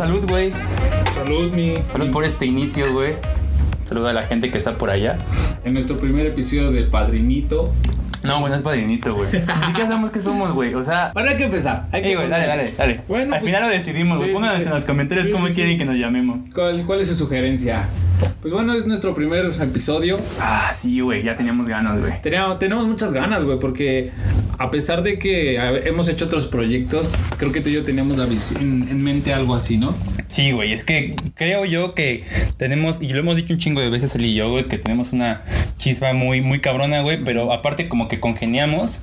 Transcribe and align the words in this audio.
salud, 0.00 0.24
güey. 0.28 0.52
Salud, 1.14 1.52
mi. 1.52 1.74
Salud 1.92 2.10
por 2.10 2.24
este 2.24 2.46
inicio, 2.46 2.90
güey. 2.92 3.16
Salud 3.84 4.06
a 4.06 4.14
la 4.14 4.22
gente 4.22 4.50
que 4.50 4.56
está 4.56 4.78
por 4.78 4.88
allá. 4.88 5.18
En 5.62 5.74
nuestro 5.74 5.98
primer 5.98 6.24
episodio 6.26 6.70
de 6.70 6.84
Padrinito. 6.84 7.70
No, 8.22 8.40
güey, 8.40 8.50
no 8.50 8.56
es 8.56 8.62
padrinito, 8.62 9.14
güey. 9.14 9.28
Así 9.48 9.72
que 9.74 9.82
sabemos 9.82 10.10
que 10.10 10.20
somos, 10.20 10.52
güey. 10.52 10.74
O 10.74 10.82
sea. 10.82 11.10
Ahora 11.14 11.30
hay 11.32 11.36
que 11.38 11.44
empezar. 11.44 11.86
Hay 11.92 12.02
que 12.02 12.08
Ey, 12.10 12.14
güey, 12.16 12.28
dale, 12.28 12.46
dale, 12.46 12.72
dale. 12.76 13.00
Bueno, 13.08 13.34
Al 13.34 13.40
pues- 13.40 13.44
final 13.50 13.62
lo 13.62 13.68
decidimos, 13.68 14.18
güey. 14.18 14.28
Sí, 14.30 14.34
Pónganos 14.34 14.56
sí. 14.58 14.62
en 14.64 14.70
los 14.70 14.84
comentarios 14.84 15.28
cómo 15.28 15.46
quieren 15.48 15.78
que 15.78 15.84
nos 15.84 15.96
llamemos. 15.96 16.44
¿Cuál, 16.54 16.84
cuál 16.86 17.00
es 17.00 17.06
su 17.08 17.14
sugerencia? 17.14 17.88
Pues 18.42 18.52
bueno, 18.52 18.74
es 18.74 18.86
nuestro 18.86 19.14
primer 19.14 19.46
episodio. 19.60 20.18
Ah, 20.38 20.70
sí, 20.74 21.00
güey, 21.00 21.22
ya 21.24 21.36
teníamos 21.36 21.66
ganas, 21.68 21.98
güey. 21.98 22.12
Teníamos, 22.22 22.58
tenemos 22.58 22.86
muchas 22.86 23.12
ganas, 23.14 23.42
güey, 23.44 23.58
porque 23.58 24.10
a 24.60 24.70
pesar 24.70 25.02
de 25.02 25.18
que 25.18 25.56
hemos 25.86 26.06
hecho 26.10 26.26
otros 26.26 26.46
proyectos, 26.46 27.14
creo 27.38 27.50
que 27.50 27.62
tú 27.62 27.70
y 27.70 27.72
yo 27.72 27.82
teníamos 27.82 28.18
la 28.18 28.26
en, 28.26 28.88
en 28.90 29.02
mente 29.02 29.32
algo 29.32 29.54
así, 29.54 29.78
¿no? 29.78 29.94
Sí, 30.28 30.52
güey, 30.52 30.74
es 30.74 30.84
que 30.84 31.16
creo 31.34 31.64
yo 31.64 31.94
que 31.94 32.24
tenemos, 32.58 33.00
y 33.00 33.08
lo 33.08 33.20
hemos 33.20 33.36
dicho 33.36 33.54
un 33.54 33.58
chingo 33.58 33.80
de 33.80 33.88
veces 33.88 34.14
él 34.16 34.26
y 34.26 34.34
yo, 34.34 34.50
güey, 34.50 34.68
que 34.68 34.76
tenemos 34.76 35.14
una 35.14 35.42
chispa 35.78 36.12
muy, 36.12 36.42
muy 36.42 36.60
cabrona, 36.60 37.00
güey, 37.00 37.24
pero 37.24 37.54
aparte 37.54 37.88
como 37.88 38.06
que 38.08 38.20
congeniamos. 38.20 38.98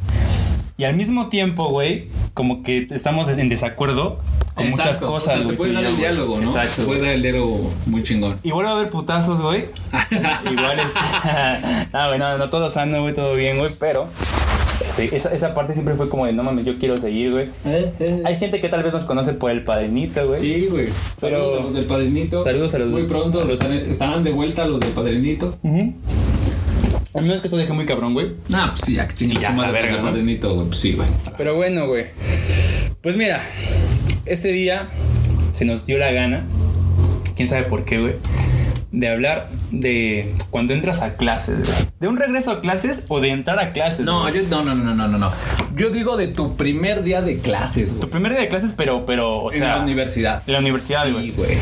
Y 0.77 0.83
al 0.83 0.95
mismo 0.95 1.29
tiempo, 1.29 1.69
güey, 1.69 2.07
como 2.35 2.61
que 2.61 2.85
estamos 2.91 3.27
en 3.27 3.49
desacuerdo 3.49 4.19
con 4.53 4.69
muchas 4.69 4.99
cosas. 4.99 5.37
O 5.37 5.37
sea, 5.39 5.47
se 5.47 5.53
puede 5.53 5.73
dar 5.73 5.85
el 5.85 5.89
güey. 5.89 6.01
diálogo, 6.01 6.39
¿no? 6.39 6.47
Exacto. 6.47 6.83
Se 6.83 6.87
puede 6.87 7.01
dar 7.01 7.09
el 7.15 7.23
diálogo 7.23 7.73
muy 7.87 8.03
chingón. 8.03 8.39
Igual 8.43 8.67
va 8.67 8.69
a 8.69 8.73
haber 8.73 8.91
putazos, 8.91 9.41
güey. 9.41 9.65
Igual 10.51 10.79
es. 10.81 10.93
no, 11.91 12.05
güey, 12.09 12.19
no, 12.19 12.37
no 12.37 12.51
todo 12.51 12.69
sano, 12.69 13.01
güey, 13.01 13.15
todo 13.15 13.33
bien, 13.33 13.57
güey, 13.57 13.71
pero. 13.79 14.07
Esa, 14.99 15.33
esa 15.33 15.53
parte 15.53 15.73
siempre 15.73 15.95
fue 15.95 16.09
como 16.09 16.25
de 16.25 16.33
no 16.33 16.43
mames, 16.43 16.65
yo 16.65 16.77
quiero 16.77 16.97
seguir, 16.97 17.31
güey. 17.31 17.47
Hay 18.25 18.37
gente 18.37 18.61
que 18.61 18.69
tal 18.69 18.83
vez 18.83 18.93
nos 18.93 19.03
conoce 19.03 19.33
por 19.33 19.51
el 19.51 19.63
padrinito, 19.63 20.25
güey. 20.25 20.39
Sí, 20.41 20.67
güey. 20.69 20.87
Pero- 21.19 21.37
Saludos 21.49 21.59
a 21.59 21.63
los 21.63 21.73
del 21.73 21.85
Padrinito. 21.85 22.43
Saludos 22.43 22.73
a 22.73 22.79
los- 22.79 22.89
Muy 22.89 23.03
pronto 23.03 23.43
los- 23.43 23.59
estarán, 23.61 24.23
de 24.23 24.31
vuelta 24.31 24.65
los 24.67 24.79
del 24.79 24.91
Padrinito. 24.91 25.57
A 27.13 27.21
menos 27.21 27.41
que 27.41 27.47
esto 27.47 27.57
deje 27.57 27.73
muy 27.73 27.85
cabrón, 27.85 28.13
güey. 28.13 28.33
Nah, 28.49 28.69
pues 28.69 28.81
sí, 28.85 28.95
ya 28.95 29.07
que 29.07 29.15
chingue 29.15 29.39
madre 29.49 29.55
la 29.67 29.71
verga, 29.71 29.87
los 29.87 29.91
del 29.97 30.01
¿no? 30.03 30.09
Padrinito, 30.11 30.53
güey. 30.55 30.67
Pues 30.67 30.79
sí, 30.79 30.93
güey. 30.93 31.07
Pero 31.37 31.55
bueno, 31.55 31.87
güey. 31.87 32.05
Pues 33.01 33.15
mira, 33.17 33.41
este 34.25 34.51
día 34.51 34.87
se 35.53 35.65
nos 35.65 35.85
dio 35.85 35.97
la 35.97 36.11
gana, 36.11 36.45
quién 37.35 37.47
sabe 37.47 37.63
por 37.63 37.85
qué, 37.85 37.99
güey, 37.99 38.13
de 38.91 39.09
hablar 39.09 39.49
de 39.71 40.33
cuando 40.49 40.73
entras 40.73 41.01
a 41.01 41.15
clases, 41.17 41.57
güey. 41.59 41.77
¿De 41.99 42.07
un 42.07 42.17
regreso 42.17 42.51
a 42.51 42.61
clases 42.61 43.05
o 43.09 43.19
de 43.19 43.29
entrar 43.29 43.59
a 43.59 43.71
clases? 43.71 44.05
No, 44.05 44.27
yo, 44.29 44.41
no, 44.49 44.63
no, 44.63 44.75
no, 44.75 44.93
no, 44.95 45.07
no, 45.07 45.17
no. 45.17 45.31
Yo 45.75 45.89
digo 45.89 46.15
de 46.17 46.27
tu 46.27 46.55
primer 46.55 47.03
día 47.03 47.21
de 47.21 47.39
clases, 47.39 47.91
Tu 47.91 47.97
güey. 47.97 48.09
primer 48.09 48.31
día 48.33 48.41
de 48.41 48.49
clases, 48.49 48.73
pero, 48.77 49.05
pero, 49.05 49.31
o 49.37 49.51
En 49.51 49.59
sea. 49.59 49.75
la 49.77 49.81
universidad. 49.83 50.41
En 50.47 50.53
la 50.53 50.59
universidad, 50.59 51.05
Sí, 51.05 51.11
güey. 51.11 51.31
güey. 51.31 51.57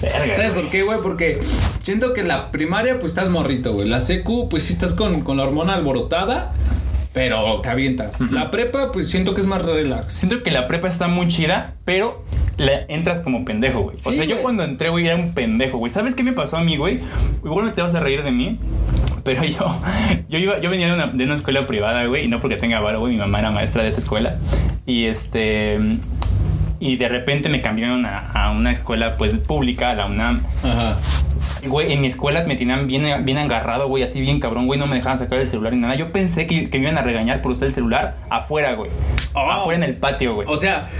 Verga, 0.00 0.34
¿Sabes 0.34 0.52
güey. 0.52 0.62
por 0.64 0.70
qué, 0.72 0.82
güey? 0.84 0.98
Porque 1.02 1.40
siento 1.82 2.14
que 2.14 2.20
en 2.20 2.28
la 2.28 2.50
primaria, 2.50 3.00
pues 3.00 3.12
estás 3.12 3.28
morrito, 3.28 3.72
güey. 3.74 3.88
La 3.88 4.00
secu, 4.00 4.48
pues 4.48 4.64
sí 4.64 4.72
estás 4.72 4.94
con, 4.94 5.22
con 5.22 5.36
la 5.36 5.42
hormona 5.44 5.74
alborotada, 5.74 6.52
pero 7.12 7.60
te 7.62 7.68
avientas. 7.68 8.20
La 8.30 8.50
prepa, 8.50 8.92
pues 8.92 9.08
siento 9.10 9.34
que 9.34 9.40
es 9.40 9.46
más 9.46 9.62
relax. 9.62 10.12
Siento 10.14 10.42
que 10.42 10.50
la 10.52 10.68
prepa 10.68 10.86
está 10.88 11.08
muy 11.08 11.26
chida, 11.28 11.74
pero 11.84 12.24
le 12.58 12.84
entras 12.88 13.20
como 13.22 13.44
pendejo, 13.44 13.80
güey. 13.80 13.96
O 14.04 14.10
Sí, 14.10 14.16
sea, 14.16 14.24
yo 14.26 14.32
güey. 14.36 14.42
cuando 14.42 14.64
entré, 14.64 14.90
güey, 14.90 15.06
era 15.06 15.16
un 15.16 15.32
pendejo, 15.32 15.78
güey. 15.78 15.90
¿Sabes 15.90 16.14
qué 16.14 16.22
me 16.22 16.32
pasó 16.32 16.58
a 16.58 16.62
mí, 16.62 16.76
güey? 16.76 17.00
Igual 17.44 17.72
te 17.72 17.80
vas 17.82 17.94
a 17.94 18.00
reír 18.00 18.22
de 18.22 18.30
mí. 18.32 18.58
Pero 19.24 19.44
yo, 19.44 19.80
yo 20.28 20.38
iba, 20.38 20.60
yo 20.60 20.68
venía 20.68 20.88
de 20.88 20.94
una, 20.94 21.06
de 21.06 21.24
una 21.24 21.34
escuela 21.34 21.66
privada, 21.66 22.04
güey, 22.06 22.24
y 22.24 22.28
no 22.28 22.40
porque 22.40 22.56
tenga 22.56 22.80
varo, 22.80 23.00
güey, 23.00 23.12
mi 23.14 23.18
mamá 23.18 23.38
era 23.38 23.50
maestra 23.50 23.82
de 23.82 23.88
esa 23.88 24.00
escuela. 24.00 24.36
Y 24.86 25.06
este. 25.06 25.78
Y 26.80 26.96
de 26.96 27.08
repente 27.08 27.48
me 27.48 27.60
cambiaron 27.60 28.06
a, 28.06 28.18
a 28.32 28.50
una 28.52 28.70
escuela, 28.72 29.16
pues, 29.16 29.34
pública, 29.38 29.90
a 29.90 29.94
la 29.94 30.06
UNAM. 30.06 30.42
Ajá. 30.62 30.96
Güey, 31.68 31.92
en 31.92 32.00
mi 32.00 32.06
escuela 32.06 32.44
me 32.44 32.56
tenían 32.56 32.86
bien, 32.86 33.24
bien 33.24 33.38
agarrado, 33.38 33.88
güey, 33.88 34.02
así 34.02 34.20
bien 34.20 34.40
cabrón, 34.40 34.66
güey, 34.66 34.78
no 34.78 34.86
me 34.86 34.96
dejaban 34.96 35.18
sacar 35.18 35.38
el 35.38 35.46
celular 35.46 35.72
ni 35.72 35.80
nada. 35.80 35.94
Yo 35.94 36.10
pensé 36.10 36.46
que, 36.46 36.70
que 36.70 36.78
me 36.78 36.84
iban 36.84 36.98
a 36.98 37.02
regañar 37.02 37.42
por 37.42 37.52
usar 37.52 37.66
el 37.66 37.72
celular 37.72 38.16
afuera, 38.30 38.74
güey. 38.74 38.90
Oh. 39.34 39.50
Afuera 39.50 39.84
en 39.84 39.90
el 39.90 39.96
patio, 39.96 40.34
güey. 40.34 40.48
O 40.50 40.56
sea, 40.56 40.90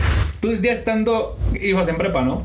tú 0.40 0.52
ya 0.52 0.72
estando, 0.72 1.38
ibas 1.60 1.88
en 1.88 1.96
prepa, 1.96 2.22
¿no? 2.22 2.42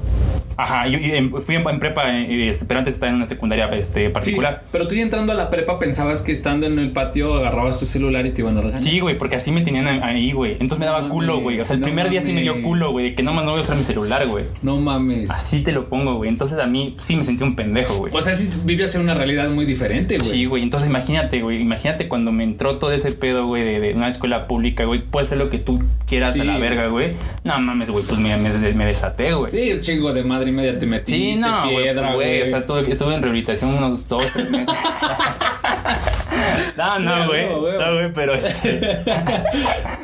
Ajá, 0.58 0.88
yo, 0.88 1.00
fui 1.42 1.56
en, 1.56 1.68
en 1.68 1.80
prepa, 1.80 2.16
eh, 2.16 2.50
este, 2.50 2.66
pero 2.66 2.80
antes 2.80 2.94
estaba 2.96 3.10
en 3.10 3.18
una 3.18 3.26
secundaria 3.26 3.66
este, 3.68 4.10
particular. 4.10 4.60
Sí, 4.62 4.70
pero 4.72 4.88
tú 4.88 4.96
ya 4.96 5.02
entrando 5.02 5.32
a 5.34 5.36
la 5.36 5.50
prepa 5.50 5.80
pensabas 5.80 6.22
que 6.22 6.32
estando 6.32 6.66
en 6.66 6.80
el 6.80 6.92
patio 6.92 7.36
agarrabas 7.36 7.80
tu 7.80 7.86
celular 7.86 8.26
y 8.26 8.32
te 8.32 8.42
iban 8.42 8.58
a 8.58 8.62
regañar. 8.62 8.80
Sí, 8.80 9.00
güey, 9.00 9.18
porque 9.18 9.36
así 9.36 9.52
me 9.52 9.62
tenían 9.62 9.88
ahí, 9.88 10.32
güey. 10.32 10.54
Entonces 10.54 10.80
me 10.80 10.86
daba 10.86 11.02
No 11.02 11.10
culo, 11.10 11.40
güey. 11.40 11.60
O 11.60 11.66
sea, 11.66 11.76
el 11.76 11.82
no 11.82 11.86
primer 11.86 12.10
día 12.10 12.22
sí 12.22 12.34
me 12.34 12.42
dio 12.42 12.62
culo, 12.62 12.92
güey, 12.92 13.10
de 13.10 13.16
que 13.16 13.24
no 13.24 13.34
más 13.34 13.46
no 13.46 13.52
voy 13.52 13.60
a 13.60 13.64
usar 13.64 13.78
mi 13.78 13.84
celular, 13.84 14.26
güey. 14.28 14.46
No 14.62 14.78
mames. 14.78 15.30
Así 15.30 15.62
te 15.62 15.72
lo 15.72 15.90
pongo, 15.90 16.16
güey. 16.16 16.30
Entonces 16.30 16.60
a 16.60 16.68
mí 16.68 16.96
sí 17.02 17.16
me 17.16 17.24
sentí 17.24 17.44
un 17.44 17.56
pendejo, 17.56 17.98
güey. 17.98 18.14
O 18.16 18.22
sea, 18.22 18.34
sí 18.34 18.52
vivías 18.64 18.94
en 18.96 19.02
una 19.02 19.14
realidad 19.14 19.50
muy 19.50 19.66
diferente, 19.66 20.18
güey. 20.18 20.30
Sí, 20.30 20.46
güey. 20.46 20.64
Entonces 20.64 20.90
imagínate, 20.90 21.42
güey. 21.42 21.62
Imagínate 21.62 22.08
cuando 22.08 22.32
me 22.32 22.44
entró 22.44 22.78
todo 22.78 22.92
ese 22.92 23.12
pedo, 23.12 23.48
güey, 23.48 23.64
de, 23.64 23.80
de 23.80 23.94
una 23.94 24.10
escuela 24.10 24.48
pública, 24.48 24.86
güey. 24.86 25.02
Puedes 25.02 25.30
hacer 25.30 25.38
lo 25.38 25.50
que 25.50 25.60
tú 25.60 25.82
quieras 26.08 26.34
Sí, 26.34 26.42
a 26.42 26.44
la 26.44 26.58
verga, 26.58 26.88
güey. 26.88 27.14
No 27.44 27.60
mames, 27.60 27.90
güey. 27.90 28.04
Pues 28.06 28.20
me, 28.20 28.36
me, 28.38 28.50
me 28.74 28.86
desaté, 28.86 29.34
güey. 29.34 29.52
Sí, 29.52 29.72
un 29.74 29.82
chingo 29.82 30.14
de 30.14 30.24
madre 30.24 30.43
y 30.48 30.52
media 30.52 30.80
te 30.80 30.86
metiste, 30.86 31.36
Sí, 31.36 31.40
no, 31.40 31.64
güey, 31.64 31.84
piedra, 31.84 32.14
güey. 32.14 32.42
O 32.44 32.48
sea, 32.48 32.66
tuve- 32.66 32.90
estuve 32.90 33.16
en 33.16 33.22
rehabilitación 33.22 33.74
unos 33.74 34.08
dos, 34.08 34.26
tres 34.34 34.50
meses. 34.50 34.68
no, 36.78 37.00
no, 37.00 37.28
güey. 37.28 37.50
No, 37.50 37.94
güey, 37.94 38.14
pero 38.14 38.34
este. 38.36 38.98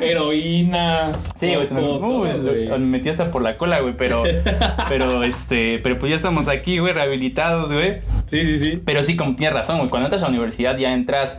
Heroína. 0.00 1.12
Sí, 1.36 1.54
güey. 1.54 2.68
me 2.68 2.78
metí 2.78 3.08
hasta 3.08 3.30
por 3.30 3.42
la 3.42 3.56
cola, 3.56 3.80
güey, 3.80 3.94
pero, 3.96 4.22
pero, 4.88 5.22
este, 5.24 5.78
pero 5.82 5.98
pues 5.98 6.10
ya 6.10 6.16
estamos 6.16 6.48
aquí, 6.48 6.78
güey, 6.78 6.92
rehabilitados, 6.92 7.72
güey. 7.72 7.98
Sí, 8.26 8.44
sí, 8.44 8.58
sí. 8.58 8.82
Pero 8.84 9.02
sí, 9.02 9.16
como 9.16 9.36
tienes 9.36 9.54
razón, 9.54 9.78
güey, 9.78 9.90
cuando 9.90 10.06
entras 10.06 10.22
a 10.22 10.26
la 10.26 10.30
universidad 10.30 10.76
ya 10.76 10.92
entras, 10.92 11.38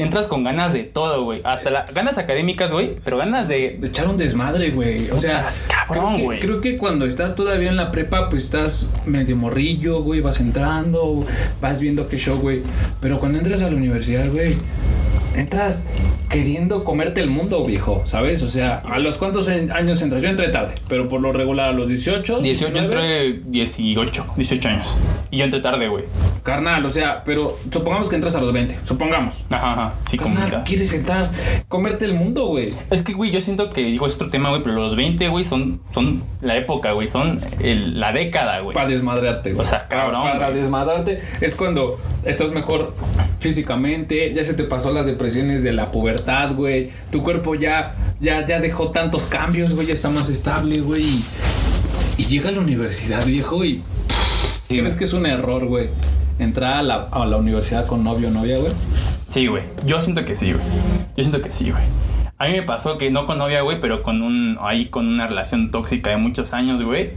entras 0.00 0.26
con 0.26 0.42
ganas 0.42 0.72
de 0.72 0.84
todo, 0.84 1.24
güey, 1.24 1.40
hasta 1.44 1.70
las 1.70 1.92
ganas 1.92 2.18
académicas, 2.18 2.72
güey, 2.72 2.96
pero 3.04 3.18
ganas 3.18 3.48
de, 3.48 3.76
De 3.80 3.88
echar 3.88 4.08
un 4.08 4.16
desmadre, 4.16 4.70
güey. 4.70 5.10
O 5.10 5.18
sea, 5.18 5.38
Putas, 5.38 5.64
cabrón, 5.68 6.14
creo 6.14 6.24
güey. 6.24 6.40
Creo 6.40 6.60
que 6.60 6.78
cuando 6.78 7.06
estás 7.06 7.36
todavía 7.36 7.68
en 7.68 7.76
la 7.76 7.92
prepa, 7.92 8.28
pues 8.30 8.44
estás 8.44 8.88
medio 9.06 9.36
morrillo, 9.36 10.02
güey. 10.02 10.20
Vas 10.20 10.40
entrando, 10.40 11.26
vas 11.60 11.80
viendo 11.80 12.08
qué 12.08 12.16
show, 12.16 12.38
güey. 12.38 12.62
Pero 13.00 13.18
cuando 13.18 13.38
entras 13.38 13.62
a 13.62 13.70
la 13.70 13.76
universidad, 13.76 14.26
güey, 14.30 14.54
entras 15.40 15.84
queriendo 16.28 16.84
comerte 16.84 17.20
el 17.20 17.28
mundo, 17.28 17.64
viejo, 17.64 18.02
¿sabes? 18.04 18.42
O 18.42 18.48
sea, 18.48 18.82
¿a 18.88 18.98
los 19.00 19.18
cuántos 19.18 19.48
años 19.48 20.00
entras? 20.00 20.22
Yo 20.22 20.28
entré 20.28 20.48
tarde, 20.48 20.74
pero 20.88 21.08
por 21.08 21.20
lo 21.20 21.32
regular 21.32 21.70
a 21.70 21.72
los 21.72 21.88
18. 21.88 22.40
18, 22.40 22.68
yo 22.74 22.80
19. 22.80 23.26
entré 23.26 23.42
18, 23.50 24.26
18 24.36 24.68
años. 24.68 24.96
Y 25.32 25.38
yo 25.38 25.44
entré 25.44 25.60
tarde, 25.60 25.88
güey. 25.88 26.04
Carnal, 26.44 26.84
o 26.86 26.90
sea, 26.90 27.24
pero 27.24 27.58
supongamos 27.72 28.08
que 28.08 28.14
entras 28.16 28.36
a 28.36 28.40
los 28.40 28.52
20, 28.52 28.78
supongamos. 28.84 29.44
Ajá, 29.50 29.72
ajá, 29.72 29.94
sí, 30.08 30.18
como 30.18 30.36
Carnal, 30.36 30.62
quieres 30.64 30.92
entrar, 30.92 31.30
comerte 31.68 32.04
el 32.04 32.14
mundo, 32.14 32.46
güey. 32.46 32.72
Es 32.90 33.02
que, 33.02 33.12
güey, 33.12 33.30
yo 33.32 33.40
siento 33.40 33.70
que, 33.70 33.82
digo, 33.82 34.06
es 34.06 34.14
otro 34.14 34.28
tema, 34.30 34.50
güey, 34.50 34.62
pero 34.62 34.76
los 34.76 34.94
20, 34.96 35.28
güey, 35.28 35.44
son, 35.44 35.80
son 35.92 36.22
la 36.40 36.56
época, 36.56 36.92
güey, 36.92 37.08
son 37.08 37.40
el- 37.60 37.98
la 37.98 38.12
década, 38.12 38.58
güey. 38.60 38.74
Para 38.74 38.88
desmadrarte, 38.88 39.52
güey. 39.52 39.60
O 39.66 39.68
sea, 39.68 39.88
cabrón, 39.88 40.22
Para, 40.22 40.50
güey. 40.50 40.60
desmadrarte 40.60 41.20
es 41.40 41.54
cuando 41.56 41.98
estás 42.24 42.50
mejor 42.50 42.94
físicamente, 43.38 44.32
ya 44.34 44.44
se 44.44 44.54
te 44.54 44.64
pasó 44.64 44.92
las 44.92 45.06
depresiones 45.06 45.62
de 45.62 45.72
la 45.72 45.90
pubertad, 45.90 46.54
güey. 46.54 46.90
Tu 47.10 47.22
cuerpo 47.22 47.54
ya, 47.54 47.94
ya, 48.20 48.46
ya 48.46 48.60
dejó 48.60 48.90
tantos 48.90 49.26
cambios, 49.26 49.74
güey, 49.74 49.86
ya 49.86 49.94
está 49.94 50.10
más 50.10 50.28
estable, 50.28 50.80
güey. 50.80 51.02
Y, 51.02 51.24
y 52.18 52.24
llega 52.26 52.50
a 52.50 52.52
la 52.52 52.60
universidad, 52.60 53.24
viejo, 53.24 53.64
y 53.64 53.82
Sí, 54.70 54.78
¿crees 54.78 54.94
que 54.94 55.02
es 55.02 55.12
un 55.14 55.26
error, 55.26 55.66
güey? 55.66 55.88
Entrar 56.38 56.74
a 56.74 56.82
la, 56.84 57.08
a 57.10 57.26
la 57.26 57.38
universidad 57.38 57.88
con 57.88 58.04
novio 58.04 58.28
o 58.28 58.30
novia, 58.30 58.56
güey. 58.56 58.72
Sí, 59.28 59.48
güey. 59.48 59.64
Yo 59.84 60.00
siento 60.00 60.24
que 60.24 60.36
sí, 60.36 60.52
güey. 60.52 60.64
Yo 61.16 61.24
siento 61.24 61.42
que 61.42 61.50
sí, 61.50 61.72
güey. 61.72 61.82
A 62.38 62.46
mí 62.46 62.52
me 62.52 62.62
pasó 62.62 62.96
que 62.96 63.10
no 63.10 63.26
con 63.26 63.38
novia, 63.38 63.62
güey, 63.62 63.80
pero 63.80 64.04
con 64.04 64.22
un. 64.22 64.58
Ahí 64.60 64.86
con 64.86 65.08
una 65.08 65.26
relación 65.26 65.72
tóxica 65.72 66.10
de 66.10 66.18
muchos 66.18 66.52
años, 66.52 66.84
güey. 66.84 67.10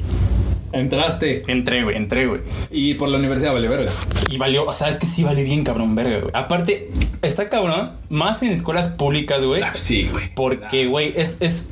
Entraste 0.74 1.44
Entré, 1.48 1.84
güey, 1.84 1.96
entré, 1.96 2.26
güey. 2.26 2.42
y 2.72 2.96
por 2.96 3.08
la 3.10 3.20
universidad, 3.20 3.54
vale, 3.54 3.68
verga. 3.68 3.92
Y 4.30 4.38
valió, 4.38 4.66
o 4.66 4.74
sea, 4.74 4.90
es 4.90 4.98
que 4.98 5.06
sí 5.06 5.24
vale 5.24 5.44
bien 5.44 5.64
cabrón, 5.64 5.96
verga, 5.96 6.20
güey. 6.20 6.32
Aparte, 6.34 6.90
está 7.22 7.48
cabrón, 7.48 7.92
más 8.10 8.42
en 8.44 8.52
escuelas 8.52 8.88
públicas, 8.90 9.46
güey. 9.46 9.62
Ah, 9.62 9.72
sí, 9.76 10.10
güey. 10.12 10.34
Porque, 10.34 10.88
güey, 10.88 11.14
es, 11.16 11.42
es 11.42 11.70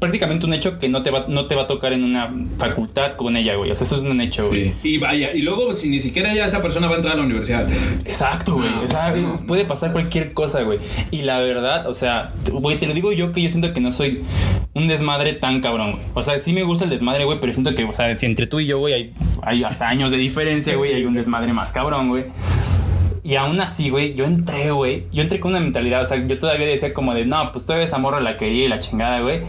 prácticamente 0.00 0.46
un 0.46 0.54
hecho 0.54 0.78
que 0.78 0.88
no 0.88 1.02
te, 1.02 1.10
va, 1.10 1.26
no 1.28 1.46
te 1.46 1.54
va 1.54 1.62
a 1.62 1.66
tocar 1.66 1.92
en 1.92 2.02
una 2.02 2.34
facultad 2.58 3.12
con 3.12 3.36
ella, 3.36 3.54
güey. 3.54 3.70
O 3.70 3.76
sea, 3.76 3.86
eso 3.86 3.96
es 3.96 4.02
un 4.02 4.20
hecho, 4.20 4.48
güey. 4.48 4.72
Sí. 4.82 4.94
Y 4.94 4.98
vaya, 4.98 5.32
y 5.32 5.42
luego 5.42 5.72
si 5.74 5.90
ni 5.90 6.00
siquiera 6.00 6.34
ya 6.34 6.46
esa 6.46 6.62
persona 6.62 6.88
va 6.88 6.94
a 6.94 6.96
entrar 6.96 7.14
a 7.14 7.18
la 7.18 7.24
universidad. 7.24 7.70
Exacto, 8.00 8.54
güey. 8.54 8.70
O 8.82 8.88
sea, 8.88 9.14
no, 9.14 9.34
puede 9.46 9.66
pasar 9.66 9.92
cualquier 9.92 10.32
cosa, 10.32 10.62
güey. 10.62 10.78
Y 11.10 11.22
la 11.22 11.40
verdad, 11.40 11.86
o 11.86 11.94
sea, 11.94 12.32
güey, 12.50 12.78
te 12.78 12.86
lo 12.86 12.94
digo 12.94 13.12
yo 13.12 13.32
que 13.32 13.42
yo 13.42 13.50
siento 13.50 13.74
que 13.74 13.80
no 13.80 13.92
soy 13.92 14.22
un 14.74 14.88
desmadre 14.88 15.32
tan 15.32 15.60
cabrón, 15.60 15.92
güey. 15.92 16.04
O 16.14 16.22
sea, 16.22 16.38
sí 16.38 16.52
me 16.52 16.62
gusta 16.62 16.84
el 16.84 16.90
desmadre, 16.90 17.24
güey, 17.24 17.38
pero 17.40 17.52
siento 17.52 17.74
que, 17.74 17.84
o 17.84 17.92
sea, 17.92 18.16
si 18.16 18.26
entre 18.26 18.46
tú 18.46 18.60
y 18.60 18.66
yo, 18.66 18.78
güey, 18.78 18.94
hay, 18.94 19.14
hay 19.42 19.64
hasta 19.64 19.88
años 19.88 20.10
de 20.10 20.16
diferencia, 20.16 20.76
güey, 20.76 20.90
Sí, 20.90 20.96
hay 20.96 21.04
un 21.04 21.14
desmadre 21.14 21.52
más 21.52 21.72
cabrón, 21.72 22.08
güey. 22.08 22.24
Y 23.22 23.36
aún 23.36 23.60
así, 23.60 23.90
güey, 23.90 24.14
yo 24.14 24.24
entré, 24.24 24.70
güey. 24.70 25.06
Yo 25.12 25.22
entré 25.22 25.40
con 25.40 25.52
una 25.52 25.60
mentalidad, 25.60 26.00
o 26.00 26.04
sea, 26.04 26.26
yo 26.26 26.38
todavía 26.38 26.66
decía 26.66 26.94
como 26.94 27.14
de, 27.14 27.26
no, 27.26 27.52
pues 27.52 27.66
todavía 27.66 27.84
esa 27.84 27.98
morra 27.98 28.20
la 28.20 28.36
quería 28.36 28.64
y 28.64 28.68
la 28.68 28.80
chingada, 28.80 29.20
güey. 29.20 29.42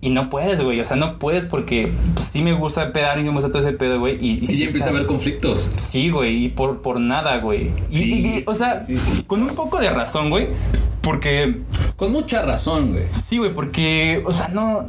Y 0.00 0.10
no 0.10 0.30
puedes, 0.30 0.60
güey. 0.62 0.80
O 0.80 0.84
sea, 0.84 0.96
no 0.96 1.18
puedes 1.20 1.46
porque 1.46 1.92
pues, 2.14 2.26
sí 2.26 2.42
me 2.42 2.52
gusta 2.52 2.92
pedar 2.92 3.20
y 3.20 3.22
me 3.22 3.30
gusta 3.30 3.50
todo 3.50 3.60
ese 3.60 3.72
pedo, 3.72 4.00
güey. 4.00 4.16
Y, 4.20 4.42
y, 4.42 4.58
ya 4.58 4.66
empieza 4.66 4.88
a 4.88 4.90
haber 4.90 5.06
conflictos. 5.06 5.70
Sí, 5.76 6.10
güey. 6.10 6.46
Y 6.46 6.48
por, 6.48 6.82
por 6.82 6.98
nada, 6.98 7.36
güey. 7.38 7.70
Y, 7.92 8.42
o 8.46 8.54
sea, 8.56 8.84
con 9.28 9.42
un 9.42 9.54
poco 9.54 9.78
de 9.78 9.90
razón, 9.90 10.30
güey. 10.30 10.48
Porque. 11.02 11.56
Con 11.96 12.12
mucha 12.12 12.42
razón, 12.42 12.92
güey. 12.92 13.04
Sí, 13.20 13.38
güey, 13.38 13.52
porque, 13.52 14.22
o 14.24 14.32
sea, 14.32 14.48
no 14.48 14.88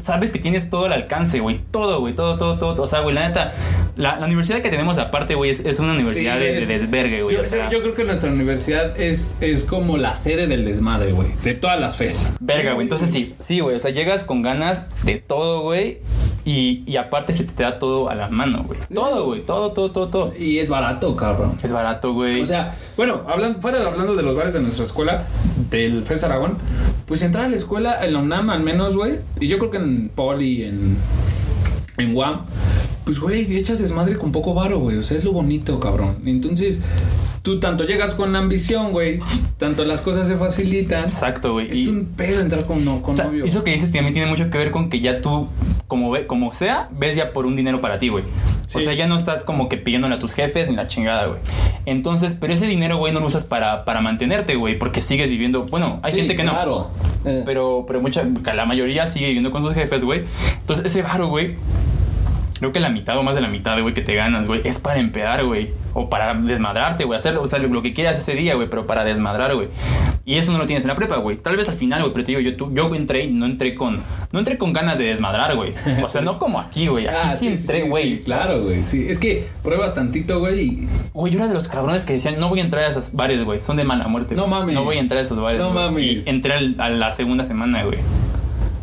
sabes 0.00 0.32
que 0.32 0.38
tienes 0.38 0.70
todo 0.70 0.86
el 0.86 0.92
alcance, 0.92 1.40
güey. 1.40 1.60
Todo, 1.70 2.00
güey. 2.00 2.14
Todo, 2.14 2.36
todo, 2.36 2.56
todo. 2.56 2.82
O 2.82 2.86
sea, 2.86 3.00
güey, 3.00 3.14
la 3.14 3.28
neta, 3.28 3.52
la, 3.96 4.18
universidad 4.24 4.60
que 4.62 4.70
tenemos 4.70 4.98
aparte, 4.98 5.34
güey, 5.34 5.50
es, 5.50 5.78
una 5.78 5.92
universidad 5.92 6.38
de, 6.38 6.64
desvergue, 6.64 7.22
güey. 7.22 7.36
Yo, 7.36 7.42
yo, 7.70 7.82
creo 7.82 7.94
que 7.94 8.04
nuestra 8.04 8.30
universidad 8.30 9.00
es, 9.00 9.36
es 9.40 9.64
como 9.64 9.96
la 9.96 10.14
sede 10.14 10.46
del 10.46 10.64
desmadre, 10.64 11.12
güey. 11.12 11.28
De 11.42 11.54
todas 11.54 11.80
las 11.80 11.96
fes. 11.96 12.32
Verga, 12.40 12.72
güey. 12.72 12.84
Entonces 12.84 13.10
sí, 13.10 13.34
sí, 13.40 13.60
güey. 13.60 13.76
O 13.76 13.80
sea, 13.80 13.90
llegas 13.90 14.24
con 14.24 14.42
ganas 14.42 14.88
de 15.04 15.16
todo, 15.16 15.62
güey. 15.62 15.98
Y, 16.44 16.82
y, 16.86 16.96
aparte 16.98 17.32
se 17.32 17.44
te 17.44 17.62
da 17.62 17.78
todo 17.78 18.10
a 18.10 18.14
la 18.14 18.28
mano, 18.28 18.64
güey. 18.64 18.78
Todo, 18.92 19.24
güey. 19.24 19.46
Todo, 19.46 19.72
todo, 19.72 19.90
todo, 19.90 20.08
todo. 20.08 20.32
Y 20.38 20.58
es 20.58 20.68
barato, 20.68 21.16
cabrón. 21.16 21.56
Es 21.62 21.72
barato, 21.72 22.12
güey. 22.12 22.42
O 22.42 22.46
sea, 22.46 22.76
bueno, 22.98 23.22
hablando, 23.26 23.60
fuera 23.62 23.86
hablando 23.86 24.14
de 24.14 24.22
los 24.22 24.36
bares 24.36 24.52
de 24.52 24.60
nuestra 24.60 24.84
escuela, 24.84 25.26
del 25.70 26.02
FES 26.02 26.24
Aragón, 26.24 26.58
pues 27.06 27.22
entrar 27.22 27.46
a 27.46 27.48
la 27.48 27.56
escuela, 27.56 28.04
en 28.04 28.12
la 28.12 28.18
UNAM 28.18 28.50
al 28.50 28.62
menos, 28.62 28.94
güey. 28.94 29.20
Y 29.40 29.48
yo 29.48 29.58
creo 29.58 29.70
que 29.70 29.78
en 29.78 30.10
Poli, 30.10 30.64
en, 30.64 30.98
en 31.96 32.14
UAM, 32.14 32.42
pues, 33.04 33.20
güey, 33.20 33.56
echas 33.56 33.78
desmadre 33.78 34.16
con 34.16 34.32
poco 34.32 34.52
varo, 34.54 34.78
güey. 34.78 34.98
O 34.98 35.02
sea, 35.02 35.16
es 35.16 35.24
lo 35.24 35.32
bonito, 35.32 35.78
cabrón. 35.80 36.16
Entonces, 36.24 36.82
tú 37.42 37.60
tanto 37.60 37.84
llegas 37.84 38.14
con 38.14 38.34
ambición, 38.34 38.92
güey, 38.92 39.20
tanto 39.58 39.84
las 39.84 40.00
cosas 40.00 40.26
se 40.26 40.36
facilitan. 40.36 41.04
Exacto, 41.04 41.52
güey. 41.52 41.70
Es 41.70 41.88
un 41.88 42.06
pedo 42.06 42.40
entrar 42.40 42.64
con, 42.64 42.84
no, 42.84 43.02
con 43.02 43.16
novio. 43.16 43.44
Eso 43.44 43.62
que 43.62 43.72
dices 43.72 43.92
también 43.92 44.14
tiene 44.14 44.30
mucho 44.30 44.48
que 44.48 44.56
ver 44.56 44.70
con 44.70 44.88
que 44.88 45.00
ya 45.00 45.20
tú, 45.20 45.48
como, 45.94 46.10
ve, 46.10 46.26
como 46.26 46.52
sea, 46.52 46.88
ves 46.90 47.14
ya 47.14 47.32
por 47.32 47.46
un 47.46 47.54
dinero 47.54 47.80
para 47.80 48.00
ti, 48.00 48.08
güey. 48.08 48.24
O 48.74 48.80
sea, 48.80 48.94
ya 48.94 49.06
no 49.06 49.16
estás 49.16 49.44
como 49.44 49.68
que 49.68 49.76
pidiéndole 49.76 50.16
a 50.16 50.18
tus 50.18 50.32
jefes 50.32 50.68
ni 50.68 50.74
la 50.74 50.88
chingada, 50.88 51.26
güey. 51.26 51.38
Entonces, 51.86 52.36
pero 52.40 52.52
ese 52.52 52.66
dinero, 52.66 52.96
güey, 52.96 53.12
no 53.12 53.20
lo 53.20 53.28
usas 53.28 53.44
para, 53.44 53.84
para 53.84 54.00
mantenerte, 54.00 54.56
güey, 54.56 54.76
porque 54.76 55.02
sigues 55.02 55.30
viviendo. 55.30 55.66
Bueno, 55.66 56.00
hay 56.02 56.14
gente 56.14 56.34
que 56.34 56.42
claro. 56.42 56.90
no. 57.24 57.30
Eh. 57.30 57.42
Pero, 57.46 57.84
pero 57.86 58.00
mucha, 58.00 58.24
la 58.24 58.66
mayoría 58.66 59.06
sigue 59.06 59.26
viviendo 59.26 59.52
con 59.52 59.62
sus 59.62 59.72
jefes, 59.72 60.04
güey. 60.04 60.24
Entonces, 60.62 60.86
ese 60.86 61.02
varo, 61.02 61.28
güey 61.28 61.54
creo 62.58 62.72
que 62.72 62.80
la 62.80 62.88
mitad 62.88 63.18
o 63.18 63.22
más 63.22 63.34
de 63.34 63.42
la 63.42 63.48
mitad, 63.48 63.78
güey, 63.78 63.92
que 63.92 64.00
te 64.00 64.14
ganas, 64.14 64.46
güey, 64.46 64.62
es 64.64 64.78
para 64.78 64.98
empedar, 64.98 65.44
güey. 65.44 65.72
O 65.92 66.08
para 66.08 66.32
desmadrarte, 66.32 67.04
güey. 67.04 67.18
Hacer 67.18 67.36
o 67.36 67.46
sea, 67.46 67.58
lo 67.58 67.82
que 67.82 67.92
quieras 67.92 68.16
ese 68.18 68.34
día, 68.34 68.54
güey, 68.54 68.70
pero 68.70 68.86
para 68.86 69.04
desmadrar, 69.04 69.54
güey. 69.54 69.68
Y 70.26 70.36
eso 70.36 70.52
no 70.52 70.58
lo 70.58 70.66
tienes 70.66 70.84
en 70.84 70.88
la 70.88 70.96
prepa, 70.96 71.16
güey. 71.16 71.36
Tal 71.36 71.56
vez 71.56 71.68
al 71.68 71.76
final, 71.76 72.00
güey, 72.00 72.12
pero 72.14 72.24
te 72.24 72.34
digo, 72.34 72.40
yo, 72.40 72.72
yo 72.72 72.94
entré 72.94 73.24
y 73.24 73.30
no 73.30 73.44
entré 73.44 73.74
con. 73.74 73.98
No 74.32 74.38
entré 74.38 74.56
con 74.56 74.72
ganas 74.72 74.98
de 74.98 75.04
desmadrar, 75.04 75.54
güey. 75.54 75.74
O 76.02 76.08
sea, 76.08 76.22
no 76.22 76.38
como 76.38 76.60
aquí, 76.60 76.86
güey. 76.86 77.06
Aquí 77.06 77.16
ah, 77.22 77.28
sí, 77.28 77.48
entré, 77.48 77.82
güey. 77.82 78.22
claro, 78.22 78.62
güey. 78.62 78.86
Sí, 78.86 79.06
es 79.06 79.18
que 79.18 79.46
pruebas 79.62 79.94
tantito, 79.94 80.38
güey. 80.38 80.88
Güey, 81.12 81.32
yo 81.32 81.40
era 81.40 81.48
de 81.48 81.54
los 81.54 81.68
cabrones 81.68 82.04
que 82.04 82.14
decían, 82.14 82.40
no 82.40 82.48
voy 82.48 82.60
a 82.60 82.62
entrar 82.62 82.84
a 82.84 82.88
esos 82.88 83.12
bares, 83.12 83.44
güey. 83.44 83.60
Son 83.60 83.76
de 83.76 83.84
mala 83.84 84.08
muerte. 84.08 84.34
No 84.34 84.46
mames. 84.46 84.74
No 84.74 84.84
voy 84.84 84.96
a 84.96 85.00
entrar 85.00 85.20
a 85.20 85.22
esos 85.24 85.38
bares. 85.38 85.60
No 85.60 85.70
mames. 85.70 86.26
Y 86.26 86.30
entré 86.30 86.54
a 86.78 86.88
la 86.88 87.10
segunda 87.10 87.44
semana, 87.44 87.84
güey. 87.84 87.98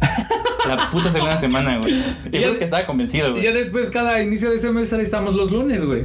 La 0.67 0.91
puta 0.91 1.09
segunda 1.09 1.37
semana, 1.37 1.79
güey. 1.79 1.93
Te 2.23 2.29
creo 2.29 2.57
que 2.57 2.63
estaba 2.63 2.85
convencido, 2.85 3.31
güey. 3.31 3.41
Y 3.41 3.45
ya 3.45 3.51
después, 3.51 3.89
cada 3.89 4.21
inicio 4.21 4.51
de 4.51 4.59
semestre, 4.59 5.01
estamos 5.01 5.33
los 5.33 5.51
lunes, 5.51 5.83
güey. 5.83 6.03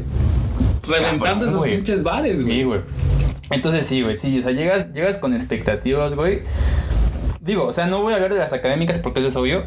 Reventando 0.89 1.47
esos 1.47 1.63
pinches 1.63 2.03
bares, 2.03 2.43
güey. 2.43 2.59
Sí, 2.59 2.63
güey. 2.63 2.81
Entonces 3.51 3.87
sí, 3.87 4.03
güey, 4.03 4.17
sí. 4.17 4.39
O 4.39 4.43
sea, 4.43 4.53
llegas, 4.53 4.93
llegas 4.93 5.19
con 5.19 5.35
expectativas, 5.35 6.15
güey. 6.15 6.41
Digo, 7.41 7.67
o 7.67 7.73
sea, 7.73 7.87
no 7.87 8.03
voy 8.03 8.13
a 8.13 8.17
hablar 8.17 8.33
de 8.33 8.39
las 8.39 8.53
académicas 8.53 8.99
porque 8.99 9.21
eso 9.21 9.29
es 9.29 9.37
obvio. 9.37 9.65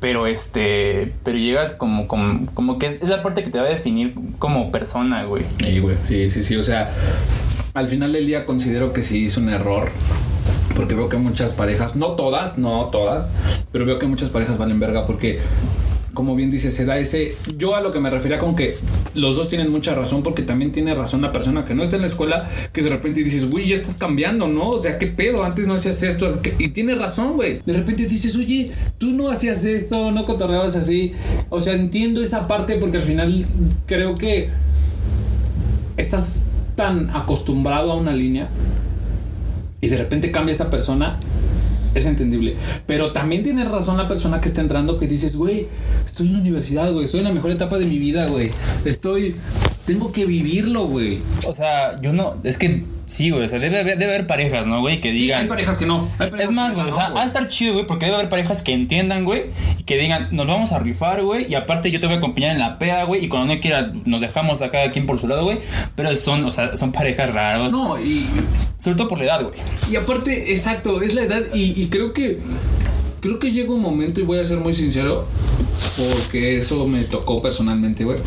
Pero 0.00 0.26
este. 0.26 1.12
Pero 1.24 1.36
llegas 1.36 1.72
como, 1.72 2.08
como, 2.08 2.46
como 2.54 2.78
que 2.78 2.86
es, 2.86 3.02
la 3.02 3.22
parte 3.22 3.44
que 3.44 3.50
te 3.50 3.58
va 3.58 3.66
a 3.66 3.70
definir 3.70 4.14
como 4.38 4.72
persona, 4.72 5.24
güey. 5.24 5.44
Sí, 5.62 5.78
güey. 5.78 5.96
Sí, 6.08 6.30
sí, 6.30 6.42
sí. 6.42 6.56
O 6.56 6.62
sea, 6.62 6.90
al 7.74 7.88
final 7.88 8.12
del 8.12 8.26
día 8.26 8.46
considero 8.46 8.92
que 8.92 9.02
sí 9.02 9.24
hizo 9.24 9.40
un 9.40 9.50
error 9.50 9.90
porque 10.74 10.94
veo 10.94 11.10
que 11.10 11.18
muchas 11.18 11.52
parejas, 11.52 11.94
no 11.94 12.12
todas, 12.12 12.56
no 12.56 12.86
todas, 12.86 13.28
pero 13.70 13.84
veo 13.84 13.98
que 13.98 14.06
muchas 14.06 14.30
parejas 14.30 14.56
valen 14.56 14.80
verga 14.80 15.06
porque 15.06 15.40
como 16.14 16.36
bien 16.36 16.50
dice, 16.50 16.70
se 16.70 16.84
da 16.84 16.98
ese. 16.98 17.34
Yo 17.56 17.74
a 17.74 17.80
lo 17.80 17.92
que 17.92 18.00
me 18.00 18.10
refería 18.10 18.38
con 18.38 18.56
que 18.56 18.74
los 19.14 19.36
dos 19.36 19.48
tienen 19.48 19.70
mucha 19.70 19.94
razón, 19.94 20.22
porque 20.22 20.42
también 20.42 20.72
tiene 20.72 20.94
razón 20.94 21.22
la 21.22 21.32
persona 21.32 21.64
que 21.64 21.74
no 21.74 21.82
está 21.82 21.96
en 21.96 22.02
la 22.02 22.08
escuela, 22.08 22.48
que 22.72 22.82
de 22.82 22.90
repente 22.90 23.22
dices, 23.22 23.48
güey, 23.48 23.68
ya 23.68 23.74
estás 23.74 23.94
cambiando, 23.94 24.48
¿no? 24.48 24.70
O 24.70 24.78
sea, 24.78 24.98
¿qué 24.98 25.06
pedo? 25.06 25.44
Antes 25.44 25.66
no 25.66 25.74
hacías 25.74 26.02
esto. 26.02 26.40
Y 26.58 26.68
tiene 26.68 26.94
razón, 26.94 27.34
güey. 27.36 27.62
De 27.64 27.72
repente 27.72 28.06
dices, 28.06 28.36
oye, 28.36 28.70
tú 28.98 29.12
no 29.12 29.30
hacías 29.30 29.64
esto, 29.64 30.10
no 30.12 30.24
cotorreabas 30.24 30.76
así. 30.76 31.12
O 31.48 31.60
sea, 31.60 31.74
entiendo 31.74 32.22
esa 32.22 32.48
parte 32.48 32.76
porque 32.76 32.98
al 32.98 33.02
final 33.02 33.46
creo 33.86 34.16
que 34.16 34.50
estás 35.96 36.46
tan 36.76 37.10
acostumbrado 37.10 37.92
a 37.92 37.96
una 37.96 38.12
línea 38.12 38.48
y 39.80 39.88
de 39.88 39.96
repente 39.96 40.30
cambia 40.30 40.52
esa 40.52 40.70
persona, 40.70 41.18
es 41.94 42.06
entendible. 42.06 42.56
Pero 42.86 43.12
también 43.12 43.42
tiene 43.42 43.64
razón 43.64 43.96
la 43.96 44.08
persona 44.08 44.40
que 44.40 44.48
está 44.48 44.60
entrando 44.60 44.98
que 44.98 45.06
dices, 45.06 45.36
güey, 45.36 45.68
estoy 46.04 46.28
en 46.28 46.34
la 46.34 46.38
universidad, 46.40 46.92
güey, 46.92 47.04
estoy 47.04 47.20
en 47.20 47.24
la 47.24 47.32
mejor 47.32 47.50
etapa 47.50 47.78
de 47.78 47.86
mi 47.86 47.98
vida, 47.98 48.26
güey. 48.26 48.50
Estoy, 48.84 49.34
tengo 49.90 50.12
que 50.12 50.24
vivirlo, 50.24 50.84
güey. 50.84 51.18
O 51.46 51.54
sea, 51.54 52.00
yo 52.00 52.12
no, 52.12 52.34
es 52.44 52.58
que 52.58 52.84
Sí, 53.10 53.30
güey, 53.30 53.42
o 53.42 53.48
sea, 53.48 53.58
debe 53.58 53.80
haber, 53.80 53.98
debe 53.98 54.14
haber 54.14 54.28
parejas, 54.28 54.68
¿no, 54.68 54.80
güey? 54.80 55.00
Que 55.00 55.10
digan. 55.10 55.40
Sí, 55.40 55.42
hay 55.42 55.48
parejas 55.48 55.78
que 55.78 55.84
no. 55.84 56.08
es 56.38 56.52
más, 56.52 56.76
güey, 56.76 56.88
o 56.88 56.92
sea, 56.92 57.08
va 57.08 57.22
a 57.22 57.26
estar 57.26 57.48
chido, 57.48 57.72
güey, 57.72 57.84
porque 57.84 58.06
debe 58.06 58.18
haber 58.18 58.28
parejas 58.28 58.62
que 58.62 58.72
entiendan, 58.72 59.24
güey, 59.24 59.46
y 59.80 59.82
que 59.82 59.98
digan, 59.98 60.28
nos 60.30 60.46
vamos 60.46 60.70
a 60.70 60.78
rifar, 60.78 61.24
güey, 61.24 61.50
y 61.50 61.56
aparte 61.56 61.90
yo 61.90 61.98
te 61.98 62.06
voy 62.06 62.14
a 62.14 62.18
acompañar 62.18 62.52
en 62.52 62.60
la 62.60 62.78
peda, 62.78 63.02
güey, 63.02 63.24
y 63.24 63.28
cuando 63.28 63.52
no 63.52 63.60
quiera 63.60 63.90
nos 64.04 64.20
dejamos 64.20 64.62
a 64.62 64.70
cada 64.70 64.92
quien 64.92 65.06
por 65.06 65.18
su 65.18 65.26
lado, 65.26 65.42
güey, 65.42 65.58
pero 65.96 66.14
son, 66.14 66.44
o 66.44 66.52
sea, 66.52 66.76
son 66.76 66.92
parejas 66.92 67.34
raras. 67.34 67.72
No, 67.72 68.00
y. 68.00 68.26
Sobre 68.78 68.96
todo 68.96 69.08
por 69.08 69.18
la 69.18 69.24
edad, 69.24 69.42
güey. 69.42 69.54
Y 69.90 69.96
aparte, 69.96 70.52
exacto, 70.52 71.02
es 71.02 71.12
la 71.12 71.22
edad, 71.22 71.42
y, 71.52 71.82
y 71.82 71.88
creo 71.88 72.12
que. 72.12 72.38
Creo 73.20 73.40
que 73.40 73.50
llega 73.50 73.74
un 73.74 73.82
momento, 73.82 74.20
y 74.20 74.22
voy 74.22 74.38
a 74.38 74.44
ser 74.44 74.58
muy 74.58 74.72
sincero, 74.72 75.26
porque 75.96 76.58
eso 76.58 76.86
me 76.86 77.02
tocó 77.02 77.42
personalmente, 77.42 78.04
güey. 78.04 78.18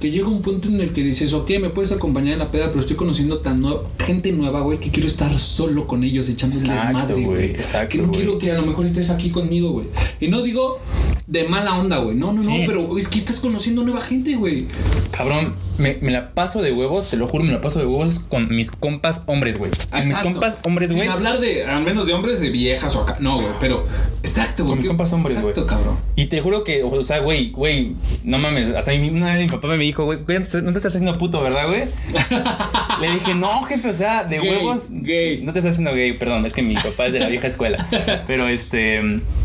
Que 0.00 0.10
llega 0.10 0.28
un 0.28 0.42
punto 0.42 0.68
en 0.68 0.80
el 0.80 0.92
que 0.92 1.02
dices, 1.02 1.32
ok, 1.32 1.50
me 1.60 1.70
puedes 1.70 1.92
acompañar 1.92 2.34
en 2.34 2.38
la 2.38 2.50
peda, 2.50 2.68
pero 2.68 2.80
estoy 2.80 2.96
conociendo 2.96 3.38
tan 3.38 3.64
gente 3.98 4.32
nueva, 4.32 4.60
güey, 4.60 4.78
que 4.78 4.90
quiero 4.90 5.08
estar 5.08 5.38
solo 5.38 5.86
con 5.86 6.04
ellos, 6.04 6.28
echando 6.28 6.56
un 6.56 6.62
desmadre, 6.62 7.24
güey. 7.24 7.50
Exacto. 7.52 7.96
Que 7.96 8.02
no 8.02 8.12
quiero 8.12 8.38
que 8.38 8.50
a 8.50 8.54
lo 8.54 8.66
mejor 8.66 8.84
estés 8.84 9.10
aquí 9.10 9.30
conmigo, 9.30 9.70
güey. 9.70 9.86
Y 10.20 10.28
no 10.28 10.42
digo 10.42 10.78
de 11.26 11.44
mala 11.44 11.74
onda, 11.74 11.98
güey. 11.98 12.16
No, 12.16 12.32
no, 12.32 12.42
no, 12.42 12.54
pero 12.66 12.96
es 12.96 13.08
que 13.08 13.18
estás 13.18 13.40
conociendo 13.40 13.82
nueva 13.82 14.00
gente, 14.00 14.36
güey. 14.36 14.66
Cabrón, 15.10 15.54
me, 15.76 15.98
me, 16.00 16.12
la 16.12 16.32
paso 16.32 16.62
de 16.62 16.72
huevos, 16.72 17.10
te 17.10 17.16
lo 17.16 17.26
juro, 17.26 17.44
me 17.44 17.52
la 17.52 17.60
paso 17.60 17.80
de 17.80 17.86
huevos 17.86 18.20
con 18.20 18.48
mis 18.48 18.70
compas 18.70 19.22
hombres, 19.26 19.58
güey. 19.58 19.72
Mis 19.92 20.16
compas 20.18 20.58
hombres, 20.62 20.92
güey. 20.92 21.02
Sin 21.02 21.10
hablar 21.10 21.40
de, 21.40 21.64
al 21.64 21.82
menos 21.82 22.06
de 22.06 22.14
hombres, 22.14 22.40
de 22.40 22.50
viejas 22.50 22.94
o 22.94 23.02
acá. 23.02 23.16
No, 23.18 23.36
güey, 23.36 23.48
pero 23.60 23.84
exacto, 24.22 24.62
güey. 24.62 24.70
Con 24.70 24.78
mis 24.78 24.86
compas 24.86 25.12
hombres, 25.12 25.40
güey. 25.40 25.50
Exacto, 25.50 25.68
cabrón. 25.68 25.98
Y 26.14 26.26
te 26.26 26.40
juro 26.40 26.62
que, 26.62 26.84
o 26.84 27.04
sea, 27.04 27.18
güey, 27.18 27.50
güey, 27.50 27.94
no 28.22 28.38
mames. 28.38 28.70
Hasta 28.70 28.92
una 28.94 29.32
vez 29.32 29.40
mi 29.40 29.48
papá 29.48 29.68
me 29.68 29.78
dijo, 29.78 30.04
güey, 30.04 30.18
no 30.18 30.24
te 30.24 30.38
estás 30.42 30.86
haciendo 30.86 31.18
puto, 31.18 31.42
¿verdad, 31.42 31.66
güey? 31.68 31.84
Le 33.00 33.10
dije, 33.10 33.34
no, 33.34 33.62
jefe, 33.62 33.90
o 33.90 33.92
sea, 33.92 34.24
de 34.24 34.40
huevos. 34.40 34.88
Gay. 34.90 35.42
No 35.42 35.52
te 35.52 35.58
estás 35.58 35.72
haciendo 35.72 35.92
gay, 35.92 36.12
perdón, 36.12 36.46
es 36.46 36.54
que 36.54 36.62
mi 36.62 36.74
papá 36.74 37.06
es 37.06 37.12
de 37.12 37.20
la 37.20 37.28
vieja 37.28 37.48
escuela. 37.48 37.86
Pero 38.26 38.48
este. 38.48 39.00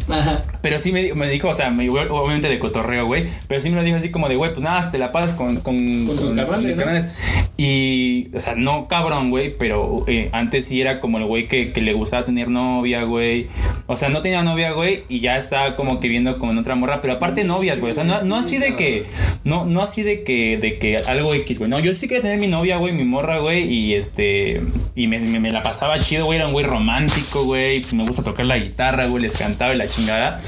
Ajá. 0.07 0.43
Pero 0.61 0.79
sí 0.79 0.91
me, 0.91 1.13
me 1.15 1.27
dijo, 1.29 1.49
o 1.49 1.53
sea, 1.53 1.70
me, 1.71 1.89
obviamente 1.89 2.49
de 2.49 2.59
cotorreo, 2.59 3.05
güey. 3.05 3.25
Pero 3.47 3.59
sí 3.61 3.69
me 3.69 3.75
lo 3.77 3.83
dijo 3.83 3.97
así 3.97 4.11
como 4.11 4.29
de, 4.29 4.35
güey, 4.35 4.51
pues 4.51 4.63
nada, 4.63 4.91
te 4.91 4.97
la 4.97 5.11
pasas 5.11 5.33
con, 5.33 5.57
con, 5.57 6.05
con, 6.05 6.63
mis. 6.63 6.77
Y, 7.57 8.29
o 8.35 8.39
sea, 8.39 8.55
no 8.55 8.87
cabrón, 8.87 9.29
güey, 9.29 9.53
pero 9.55 10.03
eh, 10.07 10.29
antes 10.31 10.65
sí 10.65 10.81
era 10.81 10.99
como 10.99 11.19
el 11.19 11.25
güey 11.25 11.47
que, 11.47 11.71
que, 11.71 11.81
le 11.81 11.93
gustaba 11.93 12.25
tener 12.25 12.47
novia, 12.47 13.03
güey. 13.03 13.47
O 13.87 13.97
sea, 13.97 14.09
no 14.09 14.21
tenía 14.21 14.41
novia, 14.41 14.71
güey, 14.71 15.03
y 15.09 15.19
ya 15.19 15.37
estaba 15.37 15.75
como 15.75 15.99
que 15.99 16.07
viendo 16.07 16.39
como 16.39 16.53
en 16.53 16.57
otra 16.57 16.75
morra. 16.75 17.01
Pero 17.01 17.13
aparte 17.13 17.43
novias, 17.43 17.79
güey. 17.79 17.91
O 17.91 17.93
sea, 17.93 18.03
no, 18.03 18.23
no 18.23 18.35
así 18.35 18.57
de 18.57 18.75
que, 18.75 19.05
no, 19.43 19.65
no 19.65 19.81
así 19.81 20.01
de 20.01 20.23
que, 20.23 20.57
de 20.57 20.75
que 20.75 20.97
algo 20.97 21.33
X, 21.33 21.59
güey. 21.59 21.69
No, 21.69 21.79
yo 21.79 21.93
sí 21.93 22.07
quería 22.07 22.23
tener 22.23 22.39
mi 22.39 22.47
novia, 22.47 22.77
güey, 22.77 22.93
mi 22.93 23.03
morra, 23.03 23.39
güey. 23.39 23.71
Y 23.71 23.93
este, 23.93 24.61
y 24.95 25.07
me, 25.07 25.19
me, 25.19 25.51
la 25.51 25.63
pasaba 25.63 25.99
chido, 25.99 26.25
güey. 26.25 26.37
Era 26.37 26.47
un 26.47 26.53
güey 26.53 26.65
romántico, 26.65 27.45
güey. 27.45 27.83
Me 27.93 28.05
gusta 28.05 28.23
tocar 28.23 28.45
la 28.45 28.57
guitarra, 28.57 29.05
güey. 29.05 29.21
Les 29.21 29.33
cantaba 29.33 29.73
y 29.73 29.77
la 29.77 29.87
chingada. 29.87 30.41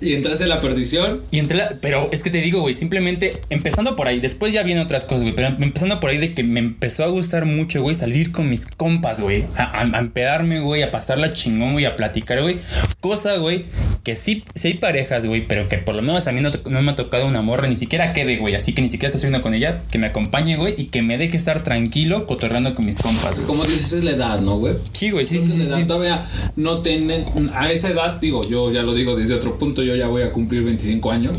Y 0.00 0.14
entraste 0.14 0.44
en 0.44 0.50
la 0.50 0.60
perdición. 0.60 1.22
Y 1.30 1.38
entré 1.38 1.62
Pero 1.80 2.08
es 2.12 2.22
que 2.22 2.30
te 2.30 2.40
digo, 2.40 2.60
güey, 2.60 2.74
simplemente 2.74 3.40
empezando 3.50 3.96
por 3.96 4.06
ahí. 4.06 4.20
Después 4.20 4.52
ya 4.52 4.62
vienen 4.62 4.84
otras 4.84 5.04
cosas, 5.04 5.22
güey. 5.22 5.34
Pero 5.34 5.48
empezando 5.48 6.00
por 6.00 6.10
ahí 6.10 6.18
de 6.18 6.34
que 6.34 6.42
me 6.42 6.60
empezó 6.60 7.04
a 7.04 7.08
gustar 7.08 7.44
mucho, 7.44 7.82
güey, 7.82 7.94
salir 7.94 8.32
con 8.32 8.48
mis 8.48 8.66
compas, 8.66 9.20
güey. 9.20 9.44
A, 9.56 9.80
a, 9.80 9.98
empedarme, 9.98 10.60
güey, 10.60 10.82
a 10.82 10.90
pasarla 10.90 11.32
chingón, 11.32 11.72
güey, 11.72 11.84
a 11.84 11.96
platicar, 11.96 12.40
güey. 12.42 12.58
Cosa, 13.00 13.36
güey, 13.36 13.64
que 14.02 14.14
sí, 14.14 14.44
sí 14.54 14.68
hay 14.68 14.74
parejas, 14.74 15.26
güey, 15.26 15.46
pero 15.46 15.68
que 15.68 15.78
por 15.78 15.94
lo 15.94 16.02
menos 16.02 16.26
a 16.26 16.32
mí 16.32 16.40
no, 16.40 16.50
me 16.64 16.90
ha 16.90 16.96
tocado 16.96 17.26
una 17.26 17.42
morra, 17.42 17.66
ni 17.68 17.76
siquiera 17.76 18.12
quede, 18.12 18.36
güey, 18.36 18.54
así 18.54 18.72
que 18.72 18.82
ni 18.82 18.88
siquiera 18.88 19.08
estoy 19.08 19.18
haciendo 19.18 19.42
con 19.42 19.54
ella, 19.54 19.82
que 19.90 19.98
me 19.98 20.06
acompañe, 20.06 20.56
güey, 20.56 20.74
y 20.76 20.86
que 20.86 21.02
me 21.02 21.18
deje 21.18 21.36
estar 21.36 21.62
tranquilo 21.64 22.26
cotorreando 22.26 22.74
con 22.74 22.86
mis 22.86 22.98
compas. 22.98 23.40
Como 23.40 23.64
dices, 23.64 23.92
es 23.92 24.04
la 24.04 24.12
edad, 24.12 24.40
¿no, 24.40 24.58
güey? 24.58 24.74
Sí, 24.92 25.10
güey, 25.10 25.24
sí, 25.24 25.38
sí, 25.38 25.46
que 25.46 25.52
sí, 25.52 25.58
la 25.58 25.64
edad 25.64 25.76
sí. 25.78 25.84
Todavía 25.84 26.26
no 26.56 26.82
tienen. 26.82 27.24
A 27.54 27.70
esa 27.70 27.90
edad, 27.90 28.20
digo, 28.20 28.48
yo 28.48 28.72
ya 28.72 28.82
lo 28.82 28.94
digo 28.94 29.16
desde 29.16 29.34
otro 29.34 29.58
punto, 29.58 29.82
yo 29.82 29.94
ya 29.94 30.06
voy 30.06 30.22
a 30.22 30.32
cumplir 30.32 30.62
25 30.62 31.10
años. 31.10 31.36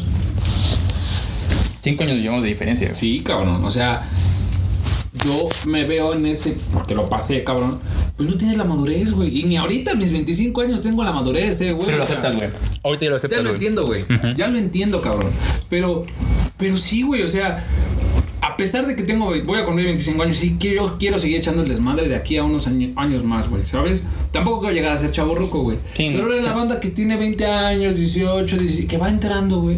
Cinco 1.82 2.04
años 2.04 2.18
llevamos 2.18 2.44
de 2.44 2.50
diferencia, 2.50 2.88
güey. 2.88 3.00
Sí, 3.00 3.22
cabrón. 3.22 3.64
O 3.64 3.72
sea, 3.72 4.02
yo 5.26 5.48
me 5.68 5.86
veo 5.86 6.14
en 6.14 6.26
ese. 6.26 6.56
Porque 6.74 6.96
lo 6.96 7.08
pasé, 7.10 7.44
cabrón. 7.44 7.78
Pues 8.18 8.30
no 8.30 8.36
tienes 8.38 8.58
la 8.58 8.66
madurez, 8.66 9.12
güey. 9.14 9.40
Y 9.40 9.44
ni 9.44 9.58
ahorita, 9.58 9.96
mis 9.96 10.12
25 10.12 10.62
años, 10.62 10.82
tengo 10.82 11.04
la 11.04 11.14
madurez, 11.14 11.62
eh, 11.62 11.72
güey. 11.74 11.86
Pero 11.86 11.98
lo 12.00 12.04
aceptas, 12.04 12.36
güey. 12.36 12.50
Ahorita 12.84 13.06
ya 13.06 13.10
lo 13.12 13.16
Ya 13.16 13.18
aceptas, 13.18 13.40
lo 13.40 13.44
güey. 13.46 13.54
entiendo, 13.56 13.86
güey. 13.86 14.06
Ya 14.38 14.48
lo 14.48 14.58
entiendo, 14.58 15.02
cabrón. 15.02 15.32
Pero, 15.70 16.06
pero 16.58 16.78
sí, 16.78 17.04
güey, 17.04 17.22
o 17.24 17.28
sea, 17.28 17.66
a 18.42 18.58
pesar 18.58 18.88
de 18.88 18.96
que 18.96 19.04
tengo, 19.04 19.26
voy 19.46 19.60
a 19.60 19.66
cumplir 19.66 19.86
25 19.88 20.24
años, 20.24 20.38
sí 20.38 20.58
que 20.58 20.76
yo 20.76 20.98
quiero 20.98 21.18
seguir 21.20 21.38
echando 21.38 21.62
el 21.62 21.68
desmadre 21.70 22.08
de 22.10 22.16
aquí 22.16 22.38
a 22.38 22.44
unos 22.44 22.68
año- 22.68 22.92
años 22.98 23.24
más, 23.24 23.50
güey, 23.50 23.64
¿sabes? 23.64 24.04
Tampoco 24.32 24.62
quiero 24.62 24.74
llegar 24.76 24.92
a 24.94 24.98
ser 24.98 25.12
chavo 25.12 25.36
ruco, 25.36 25.62
güey. 25.62 25.78
Sí, 25.94 26.10
pero 26.12 26.28
no. 26.28 26.36
la 26.42 26.54
banda 26.54 26.80
que 26.80 26.90
tiene 26.90 27.16
20 27.18 27.46
años, 27.46 27.98
18, 27.98 28.58
17, 28.58 28.88
que 28.88 28.98
va 28.98 29.08
entrando, 29.10 29.62
güey. 29.62 29.78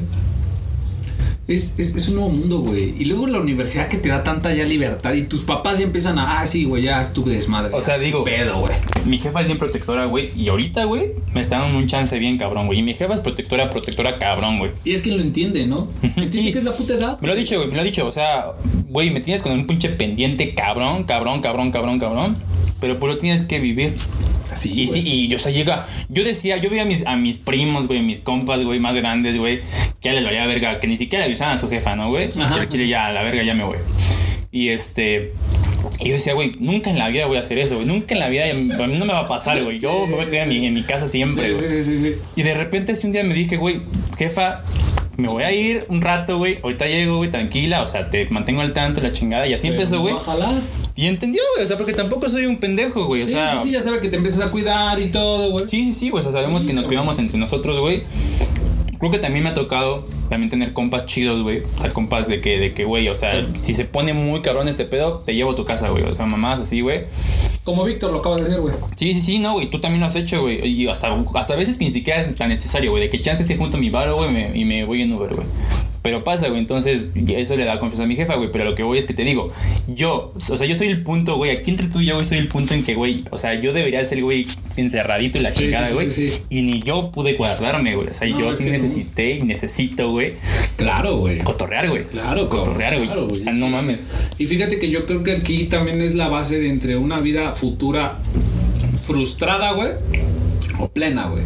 Es, 1.53 1.77
es, 1.79 1.95
es 1.95 2.07
un 2.09 2.15
nuevo 2.15 2.29
mundo, 2.31 2.59
güey. 2.59 2.93
Y 2.97 3.05
luego 3.05 3.27
la 3.27 3.39
universidad 3.39 3.87
que 3.87 3.97
te 3.97 4.09
da 4.09 4.23
tanta 4.23 4.53
ya 4.53 4.63
libertad 4.63 5.13
y 5.13 5.23
tus 5.23 5.43
papás 5.43 5.77
ya 5.79 5.83
empiezan 5.85 6.17
a, 6.19 6.39
ah, 6.39 6.47
sí, 6.47 6.63
güey, 6.65 6.83
ya 6.83 7.01
estuve 7.01 7.31
desmadre. 7.33 7.73
O 7.73 7.81
sea, 7.81 7.97
digo- 7.97 8.23
Pedo, 8.23 8.59
güey. 8.61 8.73
Mi 9.05 9.17
jefa 9.17 9.41
es 9.41 9.47
bien 9.47 9.57
protectora, 9.57 10.05
güey. 10.05 10.29
Y 10.35 10.49
ahorita, 10.49 10.85
güey, 10.85 11.09
me 11.33 11.41
está 11.41 11.59
dando 11.59 11.77
un 11.77 11.87
chance 11.87 12.17
bien 12.19 12.37
cabrón, 12.37 12.67
güey. 12.67 12.79
Y 12.79 12.83
mi 12.83 12.93
jefa 12.93 13.13
es 13.15 13.19
protectora, 13.21 13.69
protectora 13.69 14.17
cabrón, 14.19 14.59
güey. 14.59 14.71
Y 14.83 14.93
es 14.93 15.01
que 15.01 15.11
lo 15.11 15.21
entiende, 15.21 15.65
¿no? 15.67 15.87
Entiende 16.03 16.31
Sí. 16.41 16.51
que 16.51 16.59
es 16.59 16.63
la 16.63 16.71
puta 16.73 16.93
edad. 16.93 17.19
Me 17.21 17.27
lo 17.27 17.33
ha 17.33 17.35
dicho, 17.35 17.55
güey, 17.57 17.67
me 17.69 17.75
lo 17.75 17.81
ha 17.81 17.85
dicho. 17.85 18.07
O 18.07 18.11
sea, 18.11 18.45
güey, 18.89 19.09
me 19.11 19.19
tienes 19.21 19.41
con 19.41 19.51
un 19.51 19.65
pinche 19.67 19.89
pendiente 19.89 20.53
cabrón, 20.55 21.03
cabrón, 21.05 21.41
cabrón, 21.41 21.71
cabrón, 21.71 21.99
cabrón. 21.99 22.37
Pero 22.79 22.99
pues 22.99 23.13
lo 23.13 23.17
tienes 23.19 23.43
que 23.43 23.59
vivir. 23.59 23.95
Sí, 24.53 24.73
Y 24.75 24.87
sí, 24.87 25.01
y 25.05 25.27
yo, 25.29 25.37
o 25.37 25.39
sea, 25.39 25.49
llega. 25.51 25.87
Yo 26.09 26.25
decía, 26.25 26.57
yo 26.57 26.69
veía 26.69 26.81
a 26.81 26.85
mis, 26.85 27.05
a 27.07 27.15
mis 27.15 27.37
primos, 27.37 27.87
güey, 27.87 28.01
mis 28.01 28.19
compas, 28.19 28.61
güey, 28.65 28.79
más 28.79 28.95
grandes, 28.97 29.37
güey, 29.37 29.59
que 30.01 30.09
ya 30.09 30.13
les 30.13 30.25
valía 30.25 30.45
verga, 30.45 30.79
que 30.81 30.87
ni 30.87 30.97
siquiera 30.97 31.25
avisaban 31.41 31.55
a 31.55 31.57
su 31.57 31.69
jefa, 31.69 31.95
¿no, 31.95 32.09
güey? 32.09 32.29
El 32.59 32.69
chile 32.69 32.87
ya, 32.87 33.07
a 33.07 33.11
la 33.11 33.23
verga, 33.23 33.43
ya 33.43 33.53
me 33.55 33.63
voy. 33.63 33.77
Y 34.51 34.69
este. 34.69 35.33
Y 35.99 36.09
yo 36.09 36.13
decía, 36.15 36.33
güey, 36.33 36.51
nunca 36.59 36.89
en 36.89 36.99
la 36.99 37.07
vida 37.09 37.25
voy 37.25 37.37
a 37.37 37.39
hacer 37.39 37.57
eso, 37.57 37.75
güey. 37.75 37.87
Nunca 37.87 38.13
en 38.13 38.19
la 38.19 38.29
vida, 38.29 38.45
a 38.49 38.53
mí 38.53 38.97
no 38.97 39.05
me 39.05 39.13
va 39.13 39.21
a 39.21 39.27
pasar, 39.27 39.63
güey. 39.63 39.79
Yo 39.79 40.05
me 40.07 40.15
voy 40.15 40.25
a 40.25 40.29
quedar 40.29 40.43
en 40.43 40.49
mi, 40.49 40.65
en 40.65 40.73
mi 40.73 40.83
casa 40.83 41.07
siempre, 41.07 41.53
Sí, 41.53 41.59
güey. 41.59 41.69
sí, 41.69 41.83
sí, 41.83 41.97
sí. 41.99 42.15
Y 42.35 42.43
de 42.43 42.53
repente 42.53 42.91
ese 42.91 43.07
un 43.07 43.13
día 43.13 43.23
me 43.23 43.33
dije, 43.33 43.57
güey, 43.57 43.81
jefa, 44.17 44.61
me 45.17 45.27
voy 45.27 45.43
a 45.43 45.51
ir 45.51 45.85
un 45.89 46.01
rato, 46.01 46.37
güey. 46.37 46.59
Ahorita 46.63 46.85
llego, 46.85 47.17
güey, 47.17 47.29
tranquila. 47.31 47.81
O 47.81 47.87
sea, 47.87 48.09
te 48.09 48.27
mantengo 48.29 48.61
al 48.61 48.73
tanto, 48.73 49.01
la 49.01 49.11
chingada. 49.11 49.47
Y 49.47 49.53
así 49.53 49.67
empezó, 49.67 50.01
güey. 50.01 50.13
Ojalá. 50.13 50.51
Y 50.95 51.07
entendió, 51.07 51.41
güey. 51.55 51.65
O 51.65 51.67
sea, 51.67 51.77
porque 51.77 51.93
tampoco 51.93 52.27
soy 52.29 52.45
un 52.45 52.57
pendejo, 52.57 53.05
güey. 53.05 53.23
O 53.23 53.25
Sí, 53.25 53.31
sea, 53.31 53.53
sí, 53.53 53.57
sí, 53.63 53.71
ya 53.71 53.81
sabe 53.81 54.01
que 54.01 54.09
te 54.09 54.17
empiezas 54.17 54.41
a 54.41 54.51
cuidar 54.51 54.99
y 54.99 55.09
todo, 55.09 55.49
güey. 55.51 55.67
Sí, 55.67 55.83
sí, 55.83 55.91
sí, 55.93 56.11
pues 56.11 56.25
o 56.25 56.31
sea, 56.31 56.41
sabemos 56.41 56.63
que 56.63 56.73
nos 56.73 56.87
cuidamos 56.87 57.17
entre 57.19 57.37
nosotros, 57.39 57.79
güey. 57.79 58.03
Creo 59.01 59.11
que 59.11 59.17
también 59.17 59.43
me 59.43 59.49
ha 59.49 59.55
tocado 59.55 60.07
también 60.29 60.51
tener 60.51 60.73
compas 60.73 61.07
chidos, 61.07 61.41
güey. 61.41 61.63
O 61.77 61.81
sea, 61.81 61.89
compas 61.89 62.27
de 62.27 62.39
que, 62.39 62.59
de 62.59 62.71
que, 62.71 62.85
güey, 62.85 63.09
o 63.09 63.15
sea, 63.15 63.47
si 63.55 63.73
se 63.73 63.85
pone 63.85 64.13
muy 64.13 64.43
cabrón 64.43 64.67
este 64.67 64.85
pedo, 64.85 65.23
te 65.25 65.33
llevo 65.33 65.51
a 65.51 65.55
tu 65.55 65.65
casa, 65.65 65.89
güey. 65.89 66.03
O 66.03 66.15
sea, 66.15 66.27
mamás 66.27 66.59
así, 66.59 66.81
güey. 66.81 67.05
Como 67.63 67.83
Víctor 67.83 68.11
lo 68.11 68.19
acaba 68.19 68.37
de 68.37 68.43
hacer, 68.43 68.61
güey. 68.61 68.75
Sí, 68.95 69.11
sí, 69.13 69.21
sí, 69.21 69.39
no, 69.39 69.53
güey. 69.53 69.71
Tú 69.71 69.81
también 69.81 70.01
lo 70.01 70.05
has 70.05 70.15
hecho, 70.15 70.41
güey. 70.41 70.63
Y 70.67 70.87
hasta, 70.87 71.11
hasta 71.33 71.55
veces 71.55 71.79
que 71.79 71.85
ni 71.85 71.91
siquiera 71.91 72.21
es 72.21 72.35
tan 72.35 72.49
necesario, 72.49 72.91
güey. 72.91 73.01
De 73.01 73.09
que 73.09 73.19
chance 73.21 73.43
se 73.43 73.57
junto 73.57 73.79
mi 73.79 73.89
varo, 73.89 74.17
güey, 74.17 74.29
y 74.53 74.65
me 74.65 74.85
voy 74.85 75.01
en 75.01 75.11
Uber, 75.13 75.33
güey. 75.33 75.47
Pero 76.03 76.23
pasa, 76.23 76.47
güey. 76.47 76.59
Entonces, 76.59 77.09
eso 77.27 77.55
le 77.55 77.63
da 77.65 77.77
confianza 77.77 78.03
a 78.03 78.07
mi 78.07 78.15
jefa, 78.15 78.35
güey. 78.35 78.49
Pero 78.51 78.65
lo 78.65 78.73
que 78.73 78.81
voy 78.81 78.97
es 78.97 79.05
que 79.05 79.13
te 79.13 79.23
digo, 79.23 79.51
yo, 79.87 80.33
o 80.49 80.57
sea, 80.57 80.65
yo 80.65 80.73
soy 80.75 80.87
el 80.87 81.03
punto, 81.03 81.37
güey. 81.37 81.51
Aquí 81.51 81.69
entre 81.69 81.87
tú 81.89 81.99
y 82.01 82.07
yo, 82.07 82.15
güey, 82.15 82.25
soy 82.25 82.39
el 82.39 82.47
punto 82.47 82.73
en 82.73 82.83
que, 82.83 82.95
güey, 82.95 83.23
o 83.29 83.37
sea, 83.37 83.53
yo 83.53 83.71
debería 83.71 84.03
ser, 84.03 84.23
güey, 84.23 84.47
encerradito 84.77 85.37
y 85.37 85.41
la 85.41 85.51
Sí, 85.53 85.65
chingada, 85.65 85.91
güey. 85.91 86.09
sí, 86.11 86.31
sí. 86.31 86.41
Y 86.49 86.61
ni 86.63 86.81
yo 86.81 87.11
pude 87.11 87.33
guardarme, 87.33 87.95
güey. 87.95 88.07
O 88.07 88.13
sea, 88.13 88.27
No, 88.27 88.39
yo 88.39 88.51
sí 88.53 88.63
no. 88.63 88.71
necesité 88.71 89.35
y 89.35 89.43
necesito, 89.43 90.09
güey, 90.11 90.33
Claro, 90.75 91.17
güey. 91.17 91.37
cotorrear, 91.39 91.87
güey. 91.89 92.03
Claro, 92.05 92.49
cotorrear, 92.49 92.95
güey. 92.95 93.05
claro, 93.07 93.27
o 93.31 93.35
sea, 93.35 93.53
no 93.53 93.67
mames. 93.67 93.99
Y 94.39 94.47
fíjate 94.47 94.79
que 94.79 94.89
yo 94.89 95.05
creo 95.05 95.21
que 95.23 95.33
aquí 95.33 95.65
también 95.65 96.01
es 96.01 96.15
la 96.15 96.29
base 96.29 96.59
de 96.59 96.69
entre 96.69 96.97
una 96.97 97.19
vida 97.19 97.53
futura 97.53 98.17
frustrada, 99.05 99.73
güey, 99.73 99.89
o 100.79 100.87
plena, 100.89 101.27
güey. 101.27 101.43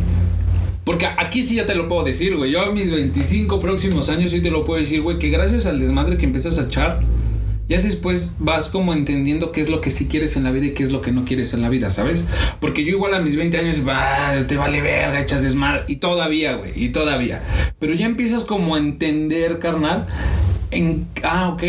Porque 0.86 1.08
aquí 1.08 1.42
sí 1.42 1.56
ya 1.56 1.66
te 1.66 1.76
lo 1.76 1.88
puedo 1.88 2.04
decir, 2.04 2.38
güey. 2.38 2.52
Yo 2.52 2.62
a 2.62 2.72
mis 2.72 2.92
25 2.92 3.60
próximos 3.60 4.08
años 4.10 4.32
sí 4.32 4.42
te 4.42 4.52
lo 4.52 4.64
puedo 4.64 4.80
decir, 4.80 5.02
güey, 5.02 5.20
que 5.20 5.30
gracias 5.30 5.66
al 5.66 5.80
desmadre 5.80 6.18
que 6.18 6.26
empiezas 6.26 6.60
a 6.60 6.66
echar, 6.66 7.02
ya 7.68 7.82
después 7.82 8.36
vas 8.38 8.70
como 8.70 8.94
entendiendo 8.94 9.52
qué 9.52 9.62
es 9.62 9.70
lo 9.70 9.82
que 9.82 9.90
sí 9.90 10.08
quieres 10.08 10.38
en 10.38 10.44
la 10.44 10.52
vida 10.52 10.68
y 10.68 10.74
qué 10.74 10.84
es 10.84 10.92
lo 10.92 11.02
que 11.02 11.12
no 11.12 11.26
quieres 11.26 11.56
en 11.56 11.64
la 11.64 11.70
vida, 11.70 11.90
¿sabes? 11.90 12.26
Porque 12.60 12.84
yo 12.86 12.92
igual 12.92 13.16
a 13.16 13.20
mis 13.20 13.36
20 13.36 13.58
años, 13.58 13.82
te 14.48 14.58
vale 14.58 14.82
verga, 14.82 15.20
echas 15.20 15.42
desmadre. 15.42 15.84
Y 15.88 15.96
todavía, 15.96 16.54
güey, 16.54 16.72
y 16.76 16.90
todavía. 16.90 17.42
Pero 17.80 17.96
ya 17.96 18.06
empiezas 18.06 18.44
como 18.44 18.76
a 18.76 18.78
entender, 18.78 19.58
carnal, 19.58 20.06
en, 20.70 21.08
ah, 21.24 21.50
ok, 21.50 21.64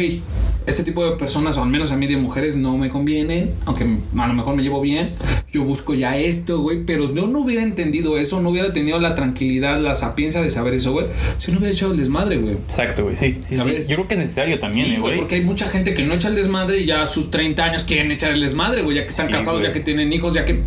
este 0.67 0.83
tipo 0.83 1.05
de 1.05 1.13
personas, 1.17 1.57
o 1.59 1.63
al 1.63 1.69
menos 1.69 1.93
a 1.93 1.97
mí 1.97 2.07
de 2.07 2.17
mujeres, 2.17 2.57
no 2.57 2.77
me 2.77 2.89
convienen, 2.91 3.53
aunque 3.67 3.85
a 4.19 4.27
lo 4.27 4.35
mejor 4.35 4.57
me 4.57 4.63
llevo 4.63 4.81
bien, 4.81 5.11
yo 5.53 5.63
busco 5.65 5.95
ya 5.95 6.17
esto, 6.17 6.61
güey, 6.61 6.85
pero 6.85 7.13
yo 7.15 7.27
no 7.29 7.41
hubiera 7.41 7.63
entendido 7.63 8.19
eso, 8.19 8.41
no 8.41 8.51
hubiera 8.51 8.73
tenido 8.73 8.99
la 8.99 9.15
tranquilidad, 9.15 9.81
la 9.81 9.95
sapiencia 9.95 10.43
de 10.43 10.51
saber 10.51 10.75
eso, 10.75 10.93
güey, 10.93 11.07
si 11.39 11.53
no 11.53 11.59
hubiera 11.59 11.73
echado 11.73 11.93
el 11.93 11.99
desmadre, 11.99 12.39
güey. 12.39 12.55
Exacto, 12.55 13.05
güey. 13.05 13.17
Sí, 13.17 13.39
sí, 13.43 13.55
sí. 13.55 13.57
¿Sabes? 13.57 13.89
Yo 13.89 13.95
creo 13.97 14.09
que 14.09 14.15
es 14.15 14.21
necesario 14.21 14.59
también, 14.59 14.87
Sí, 14.89 14.95
eh, 14.95 14.99
güey. 14.99 15.17
porque 15.19 15.37
hay 15.37 15.43
mucha 15.43 15.69
gente 15.69 15.95
que 15.95 16.03
no 16.03 16.15
echa 16.15 16.29
el 16.29 16.35
desmadre 16.35 16.81
y 16.81 16.87
ya 16.87 17.03
a 17.03 17.07
sus 17.07 17.31
30 17.31 17.65
años 17.65 17.85
quieren 17.85 18.11
echar 18.11 18.33
el 18.33 18.41
desmadre, 18.41 18.83
güey, 18.83 18.97
ya 18.97 19.03
que 19.05 19.11
están 19.11 19.29
Sí, 19.29 19.33
casados, 19.33 19.61
güey. 19.61 19.69
ya 19.69 19.73
que 19.73 19.81
tienen 19.81 20.13
hijos, 20.13 20.35
ya 20.35 20.45
que... 20.45 20.61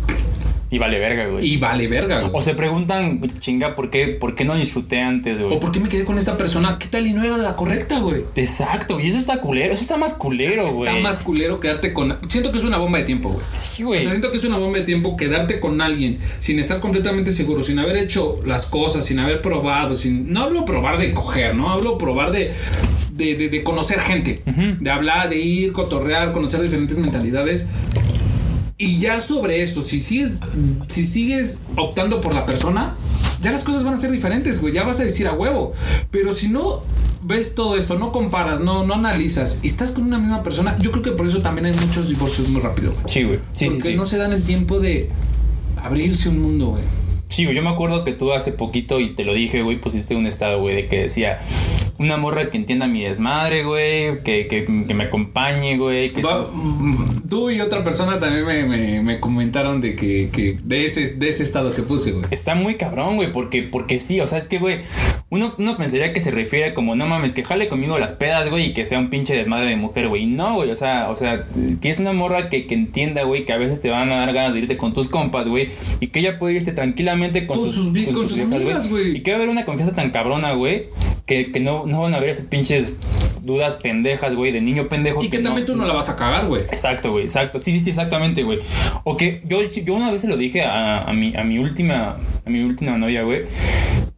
Y 0.72 0.78
vale 0.78 0.98
verga, 1.00 1.26
güey. 1.26 1.52
Y 1.52 1.56
vale 1.56 1.88
verga, 1.88 2.20
güey. 2.20 2.30
O 2.32 2.40
se 2.42 2.54
preguntan, 2.54 3.20
chinga, 3.40 3.74
¿por 3.74 3.90
qué, 3.90 4.06
¿por 4.06 4.36
qué 4.36 4.44
no 4.44 4.54
disfruté 4.54 5.00
antes, 5.00 5.40
güey? 5.40 5.56
O 5.56 5.58
por 5.60 5.72
qué 5.72 5.80
me 5.80 5.88
quedé 5.88 6.04
con 6.04 6.16
esta 6.16 6.36
persona, 6.38 6.78
¿qué 6.78 6.86
tal 6.86 7.06
y 7.08 7.12
no 7.12 7.24
era 7.24 7.36
la 7.38 7.56
correcta, 7.56 7.98
güey? 7.98 8.22
Exacto, 8.36 9.00
y 9.00 9.08
eso 9.08 9.18
está 9.18 9.40
culero, 9.40 9.72
eso 9.74 9.82
está 9.82 9.96
más 9.96 10.14
culero, 10.14 10.68
güey. 10.70 10.88
Está 10.88 11.00
más 11.02 11.18
culero 11.18 11.58
quedarte 11.58 11.92
con... 11.92 12.16
Siento 12.28 12.52
que 12.52 12.58
es 12.58 12.64
una 12.64 12.78
bomba 12.78 12.98
de 12.98 13.04
tiempo, 13.04 13.30
güey. 13.30 13.44
Sí, 13.50 13.82
O 13.82 13.86
güey. 13.88 14.00
sea, 14.00 14.10
siento 14.10 14.30
que 14.30 14.36
es 14.36 14.44
una 14.44 14.58
bomba 14.58 14.78
de 14.78 14.84
tiempo 14.84 15.16
quedarte 15.16 15.58
con 15.58 15.80
alguien 15.80 16.18
sin 16.38 16.60
estar 16.60 16.78
completamente 16.78 17.32
seguro, 17.32 17.64
sin 17.64 17.80
haber 17.80 17.96
hecho 17.96 18.40
las 18.46 18.66
cosas, 18.66 19.04
sin 19.04 19.18
haber 19.18 19.42
probado, 19.42 19.96
sin. 19.96 20.32
No 20.32 20.44
hablo 20.44 20.64
probar 20.64 20.98
de 20.98 21.12
coger, 21.12 21.54
no 21.56 21.70
hablo 21.70 21.98
probar 21.98 22.30
de. 22.30 22.52
De, 23.12 23.34
de- 23.34 23.48
de 23.50 23.62
conocer 23.62 24.00
gente, 24.00 24.40
de 24.46 24.90
hablar, 24.90 25.28
de 25.28 25.36
ir, 25.38 25.72
cotorrear, 25.72 26.32
conocer 26.32 26.62
diferentes 26.62 26.96
mentalidades. 26.96 27.68
Y 28.80 28.98
ya 28.98 29.20
sobre 29.20 29.62
eso, 29.62 29.82
si 29.82 30.00
sigues, 30.00 30.40
si 30.88 31.04
sigues 31.04 31.60
optando 31.76 32.22
por 32.22 32.32
la 32.32 32.46
persona, 32.46 32.94
ya 33.42 33.52
las 33.52 33.62
cosas 33.62 33.84
van 33.84 33.92
a 33.92 33.98
ser 33.98 34.10
diferentes, 34.10 34.58
güey. 34.58 34.72
Ya 34.72 34.84
vas 34.84 34.98
a 35.00 35.04
decir 35.04 35.28
a 35.28 35.34
huevo. 35.34 35.74
Pero 36.10 36.34
si 36.34 36.48
no 36.48 36.80
ves 37.22 37.54
todo 37.54 37.76
esto, 37.76 37.98
no 37.98 38.10
comparas, 38.10 38.60
no, 38.60 38.86
no 38.86 38.94
analizas 38.94 39.58
y 39.62 39.66
estás 39.66 39.90
con 39.90 40.04
una 40.04 40.18
misma 40.18 40.42
persona, 40.42 40.78
yo 40.78 40.90
creo 40.92 41.02
que 41.02 41.10
por 41.10 41.26
eso 41.26 41.40
también 41.40 41.66
hay 41.66 41.74
muchos 41.74 42.08
divorcios 42.08 42.48
muy 42.48 42.62
rápido, 42.62 42.92
güey. 42.92 43.04
Sí, 43.06 43.24
güey. 43.24 43.38
Sí, 43.52 43.66
sí, 43.66 43.74
Porque 43.74 43.90
sí. 43.90 43.96
no 43.96 44.06
se 44.06 44.16
dan 44.16 44.32
el 44.32 44.42
tiempo 44.44 44.80
de 44.80 45.10
abrirse 45.76 46.30
un 46.30 46.40
mundo, 46.40 46.68
güey. 46.68 46.84
Sí, 47.30 47.44
güey, 47.44 47.56
yo 47.56 47.62
me 47.62 47.70
acuerdo 47.70 48.04
que 48.04 48.12
tú 48.12 48.32
hace 48.32 48.52
poquito, 48.52 49.00
y 49.00 49.08
te 49.10 49.24
lo 49.24 49.32
dije, 49.34 49.62
güey, 49.62 49.80
pusiste 49.80 50.14
un 50.16 50.26
estado, 50.26 50.60
güey, 50.60 50.74
de 50.74 50.86
que 50.88 50.98
decía, 51.02 51.38
una 51.96 52.16
morra 52.16 52.50
que 52.50 52.56
entienda 52.56 52.86
mi 52.88 53.02
desmadre, 53.02 53.62
güey, 53.64 54.20
que, 54.24 54.46
que, 54.48 54.64
que 54.64 54.94
me 54.94 55.04
acompañe, 55.04 55.76
güey, 55.78 56.12
que... 56.12 56.22
Va- 56.22 56.44
se- 56.46 56.50
mm, 56.56 57.28
Tú 57.30 57.48
y 57.50 57.60
otra 57.60 57.84
persona 57.84 58.18
también 58.18 58.44
me, 58.44 58.64
me- 58.64 59.02
me 59.02 59.20
comentaron 59.20 59.80
de 59.80 59.94
que, 59.94 60.30
que 60.32 60.58
de, 60.64 60.84
ese, 60.86 61.14
de 61.14 61.28
ese 61.28 61.44
estado 61.44 61.72
que 61.72 61.82
puse, 61.82 62.10
güey. 62.10 62.24
Está 62.32 62.56
muy 62.56 62.74
cabrón, 62.74 63.14
güey, 63.14 63.30
porque, 63.30 63.62
porque 63.62 64.00
sí, 64.00 64.20
o 64.20 64.26
sea, 64.26 64.36
es 64.38 64.48
que, 64.48 64.58
güey, 64.58 64.80
uno, 65.28 65.54
uno 65.56 65.76
pensaría 65.76 66.12
que 66.12 66.20
se 66.20 66.32
refiere 66.32 66.74
como, 66.74 66.96
no 66.96 67.06
mames, 67.06 67.34
que 67.34 67.44
jale 67.44 67.68
conmigo 67.68 67.96
las 68.00 68.12
pedas, 68.14 68.50
güey, 68.50 68.70
y 68.70 68.72
que 68.72 68.84
sea 68.84 68.98
un 68.98 69.10
pinche 69.10 69.36
desmadre 69.36 69.68
de 69.68 69.76
mujer, 69.76 70.08
güey. 70.08 70.26
No, 70.26 70.54
güey, 70.56 70.70
o 70.72 70.76
sea, 70.76 71.08
o 71.10 71.14
sea, 71.14 71.44
que 71.80 71.90
es 71.90 72.00
una 72.00 72.12
morra 72.12 72.48
que, 72.48 72.64
que 72.64 72.74
entienda, 72.74 73.22
güey, 73.22 73.44
que 73.44 73.52
a 73.52 73.56
veces 73.58 73.80
te 73.80 73.90
van 73.90 74.10
a 74.10 74.16
dar 74.16 74.32
ganas 74.32 74.54
de 74.54 74.58
irte 74.60 74.76
con 74.76 74.92
tus 74.92 75.08
compas, 75.08 75.46
güey, 75.46 75.68
y 76.00 76.08
que 76.08 76.18
ella 76.18 76.36
puede 76.40 76.54
irse 76.56 76.72
tranquilamente 76.72 77.29
con, 77.46 77.58
Con 77.58 77.66
sus, 77.66 77.74
sus 77.76 77.92
vi- 77.92 78.06
con 78.06 78.28
sus 78.28 78.36
viejas, 78.36 78.54
amigas, 78.54 78.88
güey. 78.88 79.16
Y 79.16 79.20
que 79.20 79.30
va 79.32 79.36
a 79.36 79.40
haber 79.40 79.48
una 79.50 79.64
confianza 79.64 79.94
tan 79.94 80.10
cabrona, 80.10 80.52
güey, 80.52 80.84
que, 81.26 81.50
que 81.52 81.60
no, 81.60 81.86
no 81.86 82.02
van 82.02 82.14
a 82.14 82.18
haber 82.18 82.30
esas 82.30 82.44
pinches 82.44 82.94
dudas 83.42 83.76
pendejas, 83.76 84.34
güey, 84.34 84.52
de 84.52 84.60
niño 84.60 84.88
pendejo. 84.88 85.22
Y 85.22 85.28
que 85.30 85.38
también 85.38 85.66
tú 85.66 85.74
no 85.76 85.84
la 85.86 85.94
vas 85.94 86.08
a 86.08 86.16
cagar, 86.16 86.46
güey. 86.46 86.62
Exacto, 86.62 87.12
güey, 87.12 87.24
exacto. 87.24 87.60
Sí, 87.62 87.72
sí, 87.72 87.80
sí, 87.80 87.90
exactamente, 87.90 88.42
güey. 88.42 88.58
O 89.04 89.16
que 89.16 89.40
yo, 89.46 89.62
yo 89.62 89.94
una 89.94 90.10
vez 90.10 90.20
se 90.20 90.28
lo 90.28 90.36
dije 90.36 90.62
a, 90.62 91.02
a 91.02 91.12
mi, 91.12 91.34
a 91.36 91.44
mi 91.44 91.58
última, 91.58 92.16
a 92.44 92.50
mi 92.50 92.62
última 92.62 92.98
novia, 92.98 93.22
güey. 93.22 93.42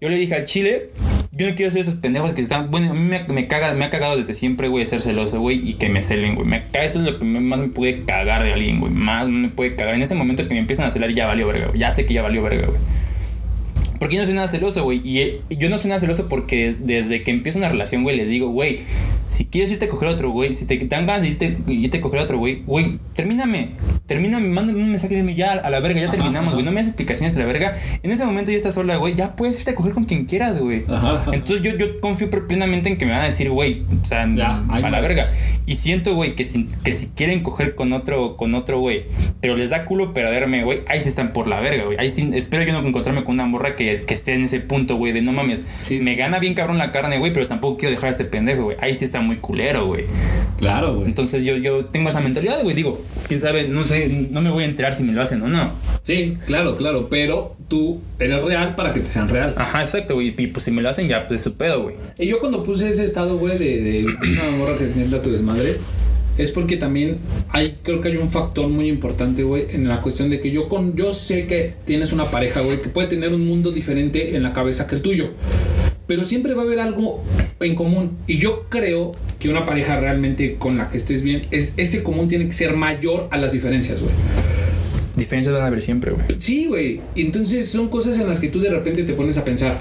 Yo 0.01 0.09
le 0.09 0.17
dije 0.17 0.35
al 0.35 0.45
chile, 0.47 0.91
yo 1.31 1.49
no 1.49 1.55
quiero 1.55 1.71
ser 1.71 1.83
esos 1.83 1.95
pendejos 1.95 2.33
que 2.33 2.41
están, 2.41 2.73
bueno, 2.73 2.91
a 2.91 2.95
mí 2.95 3.01
me, 3.09 3.21
me 3.29 3.47
caga, 3.47 3.73
me 3.75 3.85
ha 3.85 3.91
cagado 3.91 4.17
desde 4.17 4.35
siempre, 4.35 4.67
güey, 4.67 4.85
ser 4.85 5.01
celoso, 5.01 5.39
güey, 5.39 5.61
y 5.67 5.75
que 5.75 5.89
me 5.89 6.03
celen, 6.03 6.35
güey. 6.35 6.47
Me 6.47 6.65
caga, 6.73 6.85
eso 6.85 6.99
es 6.99 7.05
lo 7.05 7.19
que 7.21 7.25
más 7.25 7.61
me 7.61 7.69
puede 7.69 8.03
cagar 8.03 8.43
de 8.43 8.53
alguien, 8.53 8.81
güey. 8.81 8.93
Más 8.93 9.29
me 9.29 9.49
puede 9.49 9.77
cagar. 9.77 9.95
En 9.95 10.03
ese 10.03 10.17
momento 10.17 10.43
que 10.49 10.55
me 10.55 10.59
empiezan 10.61 10.89
a 10.89 10.91
celar, 10.91 11.15
ya 11.15 11.29
valió 11.29 11.47
verga, 11.47 11.69
güey. 11.69 11.79
Ya 11.79 11.93
sé 11.93 12.05
que 12.05 12.15
ya 12.15 12.23
valió 12.23 12.43
verga, 12.43 12.67
güey. 12.67 12.81
Porque 14.03 14.17
yo 14.17 14.23
no 14.23 14.27
soy 14.27 14.35
nada 14.35 14.49
celoso, 14.49 14.83
güey. 14.83 15.01
Y 15.05 15.21
eh, 15.21 15.41
yo 15.49 15.71
no 15.71 15.79
soy 15.79 15.89
nada 15.89 16.01
celoso 16.01 16.27
porque 16.27 16.75
desde 16.77 17.23
que 17.23 17.31
empiezo 17.31 17.59
una 17.59 17.69
relación, 17.69 18.03
güey, 18.03 18.17
les 18.17 18.29
digo, 18.29 18.49
güey, 18.49 18.81
si 19.33 19.47
quieres 19.47 19.73
irte 19.73 19.87
a 19.87 19.89
coger 19.89 20.11
a 20.11 20.13
otro 20.13 20.31
güey, 20.31 20.53
si 20.53 20.67
te 20.67 20.77
dan 20.87 21.07
ganas 21.07 21.23
de 21.23 21.29
irte, 21.29 21.57
irte 21.67 21.97
a 21.97 22.01
coger 22.03 22.21
a 22.21 22.25
otro 22.25 22.37
güey, 22.37 22.63
güey, 22.67 22.99
termíname. 23.15 23.71
Termíname, 24.07 24.49
mándame 24.49 24.83
un 24.83 24.91
mensaje 24.91 25.15
de 25.15 25.23
mí 25.23 25.35
ya 25.35 25.53
a 25.53 25.71
la 25.71 25.81
verga, 25.81 26.03
ya 26.03 26.11
terminamos, 26.11 26.53
güey. 26.53 26.67
No 26.67 26.71
me 26.71 26.81
haces 26.81 26.91
explicaciones 26.91 27.35
a 27.37 27.39
la 27.39 27.47
verga. 27.47 27.75
En 28.03 28.11
ese 28.11 28.27
momento 28.27 28.51
ya 28.51 28.59
estás 28.59 28.75
sola, 28.75 28.97
güey. 28.97 29.15
Ya 29.15 29.35
puedes 29.35 29.59
irte 29.59 29.71
a 29.71 29.75
coger 29.75 29.95
con 29.95 30.05
quien 30.05 30.27
quieras, 30.27 30.59
güey. 30.59 30.85
Entonces 31.33 31.63
yo, 31.63 31.79
yo 31.79 31.99
confío 32.01 32.29
plenamente 32.47 32.91
en 32.91 32.99
que 32.99 33.07
me 33.07 33.13
van 33.13 33.23
a 33.23 33.25
decir, 33.25 33.49
güey, 33.49 33.85
o 34.03 34.07
sea, 34.07 34.25
a 34.25 34.27
la 34.27 35.01
verga. 35.01 35.29
Y 35.65 35.77
siento, 35.77 36.15
güey, 36.15 36.35
que 36.35 36.45
si, 36.45 36.69
que 36.85 36.93
si 36.93 37.07
quieren 37.07 37.41
coger 37.41 37.75
con 37.75 37.95
otro, 37.95 38.37
con 38.37 38.55
otro 38.55 38.81
güey, 38.81 39.05
pero 39.41 39.57
les 39.57 39.71
da 39.71 39.87
culo 39.87 40.13
perderme, 40.13 40.63
güey, 40.65 40.83
ahí 40.89 41.01
sí 41.01 41.09
están 41.09 41.33
por 41.33 41.47
la 41.47 41.61
verga, 41.61 41.85
güey. 41.85 41.97
Ahí 41.99 42.11
sí, 42.11 42.31
espero 42.35 42.65
yo 42.65 42.73
no 42.75 42.87
encontrarme 42.87 43.25
con 43.25 43.35
una 43.35 43.47
morra 43.47 43.77
que, 43.77 44.03
que 44.03 44.13
esté 44.13 44.35
en 44.35 44.45
ese 44.45 44.61
punto, 44.61 44.97
güey, 44.97 45.13
de 45.13 45.23
no 45.23 45.33
mames. 45.33 45.65
me 46.03 46.17
gana 46.17 46.39
bien 46.39 46.53
cabrón 46.53 46.77
la 46.77 46.93
carne, 46.93 47.19
güey, 47.19 47.33
pero 47.33 47.49
tampoco 47.49 47.79
quiero 47.79 47.93
dejar 47.93 48.09
a 48.09 48.11
este 48.11 48.25
pendejo, 48.25 48.65
güey. 48.65 48.77
Ahí 48.81 48.95
sí 48.95 49.07
está 49.07 49.22
muy 49.23 49.37
culero, 49.37 49.87
güey. 49.87 50.05
Claro, 50.59 50.95
güey. 50.95 51.07
Entonces 51.07 51.45
yo, 51.45 51.57
yo 51.57 51.87
tengo 51.87 52.09
esa 52.09 52.21
mentalidad, 52.21 52.63
güey. 52.63 52.75
Digo, 52.75 53.03
quién 53.27 53.41
sabe, 53.41 53.69
no 53.69 53.85
sé, 53.85 54.29
no 54.31 54.43
me 54.43 54.51
voy 54.51 54.65
a 54.65 54.67
enterar 54.67 54.95
si 54.95 55.03
me 55.03 55.13
lo 55.13 55.23
hacen 55.23 55.43
o 55.43 55.49
no. 55.49 55.73
Sí, 56.05 56.39
claro, 56.47 56.77
claro. 56.77 57.09
Pero 57.11 57.57
tú 57.69 58.01
eres 58.19 58.43
real 58.45 58.75
para 58.75 58.93
que 58.93 59.01
te 59.01 59.09
sean 59.09 59.29
real. 59.29 59.55
Ajá, 59.57 59.81
exacto, 59.81 60.15
güey. 60.15 60.35
Y 60.37 60.47
pues 60.49 60.65
si 60.65 60.71
me 60.71 60.83
lo 60.83 60.89
hacen, 60.89 61.09
ya, 61.09 61.27
pues 61.27 61.41
es 61.41 61.45
su 61.45 61.55
pedo, 61.55 61.83
güey. 61.83 61.97
Y 62.19 62.27
yo 62.27 62.41
cuando 62.41 62.63
puse 62.63 62.89
ese 62.89 63.05
estado, 63.05 63.39
güey, 63.39 63.59
de, 63.59 63.83
de 63.83 64.05
una 64.05 64.57
morra 64.57 64.77
que 64.77 64.87
tienda 64.87 65.23
tu 65.23 65.31
desmadre, 65.31 65.79
es 66.39 66.51
porque 66.51 66.77
también 66.77 67.19
hay, 67.51 67.79
creo 67.83 68.01
que 68.01 68.09
hay 68.09 68.17
un 68.17 68.31
factor 68.31 68.69
muy 68.69 68.89
importante, 68.89 69.43
güey, 69.43 69.67
en 69.73 69.87
la 69.89 70.01
cuestión 70.01 70.31
de 70.31 70.41
que 70.41 70.51
yo 70.51 70.69
con, 70.69 70.97
yo 70.97 71.13
sé 71.13 71.47
que 71.47 71.75
tienes 71.85 72.13
una 72.13 72.31
pareja, 72.31 72.61
güey, 72.61 72.81
que 72.81 72.89
puede 72.89 73.09
tener 73.09 73.35
un 73.35 73.47
mundo 73.47 73.71
diferente 73.71 74.35
en 74.37 74.43
la 74.43 74.53
cabeza 74.53 74.87
que 74.87 74.97
el 74.97 75.03
tuyo. 75.03 75.31
Pero 76.13 76.25
siempre 76.25 76.53
va 76.53 76.61
a 76.61 76.67
haber 76.67 76.79
algo 76.79 77.25
en 77.59 77.75
común. 77.75 78.19
Y 78.27 78.37
yo 78.37 78.67
creo 78.69 79.13
que 79.39 79.49
una 79.49 79.65
pareja 79.65 79.99
realmente 79.99 80.57
con 80.57 80.77
la 80.77 80.91
que 80.91 80.99
estés 80.99 81.23
bien, 81.23 81.41
es, 81.51 81.73
ese 81.79 82.03
común 82.03 82.29
tiene 82.29 82.47
que 82.47 82.53
ser 82.53 82.77
mayor 82.77 83.29
a 83.31 83.39
las 83.39 83.53
diferencias, 83.53 83.99
güey. 83.99 84.13
Diferencias 85.17 85.55
van 85.55 85.65
a 85.65 85.69
haber 85.69 85.81
siempre, 85.81 86.11
güey. 86.11 86.27
Sí, 86.37 86.67
güey. 86.67 87.01
Entonces 87.17 87.67
son 87.67 87.89
cosas 87.89 88.19
en 88.19 88.29
las 88.29 88.41
que 88.41 88.49
tú 88.49 88.61
de 88.61 88.69
repente 88.69 89.05
te 89.05 89.15
pones 89.15 89.39
a 89.39 89.45
pensar 89.47 89.81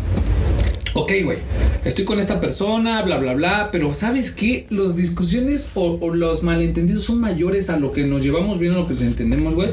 ok, 0.94 1.12
güey, 1.24 1.38
estoy 1.86 2.06
con 2.06 2.20
esta 2.20 2.42
persona, 2.42 3.02
bla, 3.02 3.18
bla, 3.18 3.34
bla, 3.34 3.70
pero 3.72 3.94
¿sabes 3.94 4.32
qué? 4.32 4.66
Las 4.70 4.96
discusiones 4.96 5.70
o, 5.74 6.14
los 6.14 6.44
malentendidos 6.44 7.06
son 7.06 7.20
mayores 7.20 7.70
a 7.70 7.78
lo 7.78 7.92
que 7.92 8.06
nos 8.06 8.24
llevamos 8.24 8.60
bien, 8.60 8.74
a 8.74 8.78
lo 8.78 8.88
que 8.88 8.94
nos 8.94 9.04
entendemos, 9.04 9.56
güey. 9.56 9.70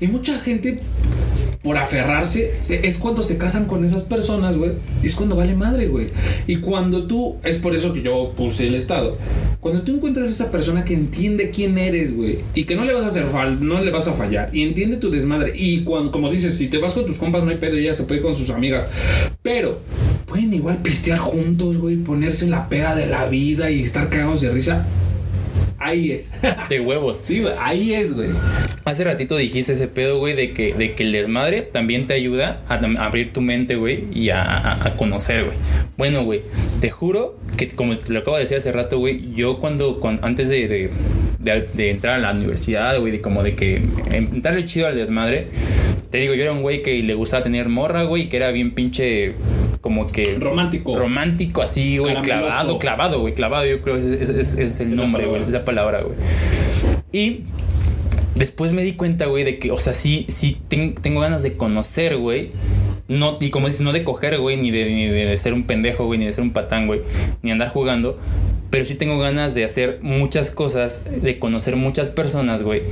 Y 0.00 0.06
mucha 0.06 0.38
gente, 0.38 0.78
por 1.62 1.76
aferrarse, 1.76 2.54
es 2.60 2.96
cuando 2.96 3.22
se 3.22 3.36
casan 3.36 3.66
con 3.66 3.84
esas 3.84 4.02
personas, 4.02 4.56
güey. 4.56 4.72
Es 5.02 5.14
cuando 5.14 5.36
vale 5.36 5.54
madre, 5.54 5.88
güey. 5.88 6.08
Y 6.46 6.56
cuando 6.56 7.06
tú, 7.06 7.36
es 7.44 7.58
por 7.58 7.74
eso 7.74 7.92
que 7.92 8.02
yo 8.02 8.32
puse 8.34 8.66
el 8.66 8.74
estado, 8.74 9.18
cuando 9.60 9.82
tú 9.82 9.94
encuentras 9.94 10.28
a 10.28 10.30
esa 10.30 10.50
persona 10.50 10.84
que 10.84 10.94
entiende 10.94 11.50
quién 11.50 11.76
eres, 11.76 12.16
güey, 12.16 12.38
y 12.54 12.64
que 12.64 12.76
no 12.76 12.84
le 12.84 12.94
vas 12.94 13.04
a 13.04 13.08
hacer 13.08 13.26
fal, 13.26 13.66
no 13.66 13.82
le 13.82 13.90
vas 13.90 14.08
a 14.08 14.14
fallar, 14.14 14.48
y 14.54 14.62
entiende 14.62 14.96
tu 14.96 15.10
desmadre, 15.10 15.52
y 15.54 15.84
cuando, 15.84 16.10
como 16.10 16.30
dices, 16.30 16.54
si 16.54 16.68
te 16.68 16.78
vas 16.78 16.94
con 16.94 17.04
tus 17.04 17.18
compas 17.18 17.44
no 17.44 17.50
hay 17.50 17.58
pedo, 17.58 17.78
ya 17.78 17.94
se 17.94 18.04
puede 18.04 18.20
ir 18.20 18.26
con 18.26 18.34
sus 18.34 18.48
amigas, 18.48 18.88
pero 19.42 19.80
pueden 20.26 20.54
igual 20.54 20.78
pistear 20.78 21.18
juntos, 21.18 21.76
güey, 21.76 21.96
ponerse 21.96 22.46
la 22.46 22.70
peda 22.70 22.94
de 22.94 23.06
la 23.06 23.26
vida 23.26 23.70
y 23.70 23.82
estar 23.82 24.08
cagados 24.08 24.40
de 24.40 24.50
risa. 24.50 24.86
Ahí 25.80 26.12
es. 26.12 26.32
De 26.68 26.78
huevos. 26.78 27.16
Sí, 27.16 27.40
güey, 27.40 27.54
ahí 27.58 27.94
es, 27.94 28.14
güey. 28.14 28.28
Hace 28.84 29.02
ratito 29.04 29.36
dijiste 29.36 29.72
ese 29.72 29.88
pedo, 29.88 30.18
güey, 30.18 30.34
de 30.34 30.52
que, 30.52 30.74
de 30.74 30.94
que 30.94 31.04
el 31.04 31.12
desmadre 31.12 31.62
también 31.62 32.06
te 32.06 32.14
ayuda 32.14 32.62
a, 32.68 32.74
abrir 33.04 33.32
tu 33.32 33.40
mente, 33.40 33.76
güey, 33.76 34.04
y 34.12 34.30
a, 34.30 34.94
conocer, 34.96 35.44
güey. 35.44 35.56
Bueno, 35.96 36.24
güey, 36.24 36.42
te 36.80 36.90
juro 36.90 37.38
que, 37.56 37.68
como 37.68 37.98
te 37.98 38.12
lo 38.12 38.20
acabo 38.20 38.36
de 38.36 38.42
decir 38.42 38.58
hace 38.58 38.72
rato, 38.72 38.98
güey, 38.98 39.32
yo 39.32 39.58
cuando, 39.58 40.00
antes 40.22 40.48
de, 40.48 40.90
de, 41.38 41.90
entrar 41.90 42.14
a 42.14 42.18
la 42.18 42.32
universidad, 42.32 42.98
güey, 42.98 43.12
de 43.12 43.20
como 43.20 43.42
de 43.42 43.54
que 43.54 43.82
entrarle 44.10 44.64
chido 44.64 44.86
al 44.86 44.96
desmadre, 44.96 45.46
te 46.10 46.18
digo, 46.18 46.34
yo 46.34 46.42
era 46.42 46.52
un 46.52 46.62
güey 46.62 46.82
que 46.82 47.02
le 47.02 47.14
gustaba 47.14 47.42
tener 47.42 47.68
morra, 47.68 48.02
güey, 48.02 48.28
que 48.28 48.36
era 48.36 48.50
bien 48.50 48.72
pinche 48.72 49.34
como 49.80 50.06
que 50.06 50.36
romántico. 50.38 50.96
Romántico, 50.96 51.62
así, 51.62 51.98
güey, 51.98 52.20
clavado, 52.22 52.78
clavado, 52.78 53.20
güey, 53.20 53.34
clavado, 53.34 53.66
yo 53.66 53.80
creo 53.82 53.96
que 53.96 54.22
es, 54.22 54.56
es, 54.56 54.80
el 54.80 54.94
nombre, 54.94 55.26
güey, 55.26 55.42
esa 55.42 55.64
palabra, 55.64 56.02
güey. 56.02 56.16
Y 57.12 57.44
después 58.34 58.72
me 58.72 58.82
di 58.82 58.92
cuenta, 58.92 59.26
güey, 59.26 59.44
de 59.44 59.58
que, 59.58 59.70
o 59.70 59.78
sea, 59.78 59.92
sí, 59.92 60.26
sí 60.28 60.60
tengo 60.68 61.20
ganas 61.20 61.42
de 61.42 61.56
conocer, 61.56 62.16
güey. 62.16 62.50
No, 63.10 63.38
y 63.40 63.50
como 63.50 63.66
dices, 63.66 63.80
no 63.80 63.92
de 63.92 64.04
coger, 64.04 64.38
güey, 64.38 64.56
ni 64.56 64.70
de, 64.70 64.84
ni 64.84 65.08
de 65.08 65.36
ser 65.36 65.52
un 65.52 65.64
pendejo, 65.64 66.06
güey, 66.06 66.20
ni 66.20 66.26
de 66.26 66.32
ser 66.32 66.44
un 66.44 66.52
patán, 66.52 66.86
güey, 66.86 67.00
ni 67.42 67.50
andar 67.50 67.68
jugando. 67.68 68.16
Pero 68.70 68.86
sí 68.86 68.94
tengo 68.94 69.18
ganas 69.18 69.52
de 69.52 69.64
hacer 69.64 69.98
muchas 70.00 70.52
cosas, 70.52 71.06
de 71.20 71.40
conocer 71.40 71.74
muchas 71.74 72.12
personas, 72.12 72.62
güey. 72.62 72.82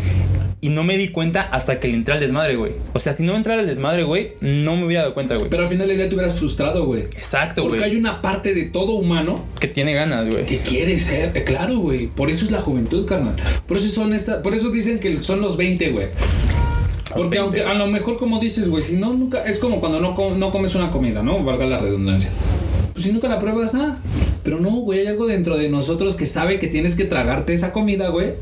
Y 0.60 0.70
no 0.70 0.82
me 0.82 0.98
di 0.98 1.10
cuenta 1.10 1.42
hasta 1.42 1.78
que 1.78 1.86
le 1.86 1.94
entré 1.94 2.14
al 2.14 2.20
desmadre, 2.20 2.56
güey. 2.56 2.72
O 2.94 2.98
sea, 2.98 3.12
si 3.12 3.22
no 3.22 3.36
entrara 3.36 3.60
al 3.60 3.66
desmadre, 3.68 4.02
güey, 4.02 4.32
no 4.40 4.74
me 4.74 4.86
hubiera 4.86 5.02
dado 5.02 5.14
cuenta, 5.14 5.36
güey. 5.36 5.48
Pero 5.50 5.62
al 5.62 5.68
final 5.68 5.86
del 5.86 5.96
día 5.96 6.08
te 6.08 6.16
hubieras 6.16 6.34
frustrado, 6.34 6.84
güey. 6.84 7.02
Exacto, 7.02 7.62
güey. 7.62 7.74
Porque 7.74 7.84
hay 7.84 7.96
una 7.96 8.20
parte 8.20 8.54
de 8.54 8.64
todo 8.64 8.94
humano 8.94 9.46
que 9.60 9.68
tiene 9.68 9.94
ganas, 9.94 10.28
güey. 10.28 10.44
Que 10.46 10.58
quiere 10.58 10.98
ser, 10.98 11.30
eh, 11.36 11.44
claro, 11.44 11.78
güey. 11.78 12.08
Por 12.08 12.28
eso 12.28 12.44
es 12.44 12.50
la 12.50 12.60
juventud, 12.60 13.06
carnal. 13.06 13.36
Por 13.68 13.76
eso 13.76 13.88
son 13.88 14.12
esta, 14.12 14.42
por 14.42 14.52
eso 14.52 14.70
dicen 14.70 14.98
que 14.98 15.22
son 15.22 15.40
los 15.40 15.56
20, 15.56 15.90
güey. 15.90 16.08
Porque 17.14 17.38
aunque 17.38 17.62
a 17.62 17.74
lo 17.74 17.86
mejor 17.86 18.18
como 18.18 18.38
dices, 18.38 18.68
güey, 18.68 18.82
si 18.82 18.96
no 18.96 19.12
nunca 19.14 19.44
es 19.44 19.58
como 19.58 19.80
cuando 19.80 20.00
no, 20.00 20.14
no 20.36 20.50
comes 20.50 20.74
una 20.74 20.90
comida, 20.90 21.22
¿no? 21.22 21.42
Valga 21.42 21.66
la 21.66 21.78
redundancia. 21.78 22.30
Pues 22.92 23.06
si 23.06 23.12
nunca 23.12 23.28
la 23.28 23.38
pruebas, 23.38 23.74
ah, 23.74 23.98
pero 24.42 24.60
no, 24.60 24.70
güey, 24.80 25.00
hay 25.00 25.06
algo 25.06 25.26
dentro 25.26 25.56
de 25.56 25.68
nosotros 25.68 26.14
que 26.16 26.26
sabe 26.26 26.58
que 26.58 26.68
tienes 26.68 26.96
que 26.96 27.04
tragarte 27.04 27.52
esa 27.52 27.72
comida, 27.72 28.08
güey. 28.08 28.32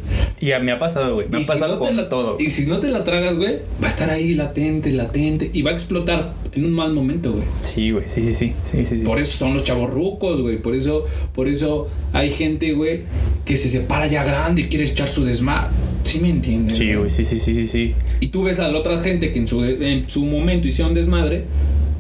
Y 0.41 0.53
a 0.53 0.59
mí 0.59 0.67
me 0.67 0.73
ha 0.73 0.79
pasado, 0.79 1.15
güey. 1.15 1.29
Me 1.29 1.43
ha 1.43 1.47
pasado 1.47 1.79
con 1.79 2.09
todo. 2.09 2.37
Y 2.39 2.51
si 2.51 2.67
no 2.67 2.79
te 2.79 2.89
la 2.89 3.05
tragas, 3.05 3.37
güey, 3.37 3.59
va 3.83 3.87
a 3.87 3.91
estar 3.91 4.09
ahí 4.09 4.35
latente, 4.35 4.93
latente. 4.93 5.51
Y 5.53 5.63
va 5.63 5.73
a 5.73 5.75
explotar 5.75 6.33
en 6.53 6.65
un 6.65 6.73
mal 6.73 6.93
momento, 6.93 7.33
güey. 7.33 7.45
Sí, 7.61 7.91
güey. 7.91 8.05
Sí, 8.09 8.23
sí, 8.23 8.33
sí, 8.33 8.55
sí, 8.63 8.85
sí, 8.85 9.05
Por 9.05 9.19
eso 9.19 9.37
son 9.37 9.55
los 9.55 9.65
chavos 9.65 9.91
rucos, 9.91 10.41
güey. 10.41 10.63
Por 10.63 10.75
eso, 10.75 11.07
por 11.35 11.49
eso 11.49 11.89
hay 12.13 12.31
gente, 12.31 12.73
güey, 12.73 13.03
que 13.45 13.57
se 13.57 13.69
separa 13.69 14.07
ya 14.07 14.25
grande 14.25 14.63
y 14.63 14.69
quiere 14.69 14.85
echar 14.85 15.09
su 15.09 15.25
desmadre. 15.25 15.71
¿Sí 16.07 16.21
me 16.21 16.31
entiendes? 16.31 16.77
Sí, 16.77 16.95
güey. 16.95 17.11
Sí, 17.11 17.25
sí, 17.25 17.39
sí, 17.39 17.55
sí, 17.55 17.67
sí. 17.67 17.95
Y 18.21 18.29
tú 18.29 18.45
ves 18.45 18.59
a 18.61 18.69
la 18.69 18.79
otra 18.79 19.01
gente 19.01 19.33
que 19.33 19.39
en 19.39 19.49
su, 19.49 19.65
en 19.65 20.09
su 20.09 20.25
momento 20.25 20.69
hicieron 20.69 20.95
desmadre. 20.95 21.45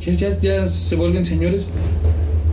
Ya, 0.04 0.12
ya, 0.12 0.40
ya 0.40 0.66
se 0.66 0.94
vuelven 0.94 1.26
señores 1.26 1.66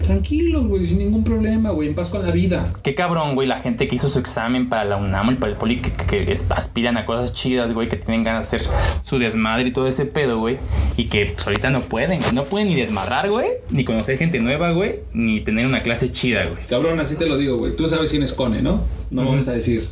Tranquilo, 0.03 0.63
güey, 0.65 0.83
sin 0.83 0.99
ningún 0.99 1.23
problema, 1.23 1.69
güey, 1.69 1.87
en 1.87 1.95
paz 1.95 2.09
con 2.09 2.23
la 2.23 2.31
vida. 2.31 2.67
Qué 2.83 2.93
cabrón, 2.93 3.35
güey, 3.35 3.47
la 3.47 3.61
gente 3.61 3.87
que 3.87 3.95
hizo 3.95 4.09
su 4.09 4.19
examen 4.19 4.67
para 4.67 4.83
la 4.83 4.97
UNAM 4.97 5.31
y 5.31 5.35
para 5.35 5.53
el 5.53 5.57
poli, 5.57 5.77
que, 5.77 6.33
aspiran 6.49 6.97
a 6.97 7.05
cosas 7.05 7.33
chidas, 7.33 7.71
güey, 7.71 7.87
que 7.87 7.95
tienen 7.95 8.23
ganas 8.23 8.51
de 8.51 8.57
hacer 8.57 8.69
su 9.01 9.17
desmadre 9.17 9.69
y 9.69 9.71
todo 9.71 9.87
ese 9.87 10.05
pedo, 10.05 10.39
güey, 10.39 10.57
y 10.97 11.05
que 11.05 11.27
pues, 11.33 11.47
ahorita 11.47 11.69
no 11.69 11.79
pueden, 11.79 12.19
no 12.33 12.43
pueden 12.43 12.67
ni 12.67 12.75
desmadrar, 12.75 13.29
güey, 13.29 13.47
ni 13.69 13.85
conocer 13.85 14.17
gente 14.17 14.41
nueva, 14.41 14.71
güey, 14.71 14.99
ni 15.13 15.39
tener 15.39 15.65
una 15.65 15.83
clase 15.83 16.11
chida, 16.11 16.47
güey. 16.47 16.65
Cabrón, 16.67 16.99
así 16.99 17.15
te 17.15 17.25
lo 17.25 17.37
digo, 17.37 17.57
güey. 17.57 17.73
Tú 17.73 17.87
sabes 17.87 18.09
quién 18.09 18.23
es 18.23 18.33
Cone, 18.33 18.61
¿no? 18.61 18.81
No 19.09 19.23
vamos 19.23 19.47
a 19.47 19.53
decir. 19.53 19.87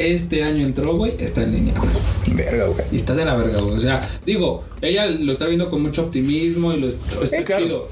Este 0.00 0.42
año 0.42 0.64
entró, 0.64 0.96
güey, 0.96 1.12
está 1.18 1.42
en 1.42 1.52
línea, 1.52 1.74
Verga, 2.34 2.68
güey. 2.68 2.86
Y 2.90 2.96
está 2.96 3.14
de 3.14 3.26
la 3.26 3.36
verga, 3.36 3.60
güey. 3.60 3.76
O 3.76 3.80
sea, 3.80 4.00
digo, 4.24 4.64
ella 4.80 5.06
lo 5.06 5.30
está 5.30 5.46
viendo 5.46 5.68
con 5.68 5.82
mucho 5.82 6.04
optimismo 6.04 6.72
y 6.72 6.80
lo 6.80 6.88
está 7.22 7.44
chido. 7.44 7.86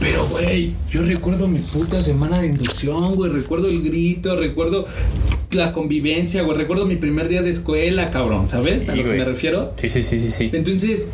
Pero, 0.00 0.26
güey, 0.26 0.74
yo 0.90 1.02
recuerdo 1.02 1.46
mi 1.46 1.60
puta 1.60 2.00
semana 2.00 2.40
de 2.40 2.48
inducción, 2.48 3.14
güey. 3.14 3.30
Recuerdo 3.30 3.68
el 3.68 3.80
grito, 3.80 4.36
recuerdo 4.36 4.86
la 5.52 5.72
convivencia, 5.72 6.42
güey. 6.42 6.58
Recuerdo 6.58 6.84
mi 6.84 6.96
primer 6.96 7.28
día 7.28 7.42
de 7.42 7.50
escuela, 7.50 8.10
cabrón. 8.10 8.50
¿Sabes 8.50 8.88
a 8.88 8.96
lo 8.96 9.04
que 9.04 9.10
me 9.10 9.24
refiero? 9.24 9.72
Sí, 9.76 9.88
sí, 9.88 10.02
sí, 10.02 10.18
sí, 10.18 10.32
sí. 10.32 10.50
Entonces, 10.52 11.06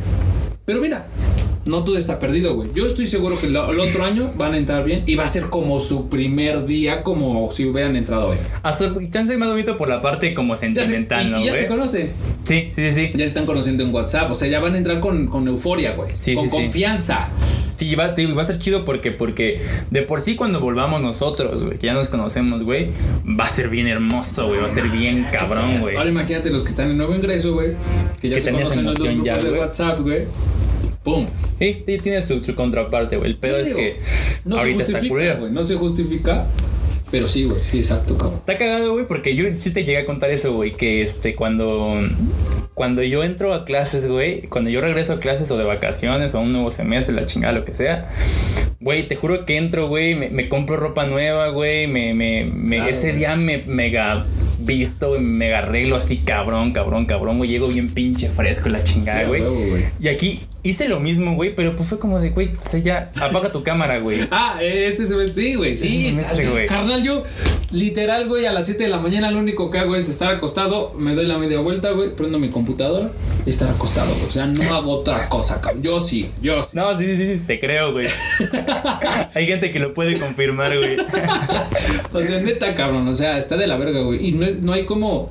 pero 0.64 0.80
mira, 0.80 1.08
no 1.68 1.84
todo 1.84 1.96
está 1.96 2.18
perdido, 2.18 2.54
güey. 2.54 2.70
Yo 2.74 2.86
estoy 2.86 3.06
seguro 3.06 3.38
que 3.38 3.46
el, 3.46 3.56
otro 3.56 4.04
año 4.04 4.30
van 4.36 4.54
a 4.54 4.58
entrar 4.58 4.84
bien 4.84 5.04
y 5.06 5.14
va 5.14 5.24
a 5.24 5.28
ser 5.28 5.44
como 5.44 5.78
su 5.78 6.08
primer 6.08 6.66
día, 6.66 7.02
como 7.02 7.52
si 7.52 7.66
hubieran 7.66 7.96
entrado 7.96 8.28
hoy. 8.28 8.36
Hasta 8.62 8.92
chance 9.10 9.36
más 9.36 9.48
bonito 9.48 9.76
por 9.76 9.88
la 9.88 10.00
parte 10.00 10.34
como 10.34 10.56
sentimental, 10.56 11.30
¿no? 11.30 11.40
Y 11.40 11.44
ya 11.44 11.54
se 11.54 11.66
conocen. 11.66 12.10
Sí, 12.44 12.70
sí, 12.74 12.92
sí, 12.92 13.10
Ya 13.12 13.18
se 13.18 13.24
están 13.24 13.46
conociendo 13.46 13.84
en 13.84 13.94
WhatsApp. 13.94 14.30
O 14.30 14.34
sea, 14.34 14.48
ya 14.48 14.60
van 14.60 14.74
a 14.74 14.78
entrar 14.78 15.00
con, 15.00 15.26
con 15.26 15.46
euforia, 15.46 15.94
güey. 15.94 16.10
Sí, 16.14 16.34
con 16.34 16.48
confianza. 16.48 17.28
Sí, 17.78 17.94
va, 17.94 18.08
va 18.08 18.42
a 18.42 18.44
ser 18.44 18.58
chido 18.58 18.84
porque, 18.84 19.12
porque 19.12 19.60
de 19.90 20.02
por 20.02 20.20
sí 20.20 20.34
cuando 20.34 20.60
volvamos 20.60 21.00
nosotros, 21.00 21.62
güey, 21.62 21.78
que 21.78 21.86
ya 21.86 21.94
nos 21.94 22.08
conocemos, 22.08 22.64
güey, 22.64 22.88
va 23.24 23.44
a 23.44 23.48
ser 23.48 23.68
bien 23.68 23.86
hermoso, 23.86 24.48
güey, 24.48 24.60
va 24.60 24.66
a 24.66 24.70
ser 24.70 24.88
bien 24.88 25.26
cabrón, 25.30 25.80
güey. 25.80 25.94
Ahora 25.96 26.10
imagínate 26.10 26.50
los 26.50 26.62
que 26.62 26.70
están 26.70 26.90
en 26.90 26.96
nuevo 26.96 27.14
ingreso, 27.14 27.54
güey, 27.54 27.74
que 28.20 28.30
ya 28.30 28.40
se 28.40 28.50
conocen 28.50 28.84
los 28.84 28.96
dos 28.96 29.08
grupos 29.08 29.44
de 29.44 29.58
WhatsApp, 29.58 30.00
güey. 30.00 30.22
¡Pum! 31.08 31.26
Sí, 31.58 31.82
sí, 31.86 31.98
tiene 31.98 32.20
su, 32.20 32.42
contraparte, 32.54 33.16
güey. 33.16 33.30
El 33.30 33.36
pedo 33.38 33.56
es 33.56 33.72
que 33.72 33.98
no 34.44 34.58
ahorita 34.58 34.84
se 34.84 34.98
está 34.98 35.36
güey. 35.38 35.50
No 35.50 35.64
se 35.64 35.76
justifica. 35.76 36.46
Pero 37.10 37.26
sí, 37.26 37.44
güey, 37.44 37.62
sí, 37.64 37.78
exacto, 37.78 38.18
cabrón. 38.18 38.40
Está 38.40 38.58
cagado, 38.58 38.92
güey, 38.92 39.06
porque 39.06 39.34
yo 39.34 39.44
sí 39.56 39.70
te 39.70 39.84
llegué 39.84 39.98
a 39.98 40.04
contar 40.04 40.30
eso, 40.30 40.52
güey, 40.52 40.72
que 40.72 41.00
este, 41.00 41.34
cuando 41.34 42.02
cuando 42.74 43.02
yo 43.02 43.24
entro 43.24 43.54
a 43.54 43.64
clases, 43.64 44.06
güey, 44.06 44.42
cuando 44.42 44.68
yo 44.68 44.82
regreso 44.82 45.14
a 45.14 45.20
clases 45.20 45.50
o 45.50 45.56
de 45.56 45.64
vacaciones 45.64 46.34
o 46.34 46.38
a 46.38 46.40
un 46.42 46.52
nuevo 46.52 46.70
semestre, 46.70 47.14
la 47.14 47.24
chingada, 47.24 47.54
lo 47.54 47.64
que 47.64 47.72
sea, 47.72 48.10
güey, 48.80 49.08
te 49.08 49.16
juro 49.16 49.46
que 49.46 49.56
entro, 49.56 49.88
güey, 49.88 50.14
me, 50.14 50.28
me 50.28 50.50
compro 50.50 50.76
ropa 50.76 51.06
nueva, 51.06 51.48
güey, 51.48 51.86
me, 51.86 52.12
me, 52.12 52.44
me 52.44 52.76
Claro, 52.76 52.90
ese 52.90 53.08
güey. 53.08 53.18
día 53.18 53.36
me 53.36 53.62
mega 53.66 54.26
visto, 54.58 55.18
mega 55.18 55.58
arreglo 55.60 55.96
así, 55.96 56.18
cabrón, 56.18 56.72
cabrón, 56.72 57.06
cabrón, 57.06 57.38
güey, 57.38 57.48
llego 57.48 57.68
bien 57.68 57.92
pinche 57.92 58.28
fresco, 58.28 58.68
la 58.68 58.84
chingada, 58.84 59.24
güey. 59.24 59.42
Y 59.98 60.08
aquí 60.08 60.40
hice 60.62 60.88
lo 60.88 61.00
mismo, 61.00 61.34
güey, 61.34 61.54
pero 61.54 61.76
pues 61.76 61.88
fue 61.88 61.98
como 61.98 62.18
de, 62.18 62.30
güey, 62.30 62.48
o 62.48 62.68
sea, 62.68 62.80
ya, 62.80 63.10
apaga 63.20 63.50
tu 63.50 63.62
cámara, 63.62 63.98
güey. 64.00 64.26
Ah, 64.40 64.58
este 64.62 65.06
semestre, 65.06 65.42
sí, 65.42 65.54
güey, 65.54 65.74
sí. 65.74 65.86
Este 65.86 66.10
semestre, 66.10 66.50
güey. 66.50 66.66
Carnal, 66.66 67.02
yo, 67.02 67.24
literal, 67.70 68.28
güey, 68.28 68.46
a 68.46 68.52
las 68.52 68.66
7 68.66 68.84
de 68.84 68.88
la 68.88 68.98
mañana 68.98 69.30
lo 69.30 69.38
único 69.38 69.70
que 69.70 69.78
hago 69.78 69.96
es 69.96 70.08
estar 70.08 70.34
acostado, 70.34 70.94
me 70.96 71.14
doy 71.14 71.26
la 71.26 71.38
media 71.38 71.60
vuelta, 71.60 71.90
güey, 71.90 72.14
prendo 72.14 72.38
mi 72.38 72.50
computadora 72.50 73.10
y 73.46 73.50
estar 73.50 73.68
acostado, 73.68 74.12
güey. 74.14 74.26
O 74.26 74.30
sea, 74.30 74.46
no 74.46 74.74
hago 74.74 74.92
otra 74.92 75.28
cosa, 75.28 75.60
cabrón. 75.60 75.82
Yo 75.82 76.00
sí, 76.00 76.30
yo 76.42 76.62
sí. 76.62 76.76
No, 76.76 76.96
sí, 76.96 77.04
sí, 77.16 77.34
sí, 77.34 77.42
te 77.46 77.58
creo, 77.58 77.92
güey. 77.92 78.08
Hay 79.34 79.46
gente 79.46 79.72
que 79.72 79.78
lo 79.78 79.94
puede 79.94 80.18
confirmar, 80.18 80.76
güey. 80.76 80.96
O 82.12 82.22
sea, 82.22 82.40
neta, 82.40 82.74
cabrón, 82.74 83.06
o 83.08 83.14
sea, 83.14 83.38
está 83.38 83.56
de 83.56 83.66
la 83.66 83.76
verga, 83.76 84.00
güey. 84.00 84.28
Y 84.28 84.32
no, 84.32 84.46
no 84.60 84.72
hay 84.72 84.84
como 84.84 85.26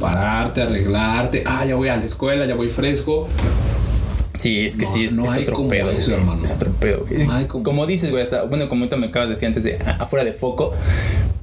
pararte, 0.00 0.62
arreglarte. 0.62 1.44
Ah, 1.46 1.64
ya 1.64 1.74
voy 1.74 1.88
a 1.88 1.96
la 1.96 2.04
escuela, 2.04 2.46
ya 2.46 2.54
voy 2.54 2.70
fresco. 2.70 3.28
Sí, 4.38 4.64
es 4.64 4.76
que 4.76 4.84
No, 4.84 4.92
sí, 4.92 5.04
es, 5.04 5.16
no 5.16 5.24
es 5.32 5.42
otro 5.42 5.68
pedo. 5.68 5.90
eso, 5.90 6.10
güey. 6.10 6.20
hermano. 6.20 6.44
Es 6.44 6.52
otro 6.52 6.72
pedo, 6.72 7.06
güey. 7.08 7.26
No 7.26 7.32
hay 7.34 7.46
como 7.46 7.86
dices, 7.86 8.10
güey, 8.10 8.24
bueno, 8.48 8.68
como 8.68 8.82
ahorita 8.82 8.96
me 8.96 9.06
acabas 9.06 9.28
de 9.28 9.34
decir 9.34 9.46
antes 9.46 9.62
de 9.64 9.78
afuera 9.98 10.24
de 10.24 10.32
foco, 10.32 10.72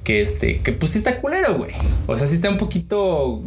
que 0.04 0.22
este, 0.22 0.60
que 0.60 0.72
pues 0.74 0.94
sí 0.94 0.98
está 0.98 1.22
culero, 1.22 1.56
güey. 1.58 1.72
O 2.08 2.18
sea, 2.18 2.26
sí 2.28 2.36
está 2.36 2.50
un 2.50 2.58
poquito 2.58 3.42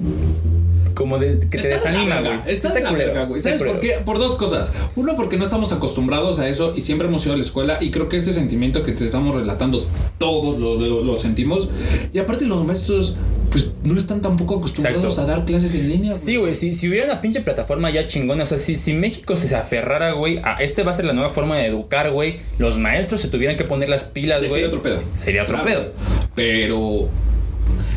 como 1.02 1.18
de 1.18 1.38
que 1.40 1.58
te 1.58 1.68
Está 1.72 1.90
desanima, 1.90 2.20
güey. 2.20 2.38
Está 2.46 2.72
de 2.72 2.82
verga, 2.82 3.24
güey. 3.24 3.38
está 3.38 3.50
¿Sabes 3.56 3.72
por 3.72 3.80
qué? 3.80 3.92
Por 4.04 4.18
dos 4.18 4.36
cosas. 4.36 4.74
Uno, 4.96 5.16
porque 5.16 5.36
no 5.36 5.44
estamos 5.44 5.72
acostumbrados 5.72 6.38
a 6.38 6.48
eso 6.48 6.74
y 6.76 6.80
siempre 6.80 7.08
hemos 7.08 7.24
ido 7.24 7.34
a 7.34 7.36
la 7.36 7.42
escuela 7.42 7.78
y 7.80 7.90
creo 7.90 8.08
que 8.08 8.16
este 8.16 8.32
sentimiento 8.32 8.82
que 8.84 8.92
te 8.92 9.04
estamos 9.04 9.34
relatando 9.36 9.86
todos 10.18 10.58
lo, 10.58 10.76
lo- 10.76 11.02
lo 11.02 11.16
sentimos. 11.16 11.68
Y 12.12 12.18
aparte 12.18 12.44
los 12.46 12.64
maestros, 12.64 13.16
pues 13.50 13.70
no 13.84 13.98
están 13.98 14.22
tampoco 14.22 14.58
acostumbrados 14.58 15.04
Exacto. 15.04 15.30
a 15.30 15.34
dar 15.36 15.44
clases 15.44 15.74
en 15.74 15.88
línea. 15.90 16.12
güey. 16.12 16.22
Sí, 16.22 16.36
güey, 16.36 16.54
si, 16.54 16.74
si 16.74 16.88
hubiera 16.88 17.04
una 17.06 17.20
pinche 17.20 17.40
plataforma 17.40 17.90
ya 17.90 18.06
chingona, 18.06 18.44
o 18.44 18.46
sea, 18.46 18.56
si, 18.58 18.76
si 18.76 18.94
México 18.94 19.36
se 19.36 19.54
aferrara, 19.54 20.12
güey, 20.12 20.38
a 20.44 20.54
este 20.54 20.82
va 20.84 20.92
a 20.92 20.94
ser 20.94 21.04
la 21.04 21.12
nueva 21.12 21.28
forma 21.28 21.56
de 21.58 21.66
educar, 21.66 22.10
güey, 22.12 22.36
los 22.58 22.78
maestros 22.78 23.20
se 23.20 23.28
tuvieran 23.28 23.56
que 23.56 23.64
poner 23.64 23.88
las 23.88 24.04
pilas, 24.04 24.38
güey. 24.38 24.50
Sería 24.50 24.66
otro 24.68 24.82
pedo. 24.82 25.02
Sería 25.14 25.42
otro 25.42 25.60
Claro. 25.60 25.82
pedo. 25.84 25.92
Pero 26.34 27.08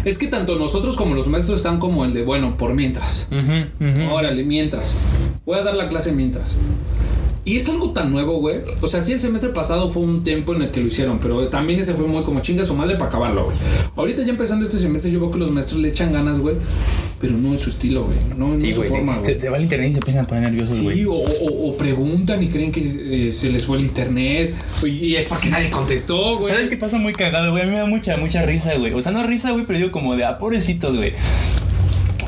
es 0.06 0.18
que 0.18 0.28
tanto 0.28 0.58
nosotros 0.58 0.96
como 0.96 1.16
los 1.16 1.28
maestros 1.28 1.60
están 1.60 1.80
como 1.80 2.06
el 2.06 2.14
de, 2.14 2.24
bueno, 2.24 2.58
por 2.58 2.74
mientras. 2.74 3.28
Órale, 4.12 4.44
mientras. 4.44 4.96
Voy 5.46 5.58
a 5.58 5.64
dar 5.64 5.76
la 5.76 5.88
clase 5.88 6.12
mientras. 6.14 6.56
Y 7.44 7.58
es 7.58 7.70
algo 7.70 7.92
tan 7.92 8.12
nuevo, 8.12 8.40
güey. 8.40 8.58
O 8.82 8.88
sea, 8.88 9.02
sí, 9.02 9.14
el 9.14 9.20
semestre 9.20 9.52
pasado 9.52 9.90
fue 9.90 10.02
un 10.02 10.24
tiempo 10.24 10.56
en 10.56 10.64
el 10.64 10.72
que 10.72 10.82
lo 10.82 10.88
hicieron, 10.88 11.20
pero 11.20 11.48
también 11.48 11.80
ese 11.80 11.94
fue 11.94 12.08
muy 12.08 12.24
como 12.24 12.40
chinga 12.40 12.64
su 12.64 12.74
madre 12.76 12.96
para 12.96 13.10
acabarlo, 13.10 13.46
güey. 13.46 13.58
Ahorita 13.96 14.24
ya 14.24 14.30
empezando 14.30 14.66
este 14.66 14.80
semestre, 14.80 15.12
yo 15.12 15.20
veo 15.20 15.32
que 15.32 15.38
los 15.38 15.52
maestros 15.52 15.80
le 15.80 15.90
echan 15.90 16.12
ganas, 16.12 16.40
güey. 16.40 16.56
Pero 17.26 17.38
no 17.40 17.54
es 17.56 17.62
su 17.62 17.70
estilo, 17.72 18.04
güey. 18.06 18.18
No, 18.38 18.50
no 18.54 18.60
Sí, 18.60 18.70
es 18.70 18.76
su 18.76 18.84
forma, 18.84 19.18
se, 19.24 19.40
se 19.40 19.50
va 19.50 19.58
al 19.58 19.64
internet 19.64 19.90
y 19.90 19.94
se 19.94 20.00
empiezan 20.00 20.26
a 20.26 20.28
poner 20.28 20.44
nerviosos, 20.44 20.82
güey. 20.84 20.98
Sí, 21.00 21.06
o, 21.06 21.14
o- 21.14 21.70
o 21.70 21.78
preguntan 21.78 22.44
y 22.44 22.50
creen 22.50 22.72
que 22.72 23.28
eh, 23.28 23.32
se 23.32 23.50
les 23.52 23.66
fue 23.66 23.78
el 23.78 23.84
internet. 23.86 24.54
Y 24.86 25.16
es 25.16 25.26
porque 25.26 25.50
nadie 25.50 25.70
contestó, 25.72 26.38
güey. 26.38 26.54
¿Sabes 26.54 26.68
qué 26.70 26.78
pasa 26.78 26.98
muy 27.00 27.14
cagado, 27.14 27.50
güey? 27.52 27.64
A 27.64 27.66
mí 27.66 27.72
me 27.72 27.78
da 27.80 27.86
mucha, 27.88 28.16
mucha 28.18 28.46
risa, 28.46 28.76
güey. 28.78 28.94
O 28.94 29.02
sea, 29.02 29.12
no 29.12 29.24
risa, 29.24 29.52
güey, 29.52 29.66
pero 29.66 29.80
digo 29.80 29.92
como 29.92 30.16
de, 30.16 30.24
ah, 30.26 30.38
pobrecitos, 30.38 30.96
güey. 30.96 31.14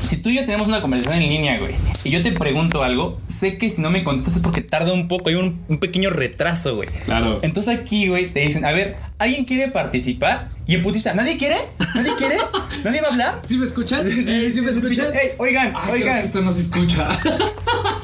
Si 0.08 0.16
tú 0.16 0.30
y 0.30 0.36
yo 0.36 0.46
tenemos 0.46 0.68
una 0.68 0.80
conversación 0.80 1.22
en 1.22 1.28
línea, 1.28 1.58
güey, 1.58 1.74
y 2.02 2.08
yo 2.08 2.22
te 2.22 2.32
pregunto 2.32 2.82
algo, 2.82 3.20
sé 3.26 3.58
que 3.58 3.68
si 3.68 3.82
no 3.82 3.90
me 3.90 4.02
contestas 4.04 4.36
es 4.36 4.40
porque 4.40 4.62
tarda 4.62 4.94
un 4.94 5.06
poco, 5.06 5.28
hay 5.28 5.34
un, 5.34 5.60
un 5.68 5.76
pequeño 5.76 6.08
retraso, 6.08 6.76
güey. 6.76 6.88
Claro. 7.04 7.38
Entonces 7.42 7.78
aquí, 7.78 8.08
güey, 8.08 8.32
te 8.32 8.40
dicen, 8.40 8.64
a 8.64 8.72
ver, 8.72 8.96
¿alguien 9.18 9.44
quiere 9.44 9.68
participar? 9.68 10.48
Y 10.66 10.76
el 10.76 10.80
putista, 10.80 11.12
¿nadie 11.12 11.36
quiere? 11.36 11.56
¿Nadie 11.94 12.12
quiere? 12.16 12.36
¿Nadie 12.84 13.02
va 13.02 13.08
a 13.08 13.10
hablar? 13.10 13.40
¿Sí 13.44 13.58
me 13.58 13.66
escuchan? 13.66 14.08
Sí, 14.08 14.50
¿Sí 14.50 14.62
me 14.62 14.70
escuchan? 14.70 15.08
Ey, 15.12 15.32
oigan, 15.36 15.74
Ay, 15.76 15.82
creo 15.82 15.94
oigan. 15.96 16.16
que 16.20 16.22
esto 16.26 16.40
no 16.40 16.50
se 16.52 16.62
escucha. 16.62 17.06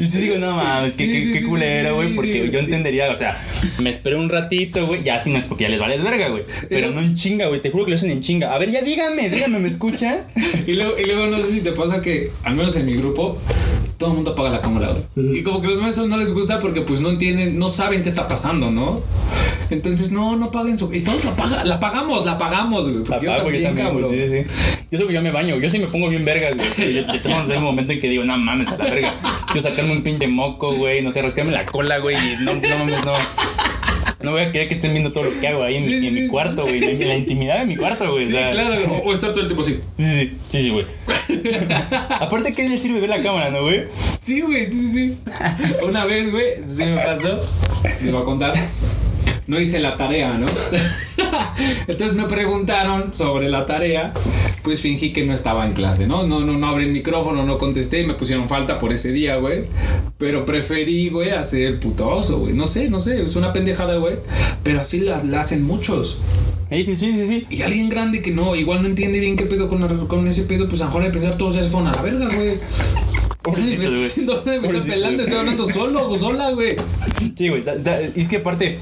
Y 0.00 0.06
sí 0.06 0.18
digo, 0.18 0.38
no 0.38 0.56
mames, 0.56 0.94
qué, 0.96 1.22
Sí, 1.22 1.32
qué, 1.32 1.44
culero, 1.44 1.96
güey, 1.96 2.14
porque 2.14 2.48
yo 2.50 2.58
entendería, 2.58 3.10
o 3.10 3.14
sea, 3.14 3.36
me 3.82 3.90
esperé 3.90 4.16
un 4.16 4.30
ratito, 4.30 4.86
güey, 4.86 5.02
ya 5.02 5.20
si 5.20 5.30
no 5.30 5.38
es 5.38 5.44
porque 5.44 5.64
ya 5.64 5.68
les 5.68 5.78
vales 5.78 6.02
verga, 6.02 6.28
güey, 6.28 6.44
pero 6.70 6.90
no 6.90 7.00
en 7.00 7.14
chinga, 7.14 7.48
güey, 7.48 7.60
te 7.60 7.70
juro 7.70 7.84
que 7.84 7.90
lo 7.90 7.96
hacen 7.96 8.10
en 8.10 8.22
chinga. 8.22 8.54
A 8.54 8.58
ver, 8.58 8.70
ya 8.70 8.80
díganme, 8.80 9.28
díganme, 9.28 9.58
¿me 9.58 9.68
escuchan? 9.68 10.24
Y 10.66 10.72
luego, 10.72 10.98
y 10.98 11.04
luego 11.04 11.26
no 11.26 11.36
sé 11.38 11.52
si 11.52 11.60
te 11.60 11.72
pasa 11.72 12.00
que, 12.00 12.30
al 12.44 12.54
menos 12.54 12.76
en 12.76 12.86
mi 12.86 12.92
grupo, 12.92 13.38
todo 14.00 14.10
el 14.10 14.16
mundo 14.16 14.30
apaga 14.30 14.48
la 14.48 14.60
cámara. 14.62 14.94
güey. 15.14 15.38
Y 15.38 15.42
como 15.42 15.60
que 15.60 15.68
los 15.68 15.80
maestros 15.82 16.08
no 16.08 16.16
les 16.16 16.32
gusta 16.32 16.58
porque 16.58 16.80
pues 16.80 17.00
no 17.00 17.10
entienden, 17.10 17.58
no 17.58 17.68
saben 17.68 18.02
qué 18.02 18.08
está 18.08 18.26
pasando, 18.26 18.70
¿no? 18.70 19.02
Entonces, 19.68 20.10
no, 20.10 20.36
no 20.36 20.50
paguen 20.50 20.78
su... 20.78 20.92
Y 20.92 21.02
todos 21.02 21.22
la 21.24 21.36
pagan, 21.36 21.68
la 21.68 21.78
pagamos, 21.78 22.24
la 22.24 22.38
pagamos, 22.38 22.88
güey. 22.88 23.04
porque 23.04 23.28
Apago, 23.28 23.50
yo 23.50 23.62
también, 23.62 23.86
cabrón. 23.86 24.08
güey, 24.08 24.28
sí, 24.28 24.36
sí. 24.38 24.44
Yo 24.90 24.98
sé 24.98 25.06
que 25.06 25.12
yo 25.12 25.22
me 25.22 25.30
baño, 25.30 25.58
yo 25.58 25.68
sí 25.68 25.78
me 25.78 25.86
pongo 25.86 26.08
bien 26.08 26.24
vergas, 26.24 26.56
güey, 26.56 26.94
yo, 26.94 27.02
yo 27.12 27.20
tengo 27.20 27.38
un 27.58 27.62
momento 27.62 27.92
en 27.92 28.00
que 28.00 28.08
digo, 28.08 28.24
no 28.24 28.36
mames, 28.38 28.72
a 28.72 28.78
la 28.78 28.84
verga, 28.84 29.14
quiero 29.52 29.68
sacarme 29.68 29.89
un 29.90 30.02
pinche 30.02 30.26
moco, 30.28 30.72
güey, 30.74 31.02
no 31.02 31.10
sé, 31.10 31.22
rascarme 31.22 31.52
la 31.52 31.66
cola, 31.66 31.98
güey, 31.98 32.16
y 32.16 32.44
no, 32.44 32.54
no 32.54 32.78
mames, 32.78 33.04
no. 33.04 33.12
No 34.22 34.32
voy 34.32 34.42
a 34.42 34.52
querer 34.52 34.68
que 34.68 34.74
estén 34.74 34.92
viendo 34.92 35.12
todo 35.14 35.24
lo 35.24 35.40
que 35.40 35.48
hago 35.48 35.62
ahí 35.62 35.76
en, 35.76 35.84
Sí, 35.86 35.90
mi- 35.94 36.00
sí, 36.00 36.06
en 36.08 36.14
mi 36.14 36.20
sí. 36.22 36.26
cuarto, 36.28 36.62
güey, 36.64 36.84
en 36.84 37.08
la 37.08 37.16
intimidad 37.16 37.60
de 37.60 37.64
mi 37.66 37.76
cuarto, 37.76 38.12
güey. 38.12 38.26
Sí, 38.26 38.32
o 38.34 38.36
sea, 38.36 38.50
claro. 38.50 38.76
O, 38.92 39.08
o 39.08 39.12
estar 39.14 39.30
todo 39.30 39.40
el 39.40 39.46
tiempo 39.46 39.62
así. 39.62 39.80
Sí, 39.96 40.04
sí, 40.04 40.32
sí, 40.50 40.62
sí, 40.64 40.70
güey. 40.70 40.84
Aparte, 42.20 42.52
¿qué 42.52 42.68
le 42.68 42.76
sirve 42.76 43.00
ver 43.00 43.08
la 43.08 43.22
cámara, 43.22 43.50
no, 43.50 43.62
güey? 43.62 43.84
Sí, 44.20 44.42
güey, 44.42 44.68
sí, 44.70 44.88
sí. 44.92 45.18
Una 45.86 46.04
vez, 46.04 46.30
güey, 46.30 46.48
sí 46.66 46.84
me 46.84 46.96
pasó. 46.96 47.40
Les 47.82 48.12
voy 48.12 48.20
a 48.20 48.24
contar. 48.24 48.52
No 49.46 49.58
hice 49.58 49.80
la 49.80 49.96
tarea, 49.96 50.34
¿no? 50.34 50.46
Entonces 51.88 52.14
me 52.16 52.24
preguntaron 52.24 53.12
sobre 53.14 53.48
la 53.48 53.64
tarea. 53.66 54.12
Pues 54.62 54.80
fingí 54.80 55.12
que 55.12 55.24
no 55.24 55.32
estaba 55.32 55.66
en 55.66 55.72
clase, 55.72 56.06
¿no? 56.06 56.26
No, 56.26 56.40
no, 56.40 56.52
no 56.58 56.66
abrí 56.66 56.84
el 56.84 56.92
micrófono, 56.92 57.44
no 57.44 57.56
contesté 57.56 58.00
y 58.00 58.06
me 58.06 58.14
pusieron 58.14 58.46
falta 58.48 58.78
por 58.78 58.92
ese 58.92 59.10
día, 59.10 59.36
güey. 59.36 59.62
Pero 60.18 60.44
preferí, 60.44 61.08
güey, 61.08 61.30
hacer 61.30 61.62
el 61.62 61.74
putoso, 61.78 62.38
güey. 62.40 62.52
No 62.52 62.66
sé, 62.66 62.90
no 62.90 63.00
sé, 63.00 63.22
es 63.22 63.36
una 63.36 63.52
pendejada, 63.54 63.96
güey. 63.96 64.16
Pero 64.62 64.80
así 64.80 65.00
la, 65.00 65.24
la 65.24 65.40
hacen 65.40 65.64
muchos. 65.64 66.18
Sí, 66.68 66.84
sí, 66.84 66.94
sí, 66.94 67.26
sí. 67.26 67.46
Y 67.50 67.62
alguien 67.62 67.88
grande 67.88 68.22
que 68.22 68.30
no, 68.30 68.54
igual 68.54 68.82
no 68.82 68.88
entiende 68.88 69.18
bien 69.18 69.36
qué 69.36 69.46
pedo 69.46 69.66
con, 69.68 69.80
la- 69.80 69.88
con 70.06 70.26
ese 70.28 70.42
pedo, 70.42 70.68
pues 70.68 70.80
a 70.82 70.84
lo 70.84 70.90
mejor 70.90 71.04
de 71.04 71.10
pensar 71.10 71.38
todos 71.38 71.54
ya 71.54 71.62
se 71.62 71.68
fueron 71.68 71.88
a 71.88 71.92
la 71.92 72.02
verga, 72.02 72.26
güey. 72.26 72.58
Me 73.56 73.84
está 73.84 73.90
güey. 73.90 74.04
haciendo, 74.04 74.42
me 74.44 74.60
Pobrecito, 74.60 74.86
pelando, 74.92 75.22
estoy 75.22 75.38
hablando 75.38 75.64
solo 75.64 76.10
o 76.10 76.16
sola, 76.18 76.50
güey. 76.50 76.76
Sí, 77.34 77.48
güey. 77.48 77.64
Es 78.14 78.28
que 78.28 78.36
aparte, 78.36 78.78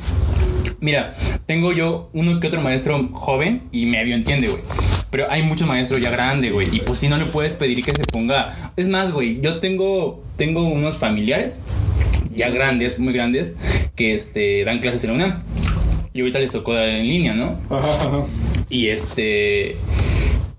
mira, 0.81 1.15
tengo 1.47 1.73
yo 1.73 2.11
uno 2.13 2.41
que 2.41 2.49
otro 2.49 2.61
maestro 2.61 3.09
joven 3.13 3.63
y 3.71 3.87
medio 3.87 4.17
entiende, 4.17 4.49
güey. 4.49 4.61
Pero 5.11 5.31
hay 5.31 5.43
muchos 5.43 5.67
maestros 5.67 6.01
ya 6.01 6.11
grandes, 6.11 6.53
güey. 6.53 6.69
Y 6.75 6.81
pues 6.81 6.99
si 6.99 7.09
no 7.09 7.17
le 7.17 7.25
puedes 7.25 7.55
pedir 7.55 7.85
que 7.85 7.93
se 7.93 8.05
ponga. 8.13 8.55
Es 8.77 8.89
más, 8.89 9.13
güey, 9.13 9.41
yo 9.41 9.59
tengo, 9.61 10.23
tengo 10.37 10.63
unos 10.69 10.97
familiares 10.99 11.61
ya 12.35 12.51
grandes, 12.51 13.01
muy 13.01 13.13
grandes, 13.13 13.57
que 13.97 14.15
este, 14.15 14.65
dan 14.65 14.79
clases 14.79 15.05
en 15.05 15.11
la 15.11 15.17
UNAM. 15.17 15.43
Y 16.13 16.21
ahorita 16.21 16.39
les 16.39 16.53
tocó 16.53 16.75
dar 16.75 16.89
en 16.89 17.07
línea, 17.07 17.35
¿no? 17.35 17.59
Y 18.71 18.89
este. 18.89 19.77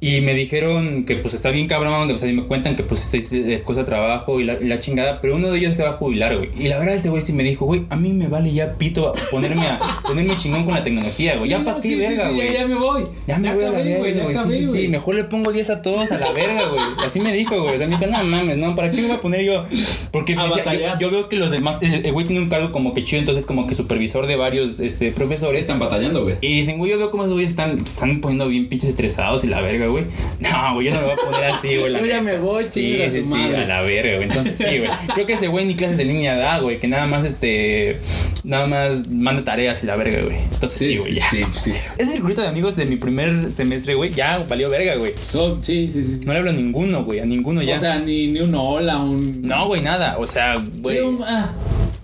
Y 0.01 0.21
me 0.21 0.33
dijeron 0.33 1.03
que 1.03 1.17
pues 1.17 1.33
está 1.33 1.49
bien 1.49 1.67
cabrón, 1.67 2.07
que 2.07 2.13
pues 2.13 2.23
ahí 2.23 2.31
me 2.31 2.43
cuentan 2.43 2.77
que 2.77 2.83
pues 2.83 3.13
es, 3.13 3.33
es 3.33 3.63
cosa 3.63 3.81
de 3.81 3.85
trabajo 3.85 4.39
y 4.39 4.45
la, 4.45 4.53
y 4.53 4.63
la 4.65 4.79
chingada, 4.79 5.19
pero 5.19 5.35
uno 5.35 5.51
de 5.51 5.57
ellos 5.57 5.75
se 5.75 5.83
va 5.83 5.89
a 5.89 5.93
jubilar, 5.93 6.37
güey. 6.37 6.49
Y 6.57 6.69
la 6.69 6.77
verdad 6.79 6.95
ese 6.95 7.09
güey 7.09 7.21
sí 7.21 7.33
me 7.33 7.43
dijo, 7.43 7.65
güey, 7.65 7.81
a 7.89 7.97
mí 7.97 8.13
me 8.13 8.27
vale 8.29 8.53
ya 8.53 8.75
pito 8.75 9.11
ponerme 9.29 9.67
a 9.67 9.77
ponerme 10.07 10.37
chingón 10.37 10.63
con 10.63 10.73
la 10.73 10.83
tecnología, 10.85 11.35
güey. 11.35 11.49
ya 11.49 11.63
para 11.65 11.81
ti, 11.81 11.89
Sí, 11.89 11.95
sí, 11.95 11.99
verga, 11.99 12.29
sí, 12.29 12.35
güey. 12.35 12.53
ya, 12.53 12.59
ya 12.61 12.67
me 12.67 12.75
voy. 12.75 13.03
Ya 13.27 13.39
me 13.39 13.53
voy 13.53 13.63
a 13.65 13.69
la 13.71 13.79
verga, 13.79 13.97
güey. 13.99 14.13
Sí, 14.35 14.39
acabé, 14.39 14.55
sí, 14.57 14.65
sí. 14.67 14.87
Mejor 14.87 15.15
le 15.15 15.23
pongo 15.25 15.51
10 15.51 15.69
a 15.69 15.81
todos 15.81 16.09
a 16.11 16.17
la 16.17 16.31
verga, 16.31 16.65
güey. 16.69 16.81
Así 17.05 17.19
me 17.19 17.33
dijo, 17.33 17.61
güey. 17.61 17.75
O 17.75 17.77
sea, 17.77 17.87
me 17.87 17.97
dijo, 17.97 18.09
no 18.09 18.23
mames, 18.23 18.57
no, 18.57 18.75
¿para 18.75 18.91
qué 18.91 19.01
me 19.01 19.07
voy 19.07 19.17
a 19.17 19.21
poner 19.21 19.43
yo? 19.43 19.65
Porque 20.11 20.33
A 20.37 20.45
decía, 20.47 20.95
yo, 20.97 20.99
yo 21.07 21.11
veo 21.11 21.27
que 21.27 21.35
los 21.35 21.51
demás, 21.51 21.81
el 21.81 22.05
el 22.05 22.13
güey 22.13 22.25
tiene 22.25 22.41
un 22.41 22.47
cargo 22.49 22.71
como 22.71 22.93
que 22.93 23.03
chido, 23.03 23.19
entonces 23.19 23.45
como 23.45 23.67
que 23.67 23.75
supervisor 23.75 24.27
de 24.27 24.37
varios 24.37 24.79
este, 24.79 25.11
profesores. 25.11 25.59
Están 25.59 25.79
batallando, 25.79 26.23
güey. 26.23 26.35
Y 26.39 26.55
dicen, 26.55 26.77
güey, 26.77 26.91
yo 26.91 26.97
veo 26.97 27.11
cómo 27.11 27.23
esos 27.23 27.33
güeyes 27.33 27.49
están, 27.49 27.79
están 27.79 28.21
poniendo 28.21 28.47
bien 28.47 28.69
pinches 28.69 28.91
estresados 28.91 29.43
y 29.43 29.47
la 29.47 29.59
verga, 29.59 29.88
güey. 29.91 30.05
No, 30.39 30.73
güey, 30.75 30.87
yo 30.87 30.93
no 30.93 30.99
me 31.01 31.05
voy 31.05 31.13
a 31.13 31.17
poner 31.17 31.43
así, 31.51 31.75
güey. 31.77 31.91
la 31.91 31.99
Yo 31.99 32.05
ya 32.05 32.21
me 32.21 32.37
voy, 32.37 32.65
Sí, 32.69 32.97
sí, 33.09 33.23
sí, 33.23 33.53
a 33.55 33.67
la 33.67 33.81
verga, 33.81 34.15
güey. 34.15 34.27
Entonces, 34.29 34.57
sí, 34.57 34.77
güey. 34.79 34.89
Creo 35.13 35.25
que 35.25 35.33
ese 35.33 35.47
güey 35.47 35.65
ni 35.65 35.75
clases 35.75 35.99
en 35.99 36.07
línea 36.07 36.35
da, 36.35 36.59
güey. 36.59 36.79
Que 36.79 36.87
nada 36.87 37.07
más, 37.07 37.25
este, 37.25 37.99
nada 38.43 38.67
más 38.67 39.07
manda 39.09 39.43
tareas 39.43 39.83
y 39.83 39.87
la 39.87 39.95
verga, 39.95 40.21
güey. 40.23 40.37
Entonces, 40.51 40.79
Sí, 40.79 40.87
sí, 40.89 40.97
güey, 40.97 41.15
ya. 41.15 41.29
sí, 41.29 41.43
sí. 41.53 41.73
Ese 41.97 42.17
grupito 42.19 42.41
de 42.41 42.47
amigos 42.47 42.75
de 42.75 42.85
mi 42.85 42.95
primer 42.95 43.51
semestre, 43.51 43.95
güey, 43.95 44.11
ya 44.11 44.39
valió 44.39 44.69
verga, 44.69 44.95
güey. 44.95 45.13
So- 45.29 45.59
sí, 45.61 45.89
sí, 45.91 46.03
sí. 46.03 46.21
No 46.25 46.31
le 46.33 46.39
hablo 46.39 46.51
a 46.51 46.53
ninguno, 46.53 47.03
güey, 47.03 47.19
a 47.19 47.25
ninguno 47.25 47.61
ya. 47.61 47.75
O 47.75 47.79
sea, 47.79 47.99
ni, 47.99 48.27
ni 48.27 48.39
un 48.41 48.55
hola, 48.55 48.97
un. 48.97 49.41
no, 49.41 49.67
güey, 49.67 49.81
nada. 49.81 50.17
O 50.17 50.25
sea, 50.27 50.55
Sí, 50.57 50.71
güey. 50.81 50.99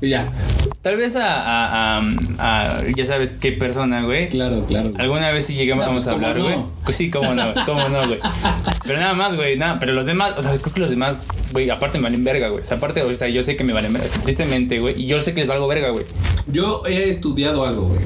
Ya. 0.06 0.30
tal 0.82 0.98
vez 0.98 1.16
a, 1.16 1.42
a, 1.42 1.98
a- 2.00 2.78
a- 2.78 2.84
ya 2.96 3.06
sabes 3.06 3.34
qué 3.34 3.52
persona, 3.54 4.04
güey. 4.04 4.30
Claro, 4.30 4.66
claro. 4.68 4.92
Alguna 4.98 5.32
vez 5.32 5.46
sí 5.46 5.54
llegamos 5.56 5.86
No, 5.86 5.94
pues, 5.94 6.08
a 6.08 6.12
¿cómo 6.12 6.28
hablar, 6.28 6.38
no? 6.42 6.44
güey. 6.44 6.58
Pues 6.84 6.96
sí, 6.98 7.10
cómo 7.10 7.34
no, 7.34 7.54
cómo 7.66 7.90
no, 7.90 8.08
güey. 8.08 8.20
Pero 8.86 9.00
nada 9.00 9.14
más, 9.14 9.36
güey, 9.36 9.58
nada. 9.58 9.80
Pero 9.80 9.94
los 9.94 10.06
demás, 10.06 10.34
o 10.38 10.42
sea, 10.42 10.52
creo 10.58 10.74
que 10.74 10.80
los 10.80 10.90
demás, 10.90 11.24
güey, 11.52 11.70
aparte 11.70 11.98
me 11.98 12.04
valen 12.04 12.24
verga, 12.24 12.50
güey. 12.50 12.62
O 12.62 12.66
sea, 12.66 12.78
aparte, 12.78 13.02
o 13.02 13.14
sea, 13.16 13.28
yo 13.30 13.42
sé 13.44 13.56
que 13.56 13.64
me 13.64 13.74
valen 13.74 13.94
verga, 13.94 14.08
o 14.08 14.12
sea, 14.12 14.22
tristemente, 14.22 14.80
güey. 14.80 15.02
Y 15.02 15.08
yo 15.08 15.22
sé 15.22 15.34
que 15.34 15.40
les 15.42 15.50
valgo 15.50 15.68
verga, 15.68 15.90
güey. 15.90 16.06
Yo 16.48 16.84
he 16.86 17.10
estudiado 17.10 17.66
algo, 17.66 17.88
güey. 17.88 18.02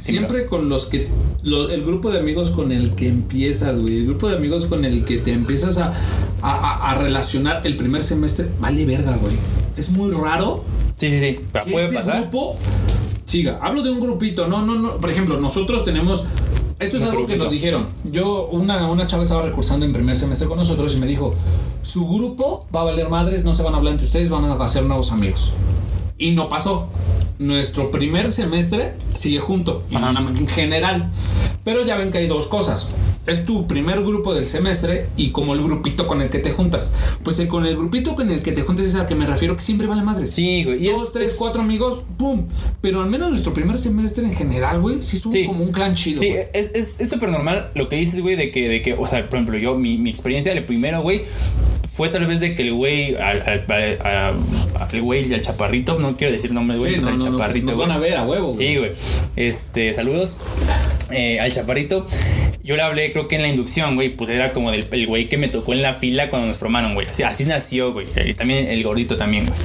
Siempre 0.00 0.46
con 0.46 0.68
los 0.68 0.86
que. 0.86 1.08
lo- 1.44 1.70
el 1.70 1.82
grupo 1.84 2.10
de 2.10 2.18
amigos 2.18 2.50
con 2.50 2.72
el 2.72 2.90
que 2.94 3.08
empiezas, 3.08 3.78
güey. 3.78 3.98
El 3.98 4.06
grupo 4.06 4.28
de 4.28 4.36
amigos 4.36 4.66
con 4.66 4.84
el 4.84 5.04
que 5.04 5.18
te 5.18 5.32
empiezas 5.32 5.78
a, 5.78 5.92
a, 6.42 6.50
a- 6.50 6.90
a 6.90 6.94
relacionar 6.98 7.60
el 7.64 7.76
primer 7.76 8.02
semestre, 8.02 8.46
vale 8.58 8.84
verga, 8.84 9.16
güey. 9.16 9.34
Es 9.76 9.90
muy 9.90 10.10
raro 10.12 10.64
Sí, 11.02 11.10
sí, 11.10 11.18
sí. 11.18 11.40
que 11.64 11.70
Puede 11.72 11.86
ese 11.86 11.94
pasar. 11.96 12.20
grupo 12.22 12.56
siga. 13.24 13.58
Hablo 13.60 13.82
de 13.82 13.90
un 13.90 13.98
grupito, 14.00 14.46
no, 14.46 14.64
no, 14.64 14.76
no. 14.76 14.98
Por 14.98 15.10
ejemplo, 15.10 15.40
nosotros 15.40 15.84
tenemos. 15.84 16.24
Esto 16.78 16.96
es 16.96 17.02
Nuestro 17.02 17.18
algo 17.20 17.26
que 17.26 17.34
grupito. 17.34 17.44
nos 17.44 17.52
dijeron. 17.52 17.86
Yo, 18.04 18.46
una, 18.52 18.88
una 18.88 19.06
chava 19.08 19.24
estaba 19.24 19.42
recursando 19.42 19.84
en 19.84 19.92
primer 19.92 20.16
semestre 20.16 20.46
con 20.46 20.58
nosotros 20.58 20.94
y 20.94 21.00
me 21.00 21.06
dijo: 21.06 21.34
Su 21.82 22.06
grupo 22.08 22.66
va 22.74 22.82
a 22.82 22.84
valer 22.84 23.08
madres, 23.08 23.42
no 23.44 23.52
se 23.52 23.64
van 23.64 23.74
a 23.74 23.78
hablar 23.78 23.94
entre 23.94 24.06
ustedes, 24.06 24.30
van 24.30 24.44
a 24.44 24.54
hacer 24.54 24.84
nuevos 24.84 25.10
amigos. 25.10 25.52
Y 26.18 26.30
no 26.32 26.48
pasó. 26.48 26.86
Nuestro 27.40 27.90
primer 27.90 28.30
semestre 28.30 28.94
sigue 29.10 29.40
junto, 29.40 29.82
Ajá. 29.92 30.10
en 30.20 30.46
general. 30.46 31.10
Pero 31.64 31.84
ya 31.84 31.96
ven 31.96 32.12
que 32.12 32.18
hay 32.18 32.28
dos 32.28 32.46
cosas. 32.46 32.90
Es 33.24 33.44
tu 33.44 33.66
primer 33.68 34.00
grupo 34.02 34.34
del 34.34 34.48
semestre 34.48 35.06
y 35.16 35.30
como 35.30 35.54
el 35.54 35.62
grupito 35.62 36.08
con 36.08 36.20
el 36.22 36.28
que 36.28 36.40
te 36.40 36.50
juntas. 36.50 36.92
Pues 37.22 37.38
eh, 37.38 37.46
con 37.46 37.64
el 37.66 37.76
grupito 37.76 38.16
con 38.16 38.28
el 38.30 38.42
que 38.42 38.50
te 38.50 38.62
juntas 38.62 38.84
es 38.86 38.96
al 38.96 39.06
que 39.06 39.14
me 39.14 39.26
refiero 39.28 39.54
que 39.56 39.62
siempre 39.62 39.86
vale 39.86 40.02
madres. 40.02 40.32
Sí, 40.32 40.64
güey. 40.64 40.82
Y 40.84 40.88
es- 40.88 40.96
Dos, 40.98 41.12
tres, 41.12 41.28
es- 41.28 41.34
cuatro 41.36 41.62
amigos, 41.62 42.02
¡pum! 42.18 42.46
Pero 42.80 43.00
al 43.00 43.08
menos 43.08 43.30
nuestro 43.30 43.54
primer 43.54 43.78
semestre 43.78 44.24
en 44.24 44.34
general, 44.34 44.80
güey, 44.80 45.00
sí 45.02 45.18
somos 45.18 45.34
Sí. 45.36 45.46
como 45.46 45.62
un 45.62 45.70
clan 45.70 45.94
chido. 45.94 46.20
Sí, 46.20 46.30
güey. 46.30 46.46
es 46.52 46.72
es 46.74 47.00
es 47.00 47.08
súper 47.08 47.30
normal 47.30 47.70
lo 47.76 47.88
que 47.88 47.94
dices, 47.94 48.20
güey, 48.20 48.34
de 48.34 48.50
que, 48.50 48.68
de 48.68 48.82
que, 48.82 48.94
o 48.94 49.06
sea, 49.06 49.28
por 49.28 49.36
ejemplo, 49.38 49.56
yo, 49.56 49.76
mi, 49.76 49.98
mi 49.98 50.10
experiencia, 50.10 50.52
el 50.52 50.64
primero, 50.64 51.00
güey, 51.02 51.22
fue 51.94 52.08
tal 52.08 52.26
vez 52.26 52.40
de 52.40 52.56
que 52.56 52.62
el 52.62 52.72
güey, 52.74 53.14
al, 53.16 53.42
al, 53.42 53.64
al- 53.68 53.98
a- 54.04 54.32
al 54.90 55.00
güey 55.00 55.28
y 55.30 55.34
al 55.34 55.42
chaparrito, 55.42 55.96
no 56.00 56.16
quiero 56.16 56.32
decir 56.32 56.50
nombres, 56.52 56.80
güey, 56.80 56.94
Sí, 56.94 57.00
pues 57.00 57.06
no, 57.06 57.12
al 57.12 57.18
no, 57.20 57.24
no, 57.26 57.30
chaparrito, 57.38 57.66
nos 57.66 57.74
güey. 57.76 57.88
van 57.88 57.96
a 57.96 58.00
ver 58.00 58.16
a 58.16 58.26
huevo, 58.26 58.54
güey. 58.54 58.66
Sí, 58.68 58.76
güey. 58.78 58.90
Este, 59.36 59.92
saludos 59.94 60.38
eh, 61.10 61.38
al 61.38 61.52
chaparrito. 61.52 62.04
Yo 62.64 62.76
le 62.76 62.82
hablé, 62.82 63.12
creo 63.12 63.26
que 63.26 63.34
en 63.34 63.42
la 63.42 63.48
inducción, 63.48 63.96
güey, 63.96 64.10
pues 64.10 64.30
era 64.30 64.52
como 64.52 64.72
el 64.72 65.06
güey 65.06 65.28
que 65.28 65.36
me 65.36 65.48
tocó 65.48 65.72
en 65.72 65.82
la 65.82 65.94
fila 65.94 66.30
cuando 66.30 66.46
nos 66.46 66.58
formaron, 66.58 66.94
güey. 66.94 67.08
Así, 67.08 67.24
así 67.24 67.44
nació, 67.44 67.92
güey. 67.92 68.06
Y 68.24 68.34
también 68.34 68.68
el 68.68 68.84
gordito 68.84 69.16
también, 69.16 69.46
güey. 69.46 69.58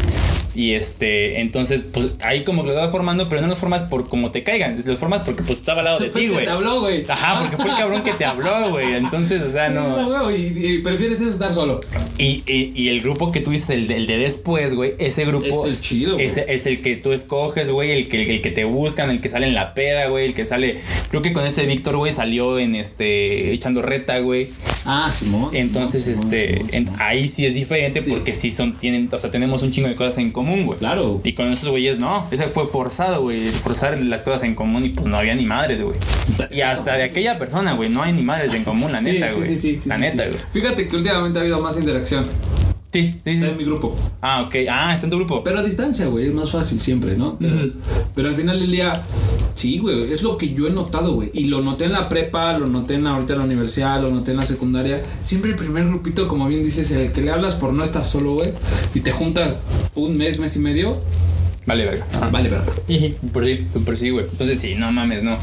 Y 0.58 0.74
este, 0.74 1.39
entonces, 1.39 1.84
pues 1.93 2.13
ahí 2.20 2.43
como 2.43 2.63
que 2.63 2.70
lo 2.70 2.76
vas 2.76 2.89
formando, 2.89 3.30
pero 3.30 3.41
no 3.41 3.48
los 3.48 3.60
formas 3.60 3.84
por 3.84 4.10
como 4.10 4.32
te 4.32 4.41
caigan, 4.41 4.76
los 4.84 5.00
formas 5.00 5.20
porque 5.20 5.43
pues 5.43 5.60
estaba 5.60 5.82
al 5.82 5.86
lado 5.86 6.00
de 6.00 6.10
ti, 6.10 6.30
güey. 6.30 6.46
te 6.46 6.50
habló, 6.50 6.80
güey. 6.82 7.06
Ajá, 7.08 7.41
porque 7.41 7.58
fue 7.58 7.70
el 7.70 7.78
cabrón 7.78 8.02
que 8.02 8.13
te 8.13 8.26
habló, 8.26 8.72
güey. 8.72 8.96
Entonces, 8.96 9.43
o 9.43 9.52
sea, 9.52 9.70
no. 9.70 10.32
y, 10.36 10.36
y 10.58 10.80
prefieres 10.82 11.22
eso 11.22 11.30
estar 11.30 11.54
solo. 11.54 11.82
Y, 12.17 12.41
y, 12.48 12.72
y 12.74 12.89
el 12.89 13.02
grupo 13.02 13.32
que 13.32 13.39
tú 13.39 13.52
dices, 13.52 13.70
el 13.70 13.88
de, 13.88 13.98
el 13.98 14.08
de 14.08 14.17
después, 14.17 14.74
güey, 14.74 14.96
ese 14.98 15.26
grupo. 15.26 15.46
Es 15.46 15.63
el 15.65 15.80
chido, 15.80 16.15
güey. 16.15 16.26
Ese 16.26 16.46
es 16.52 16.65
el 16.65 16.82
que 16.82 16.96
tú 16.96 17.13
escoges, 17.13 17.70
güey, 17.70 17.91
el 17.91 18.08
que, 18.08 18.34
el 18.34 18.41
que 18.41 18.50
te 18.50 18.63
buscan, 18.65 19.12
el 19.12 19.22
que 19.22 19.30
sale 19.30 19.46
en 19.46 19.54
la 19.54 19.76
peda, 19.76 20.08
güey, 20.08 20.26
el 20.26 20.34
que 20.34 20.48
sale. 20.48 20.80
Creo 21.12 21.22
que 21.22 21.34
con 21.34 21.46
ese 21.46 21.67
Víctor, 21.67 21.98
güey, 21.98 22.12
salió 22.12 22.58
en 22.58 22.74
este. 22.74 23.54
echando 23.54 23.84
reta, 23.84 24.17
güey. 24.22 24.50
Ah, 24.86 25.12
Simón. 25.13 25.52
Entonces, 25.56 26.04
Simón, 26.06 26.24
este. 26.24 26.54
Simón, 26.56 26.70
en- 26.74 26.86
Simón. 26.88 27.02
ahí 27.02 27.28
sí 27.28 27.46
es 27.46 27.54
diferente 27.54 28.02
porque 28.02 28.34
sí 28.34 28.50
son. 28.50 28.76
tienen 28.80 29.08
O 29.12 29.20
sea, 29.20 29.30
tenemos 29.30 29.62
un 29.62 29.70
chingo 29.70 29.88
de 29.88 29.93
cosas 29.93 30.17
en 30.17 30.32
común, 30.32 30.46
güey. 30.65 30.79
Claro. 30.79 31.21
Y 31.23 31.33
con 31.33 31.51
esos 31.51 31.69
güeyes, 31.69 31.99
no. 31.99 32.27
Ese 32.31 32.47
fue 32.47 32.65
forzado, 32.65 33.21
güey. 33.21 33.49
Forzar 33.49 34.01
las 34.01 34.21
cosas 34.21 34.43
en 34.43 34.55
común 34.55 34.86
y 34.86 34.89
pues 34.89 35.07
no 35.07 35.17
había 35.17 35.36
ni 35.36 35.45
madres, 35.45 35.81
güey. 35.81 35.97
Y 36.51 36.62
hasta 36.62 36.93
de 36.93 37.03
aquella 37.03 37.38
persona, 37.39 37.73
güey, 37.73 37.89
no 37.89 38.03
hay 38.03 38.13
ni 38.13 38.21
madres 38.21 38.53
en 38.53 38.63
común, 38.63 38.91
la 38.91 39.01
neta, 39.01 39.31
güey. 39.31 39.47
sí, 39.47 39.55
sí, 39.55 39.79
sí, 39.81 39.89
La 39.89 39.95
sí, 39.95 40.01
neta, 40.01 40.25
güey. 40.25 40.38
Fíjate 40.53 40.88
que 40.88 40.95
últimamente 40.95 41.39
ha 41.39 41.41
habido 41.41 41.62
más 41.62 41.77
interacción. 41.77 42.25
Sí, 42.97 43.13
sí, 43.13 43.19
sí. 43.23 43.29
Está 43.31 43.47
en 43.49 43.57
mi 43.57 43.63
grupo. 43.63 43.95
Ah, 44.21 44.41
ok. 44.41 44.55
Ah, 44.69 44.93
está 44.93 45.05
en 45.05 45.12
tu 45.12 45.17
grupo. 45.17 45.43
Pero 45.43 45.60
a 45.60 45.63
distancia, 45.63 46.07
güey, 46.07 46.27
es 46.27 46.33
más 46.33 46.49
fácil 46.49 46.81
siempre, 46.81 47.15
¿no? 47.15 47.38
Pero, 48.15 48.29
al 48.29 48.36
final 48.36 48.60
del 48.60 48.71
día, 48.71 49.03
sí, 49.53 49.77
güey, 49.77 50.12
es 50.12 50.23
lo 50.23 50.38
que 50.38 50.53
yo 50.53 50.67
he 50.67 50.71
notado, 50.71 51.13
güey. 51.13 51.29
Y 51.33 51.45
lo 51.45 51.62
noté 51.62 51.86
en 51.86 51.93
la 51.93 52.10
prepa, 52.10 52.57
lo 52.57 52.65
noté 52.65 52.95
en 52.95 53.05
ahorita 53.05 53.33
en 53.33 53.39
la 53.39 53.45
universidad, 53.45 54.01
lo 54.01 54.10
noté 54.10 54.31
en 54.31 54.38
la 54.38 54.43
secundaria. 54.43 55.01
Siempre 55.21 55.51
el 55.51 55.57
primer 55.57 55.86
grupito, 55.86 56.27
como 56.27 56.47
bien 56.47 56.63
dices, 56.63 56.89
el 56.91 57.12
que 57.12 57.21
le 57.21 57.31
hablas 57.31 57.53
por 57.53 57.71
no 57.71 57.83
estar 57.83 58.05
solo, 58.05 58.33
güey, 58.33 58.51
y 58.95 59.01
te 59.01 59.12
juntas 59.12 59.62
un 59.93 60.17
mes, 60.17 60.39
mes 60.39 60.55
y 60.55 60.60
medio, 60.60 60.99
Vale, 61.67 61.83
verga. 61.83 62.07
Ajá. 62.13 62.29
vale, 62.29 62.49
verga. 62.49 62.65
Por 63.33 63.43
sí, 63.43 63.67
por 63.86 63.97
sí, 63.97 64.10
güey. 64.10 64.23
Entonces 64.23 64.57
sí, 64.57 64.75
no 64.75 64.89
mames, 64.93 65.21
no. 65.21 65.38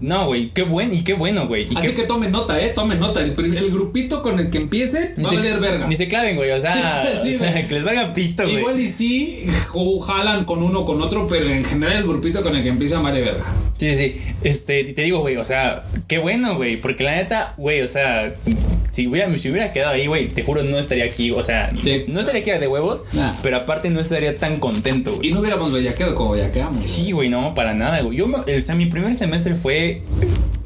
No, 0.00 0.26
güey, 0.26 0.50
qué 0.50 0.62
bueno 0.62 0.94
y 0.94 1.02
qué 1.02 1.14
bueno, 1.14 1.46
güey. 1.46 1.68
Así 1.74 1.88
qué- 1.88 1.94
que 1.94 2.02
tomen 2.04 2.30
nota, 2.32 2.60
eh, 2.60 2.72
tomen 2.74 3.00
nota. 3.00 3.20
El, 3.22 3.34
grupito 3.34 4.22
con 4.22 4.38
el 4.38 4.50
que 4.50 4.58
empiece 4.58 5.14
ni 5.16 5.24
va 5.24 5.30
a 5.30 5.34
valer 5.34 5.60
verga. 5.60 5.86
Ni 5.86 5.96
se 5.96 6.08
claven, 6.08 6.36
güey. 6.36 6.50
O 6.50 6.60
sea, 6.60 7.04
Sí, 7.16 7.20
sí, 7.30 7.34
o 7.36 7.38
sea, 7.38 7.66
que 7.68 7.74
les 7.74 7.84
valga 7.84 8.12
pito, 8.12 8.42
güey. 8.44 8.58
Igual 8.58 8.80
y 8.80 8.88
sí, 8.88 9.46
o 9.72 10.00
jalan 10.00 10.44
con 10.44 10.62
uno 10.62 10.80
o 10.80 10.84
con 10.84 11.00
otro, 11.02 11.26
pero 11.28 11.48
en 11.48 11.64
general 11.64 11.96
el 11.98 12.02
grupito 12.04 12.42
con 12.42 12.54
el 12.56 12.62
que 12.62 12.68
empieza 12.68 13.00
vale 13.00 13.20
verga. 13.20 13.44
Sí, 13.78 13.94
sí, 13.94 14.14
sí. 14.16 14.34
Este, 14.42 14.84
te 14.84 15.02
digo, 15.02 15.20
güey, 15.20 15.36
o 15.36 15.44
sea, 15.44 15.84
qué 16.06 16.18
bueno, 16.18 16.56
güey. 16.56 16.76
Porque 16.76 17.04
la 17.04 17.16
neta, 17.16 17.54
güey, 17.56 17.80
o 17.82 17.88
sea, 17.88 18.34
si 18.94 19.08
hubiera, 19.08 19.36
si 19.36 19.50
hubiera 19.50 19.72
quedado 19.72 19.92
ahí, 19.94 20.06
güey, 20.06 20.28
te 20.28 20.44
juro, 20.44 20.62
no 20.62 20.78
estaría 20.78 21.04
aquí. 21.04 21.30
O 21.32 21.42
sea, 21.42 21.68
Sí. 21.82 22.04
no 22.06 22.20
estaría 22.20 22.42
aquí 22.42 22.50
de 22.60 22.68
huevos, 22.68 23.04
Nah. 23.12 23.32
pero 23.42 23.56
aparte 23.56 23.90
no 23.90 23.98
estaría 24.00 24.38
tan 24.38 24.58
contento, 24.60 25.16
güey. 25.16 25.28
Y 25.28 25.32
no 25.32 25.40
hubiéramos 25.40 25.72
bellaqueado 25.72 26.14
como 26.14 26.30
bellaqueamos. 26.32 26.78
Sí, 26.78 27.10
güey, 27.12 27.28
no, 27.28 27.54
para 27.54 27.74
nada, 27.74 28.00
güey. 28.02 28.18
Yo, 28.18 28.26
o 28.26 28.60
sea, 28.64 28.74
mi 28.76 28.86
primer 28.86 29.16
semestre 29.16 29.54
fue. 29.56 30.02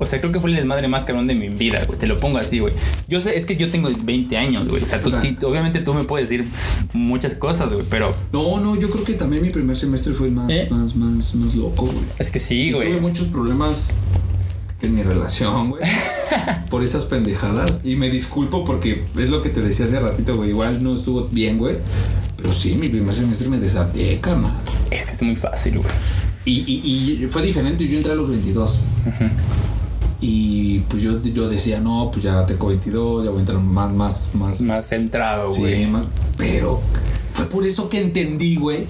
O 0.00 0.06
sea, 0.06 0.20
creo 0.20 0.30
que 0.30 0.38
fue 0.40 0.50
el 0.50 0.56
desmadre 0.56 0.86
más 0.88 1.04
cabrón 1.04 1.26
de 1.26 1.34
mi 1.34 1.48
vida, 1.48 1.82
güey. 1.86 1.98
Te 1.98 2.06
lo 2.06 2.18
pongo 2.20 2.38
así, 2.38 2.58
güey. 2.60 2.72
Yo 3.08 3.20
sé, 3.20 3.36
es 3.36 3.46
que 3.46 3.56
yo 3.56 3.68
tengo 3.70 3.88
20 4.02 4.36
años, 4.36 4.68
güey. 4.68 4.82
O 4.82 4.86
sea, 4.86 5.00
tú, 5.02 5.10
obviamente 5.46 5.80
tú 5.80 5.94
me 5.94 6.04
puedes 6.04 6.28
decir 6.28 6.46
muchas 6.92 7.34
cosas, 7.34 7.72
güey, 7.72 7.84
pero 7.90 8.14
No, 8.32 8.60
no, 8.60 8.78
yo 8.78 8.90
creo 8.90 9.04
que 9.04 9.14
también 9.14 9.42
mi 9.42 9.50
primer 9.50 9.76
semestre 9.76 10.12
fue 10.12 10.30
más, 10.30 10.50
¿Eh? 10.50 10.68
más, 10.70 10.94
más, 10.94 11.34
más 11.34 11.54
loco, 11.54 11.86
güey. 11.86 11.98
es 12.18 12.30
que 12.30 12.38
sí, 12.38 12.72
güey. 12.72 12.88
tuve 12.90 13.00
muchos 13.00 13.28
problemas 13.28 13.94
en 14.80 14.94
mi 14.94 15.02
relación, 15.02 15.70
güey. 15.70 15.82
por 16.70 16.82
esas 16.82 17.04
pendejadas. 17.04 17.80
Y 17.84 17.96
me 17.96 18.10
disculpo 18.10 18.64
porque 18.64 19.04
es 19.16 19.30
lo 19.30 19.42
que 19.42 19.48
te 19.48 19.60
decía 19.60 19.86
hace 19.86 19.98
ratito, 20.00 20.36
güey. 20.36 20.50
Igual 20.50 20.82
no 20.82 20.94
estuvo 20.94 21.24
bien, 21.24 21.58
güey. 21.58 21.76
Pero 22.36 22.52
sí, 22.52 22.76
mi 22.76 22.88
primer 22.88 23.14
semestre 23.14 23.48
me 23.48 23.58
desaté, 23.58 24.18
carnal. 24.20 24.52
Es 24.90 25.06
que 25.06 25.12
es 25.12 25.22
muy 25.22 25.36
fácil, 25.36 25.78
güey. 25.78 25.90
Y, 26.44 26.64
y, 26.66 27.24
y 27.24 27.28
fue 27.28 27.42
diferente. 27.42 27.86
Yo 27.86 27.96
entré 27.98 28.12
a 28.12 28.14
los 28.14 28.30
22. 28.30 28.80
Y 30.20 30.80
pues 30.80 31.02
yo, 31.02 31.20
yo 31.20 31.48
decía, 31.48 31.80
no, 31.80 32.10
pues 32.12 32.24
ya 32.24 32.44
tengo 32.44 32.66
22, 32.68 33.24
ya 33.24 33.30
voy 33.30 33.38
a 33.38 33.40
entrar 33.40 33.60
más, 33.60 33.92
más, 33.92 34.34
más. 34.34 34.60
Más 34.62 34.86
centrado, 34.88 35.52
sí, 35.52 35.60
güey. 35.60 35.86
más. 35.86 36.04
Pero 36.36 36.80
fue 37.32 37.46
por 37.46 37.64
eso 37.66 37.88
que 37.88 38.00
entendí, 38.00 38.56
güey, 38.56 38.80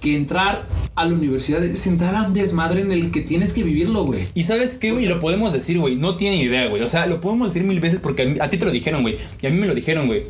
que 0.00 0.16
entrar 0.16 0.66
a 0.94 1.04
la 1.04 1.14
universidad 1.14 1.62
es 1.62 1.86
entrar 1.86 2.14
a 2.14 2.22
un 2.24 2.32
desmadre 2.34 2.80
en 2.82 2.92
el 2.92 3.10
que 3.10 3.20
tienes 3.20 3.52
que 3.52 3.62
vivirlo, 3.62 4.04
güey. 4.04 4.26
Y 4.34 4.42
sabes 4.44 4.76
qué, 4.78 4.92
güey, 4.92 5.06
lo 5.06 5.20
podemos 5.20 5.52
decir, 5.52 5.78
güey. 5.78 5.96
No 5.96 6.16
tiene 6.16 6.36
idea, 6.42 6.68
güey. 6.68 6.82
O 6.82 6.88
sea, 6.88 7.06
lo 7.06 7.20
podemos 7.20 7.52
decir 7.52 7.66
mil 7.66 7.80
veces 7.80 8.00
porque 8.00 8.22
a, 8.22 8.26
mí- 8.26 8.38
a 8.40 8.50
ti 8.50 8.56
te 8.58 8.64
lo 8.64 8.70
dijeron, 8.70 9.02
güey. 9.02 9.16
Y 9.40 9.46
a 9.46 9.50
mí 9.50 9.56
me 9.56 9.66
lo 9.66 9.74
dijeron, 9.74 10.06
güey. 10.06 10.24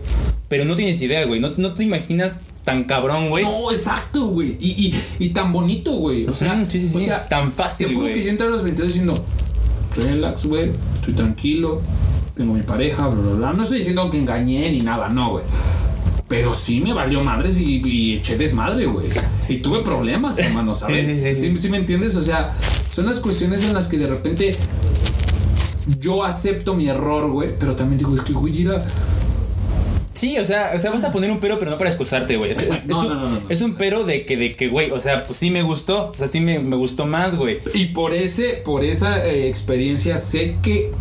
Pero 0.49 0.65
no 0.65 0.75
tienes 0.77 1.01
idea, 1.01 1.25
güey. 1.27 1.41
No, 1.41 1.51
no 1.57 1.75
te 1.75 1.85
imaginas 1.85 2.41
tan 2.65 2.85
cabrón, 2.85 3.31
güey. 3.31 3.45
No, 3.45 3.71
exacto, 3.71 4.27
güey. 4.27 4.57
Y, 4.61 4.71
y, 5.19 5.25
y 5.25 5.29
tan 5.31 5.53
bonito, 5.53 5.93
güey. 5.93 6.27
O 6.27 6.35
sea, 6.35 6.65
sí, 6.69 6.81
sí, 6.81 6.89
sí. 6.89 6.97
o 6.97 7.01
sea, 7.01 7.29
Tan 7.29 7.53
fácil, 7.53 7.95
güey. 7.97 8.15
que 8.15 8.25
yo 8.25 8.31
entré 8.31 8.47
a 8.47 8.51
los 8.51 8.63
22 8.63 8.89
diciendo, 8.93 9.25
relax, 9.97 10.47
güey, 10.47 10.71
estoy 10.97 11.15
tranquilo, 11.15 11.81
tengo 12.35 12.55
mi 12.55 12.63
pareja, 12.63 13.09
bla, 13.09 13.21
bla, 13.23 13.35
bla. 13.37 13.53
No 13.53 13.63
estoy 13.63 13.79
diciendo 13.79 14.09
que 14.11 14.19
engañé 14.19 14.71
ni 14.73 14.81
nada, 14.81 15.09
no, 15.09 15.31
güey. 15.33 15.45
Pero 16.31 16.55
sí 16.55 16.81
me 16.81 16.95
valió 16.95 17.23
madres 17.23 17.59
y, 17.59 17.83
y 17.85 18.15
eché 18.15 18.39
desmadre, 18.39 18.87
güey. 18.87 19.09
Sí 19.43 19.57
tuve 19.59 19.81
problemas, 19.83 20.39
hermano, 20.39 20.75
¿sabes? 20.75 21.07
Sí, 21.07 21.17
sí, 21.19 21.35
sí, 21.35 21.41
sí. 21.51 21.57
¿Sí 21.59 21.69
me 21.69 21.77
entiendes? 21.77 22.17
O 22.17 22.23
sea, 22.23 22.57
son 22.93 23.05
las 23.07 23.21
cuestiones 23.21 23.65
en 23.65 23.75
las 23.75 23.89
que 23.89 23.99
de 23.99 24.07
repente 24.07 24.57
yo 25.99 26.23
acepto 26.25 26.75
mi 26.75 26.89
error, 26.89 27.31
güey, 27.31 27.51
pero 27.59 27.75
también 27.75 27.99
digo, 27.99 28.15
es 28.15 28.21
que, 28.21 28.33
güey, 28.33 28.63
era... 28.63 28.83
Sí, 30.15 30.39
o 30.39 30.45
sea, 30.45 30.73
o 30.77 30.79
sea, 30.79 30.91
vas 30.91 31.03
a 31.05 31.13
poner 31.13 31.31
un 31.31 31.39
pero, 31.41 31.59
pero 31.59 31.71
no 31.71 31.79
para 31.79 31.89
excusarte, 31.89 32.37
güey. 32.37 32.51
Es, 32.53 32.59
es- 32.59 32.71
es 32.71 32.89
No, 32.89 33.01
un, 33.01 33.09
no, 33.09 33.15
no, 33.15 33.21
no, 33.23 33.41
no. 33.41 33.49
es 33.49 33.61
un 33.63 33.75
pero 33.75 34.05
de 34.05 34.27
que, 34.27 34.37
de 34.37 34.53
que, 34.53 34.69
güey, 34.69 34.91
o 34.91 35.01
sea, 35.01 35.25
pues 35.27 35.39
sí 35.39 35.51
me 35.51 35.63
gustó. 35.63 36.11
O 36.11 36.15
sea, 36.17 36.27
sí 36.29 36.41
me, 36.41 36.59
me 36.59 36.77
gustó 36.77 37.07
más, 37.07 37.37
güey. 37.37 37.59
Y 37.75 37.87
por 37.87 38.13
ese, 38.13 38.61
por 38.65 38.85
esa 38.85 39.25
eh, 39.27 39.49
experiencia 39.49 40.19
sé 40.19 40.57
que 40.63 40.93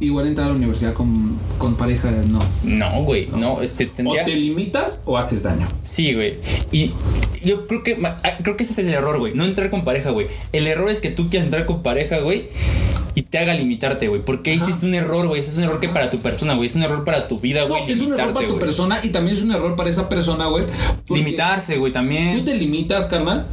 igual 0.00 0.26
entrar 0.26 0.46
a 0.46 0.50
la 0.50 0.56
universidad 0.56 0.92
con, 0.94 1.38
con 1.58 1.76
pareja 1.76 2.10
no. 2.10 2.38
No, 2.64 3.02
güey, 3.04 3.28
no, 3.28 3.62
este 3.62 3.86
tendría. 3.86 4.22
O 4.22 4.24
te 4.24 4.36
limitas 4.36 5.02
o 5.04 5.16
haces 5.18 5.42
daño. 5.42 5.66
Sí, 5.82 6.14
güey. 6.14 6.36
Y 6.72 6.92
yo 7.44 7.66
creo 7.66 7.82
que 7.82 7.96
ah, 8.04 8.18
creo 8.42 8.56
que 8.56 8.62
ese 8.64 8.72
es 8.72 8.78
el 8.86 8.92
error, 8.94 9.18
güey. 9.18 9.34
No 9.34 9.44
entrar 9.44 9.70
con 9.70 9.84
pareja, 9.84 10.10
güey. 10.10 10.26
El 10.52 10.66
error 10.66 10.90
es 10.90 11.00
que 11.00 11.10
tú 11.10 11.28
quieras 11.28 11.46
entrar 11.46 11.66
con 11.66 11.82
pareja, 11.82 12.18
güey. 12.18 12.48
Y 13.14 13.22
te 13.22 13.38
haga 13.38 13.54
limitarte, 13.54 14.08
güey. 14.08 14.20
Porque 14.20 14.52
ese 14.52 14.70
es 14.70 14.82
un 14.82 14.94
error, 14.94 15.26
güey. 15.26 15.40
Ese 15.40 15.50
es 15.52 15.56
un 15.56 15.64
error 15.64 15.80
que 15.80 15.88
para 15.88 16.10
tu 16.10 16.18
persona, 16.18 16.54
güey. 16.54 16.66
Es 16.68 16.74
un 16.74 16.82
error 16.82 17.02
para 17.02 17.28
tu 17.28 17.38
vida, 17.38 17.62
No, 17.62 17.68
güey. 17.68 17.90
es 17.90 18.02
un 18.02 18.12
error 18.12 18.34
para 18.34 18.46
tu 18.46 18.58
persona 18.58 19.00
y 19.02 19.08
también 19.08 19.36
es 19.38 19.42
un 19.42 19.52
error 19.52 19.74
para 19.74 19.88
esa 19.88 20.06
persona, 20.10 20.46
güey. 20.48 20.64
Limitarse, 21.08 21.78
güey, 21.78 21.92
Tú 21.92 21.94
también. 21.94 22.44
te 22.44 22.54
limitas, 22.54 23.06
carnal. 23.06 23.46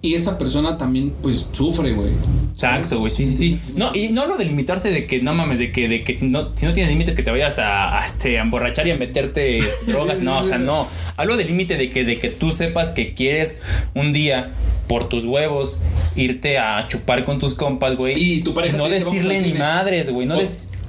Y 0.00 0.14
esa 0.14 0.38
persona 0.38 0.76
también, 0.78 1.12
pues, 1.22 1.48
sufre, 1.50 1.92
güey. 1.92 2.12
Exacto, 2.52 3.00
güey, 3.00 3.10
sí, 3.10 3.24
sí, 3.24 3.34
sí. 3.34 3.60
No, 3.74 3.90
y 3.94 4.08
no 4.08 4.22
hablo 4.22 4.36
de 4.36 4.44
limitarse 4.44 4.90
de 4.90 5.06
que, 5.06 5.20
no 5.20 5.34
mames, 5.34 5.58
de 5.58 5.72
que, 5.72 5.88
de 5.88 6.04
que 6.04 6.14
si 6.14 6.28
no, 6.28 6.50
si 6.54 6.66
no 6.66 6.72
tienes 6.72 6.90
límites 6.92 7.16
que 7.16 7.24
te 7.24 7.32
vayas 7.32 7.58
a, 7.58 7.98
a, 7.98 8.06
este, 8.06 8.38
a 8.38 8.42
emborrachar 8.42 8.86
y 8.86 8.92
a 8.92 8.96
meterte 8.96 9.60
drogas, 9.86 10.20
no, 10.20 10.38
o 10.38 10.44
sea, 10.44 10.58
no. 10.58 10.86
Hablo 11.16 11.36
del 11.36 11.48
límite 11.48 11.76
de 11.76 11.90
que, 11.90 12.04
de 12.04 12.20
que 12.20 12.28
tú 12.28 12.52
sepas 12.52 12.92
que 12.92 13.14
quieres 13.14 13.58
un 13.94 14.12
día 14.12 14.52
por 14.86 15.08
tus 15.08 15.24
huevos 15.24 15.80
irte 16.16 16.58
a 16.58 16.86
chupar 16.88 17.24
con 17.24 17.40
tus 17.40 17.54
compas, 17.54 17.96
güey. 17.96 18.14
Y 18.16 18.42
tu 18.42 18.54
pareja 18.54 18.76
no 18.76 18.86
te 18.86 18.94
dice, 18.94 19.04
"Vamos 19.04 19.16
decirle 19.16 19.36
al 19.36 19.42
ni 19.42 19.48
cine". 19.48 19.58
madres, 19.58 20.10
güey, 20.10 20.26
no 20.26 20.36
O-. 20.38 20.42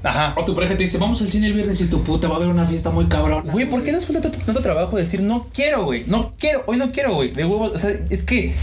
Ajá. 0.04 0.34
O 0.38 0.46
tu 0.46 0.56
pareja 0.56 0.78
te 0.78 0.84
dice, 0.84 0.98
vamos 0.98 1.22
al 1.22 1.28
cine 1.28 1.48
el 1.48 1.54
viernes 1.54 1.82
y 1.82 1.88
tu 1.88 2.04
puta 2.04 2.28
va 2.28 2.36
a 2.36 2.38
haber 2.38 2.50
una 2.50 2.66
fiesta 2.66 2.90
muy 2.90 3.06
cabrona. 3.08 3.52
Güey, 3.52 3.70
¿por 3.70 3.84
qué 3.84 3.92
cuesta 3.92 4.22
tanto, 4.22 4.40
tanto 4.46 4.62
trabajo 4.62 4.96
decir 4.96 5.22
no 5.22 5.48
quiero, 5.54 5.84
güey? 5.84 6.06
No 6.08 6.32
quiero, 6.40 6.64
hoy 6.68 6.78
no 6.78 6.92
quiero, 6.92 7.16
güey. 7.16 7.32
De 7.32 7.44
huevos, 7.44 7.72
o 7.76 7.78
sea, 7.80 7.92
es 8.10 8.24
que. 8.24 8.54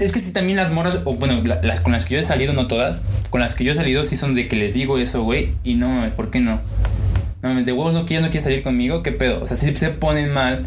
Es 0.00 0.12
que 0.12 0.18
sí, 0.20 0.32
también 0.32 0.56
las 0.56 0.72
morras, 0.72 1.00
o 1.04 1.14
bueno, 1.14 1.42
la- 1.44 1.60
las 1.62 1.80
con 1.80 1.92
las 1.92 2.04
que 2.06 2.14
yo 2.14 2.20
he 2.20 2.24
salido, 2.24 2.52
no 2.52 2.66
todas, 2.66 3.02
con 3.30 3.40
las 3.40 3.54
que 3.54 3.64
yo 3.64 3.72
he 3.72 3.74
salido 3.74 4.02
sí 4.04 4.16
son 4.16 4.34
de 4.34 4.48
que 4.48 4.56
les 4.56 4.74
digo 4.74 4.98
eso, 4.98 5.22
güey, 5.22 5.50
y 5.64 5.74
no, 5.74 5.88
¿por 6.16 6.30
qué 6.30 6.40
no? 6.40 6.60
No 7.42 7.48
mames, 7.48 7.66
de 7.66 7.72
huevos 7.72 7.94
no 7.94 8.06
quieres, 8.06 8.22
no 8.24 8.30
quieres 8.30 8.44
salir 8.44 8.62
conmigo, 8.62 9.02
¿qué 9.02 9.12
pedo? 9.12 9.42
O 9.42 9.46
sea, 9.46 9.56
sí 9.56 9.74
se 9.74 9.88
ponen 9.90 10.32
mal 10.32 10.66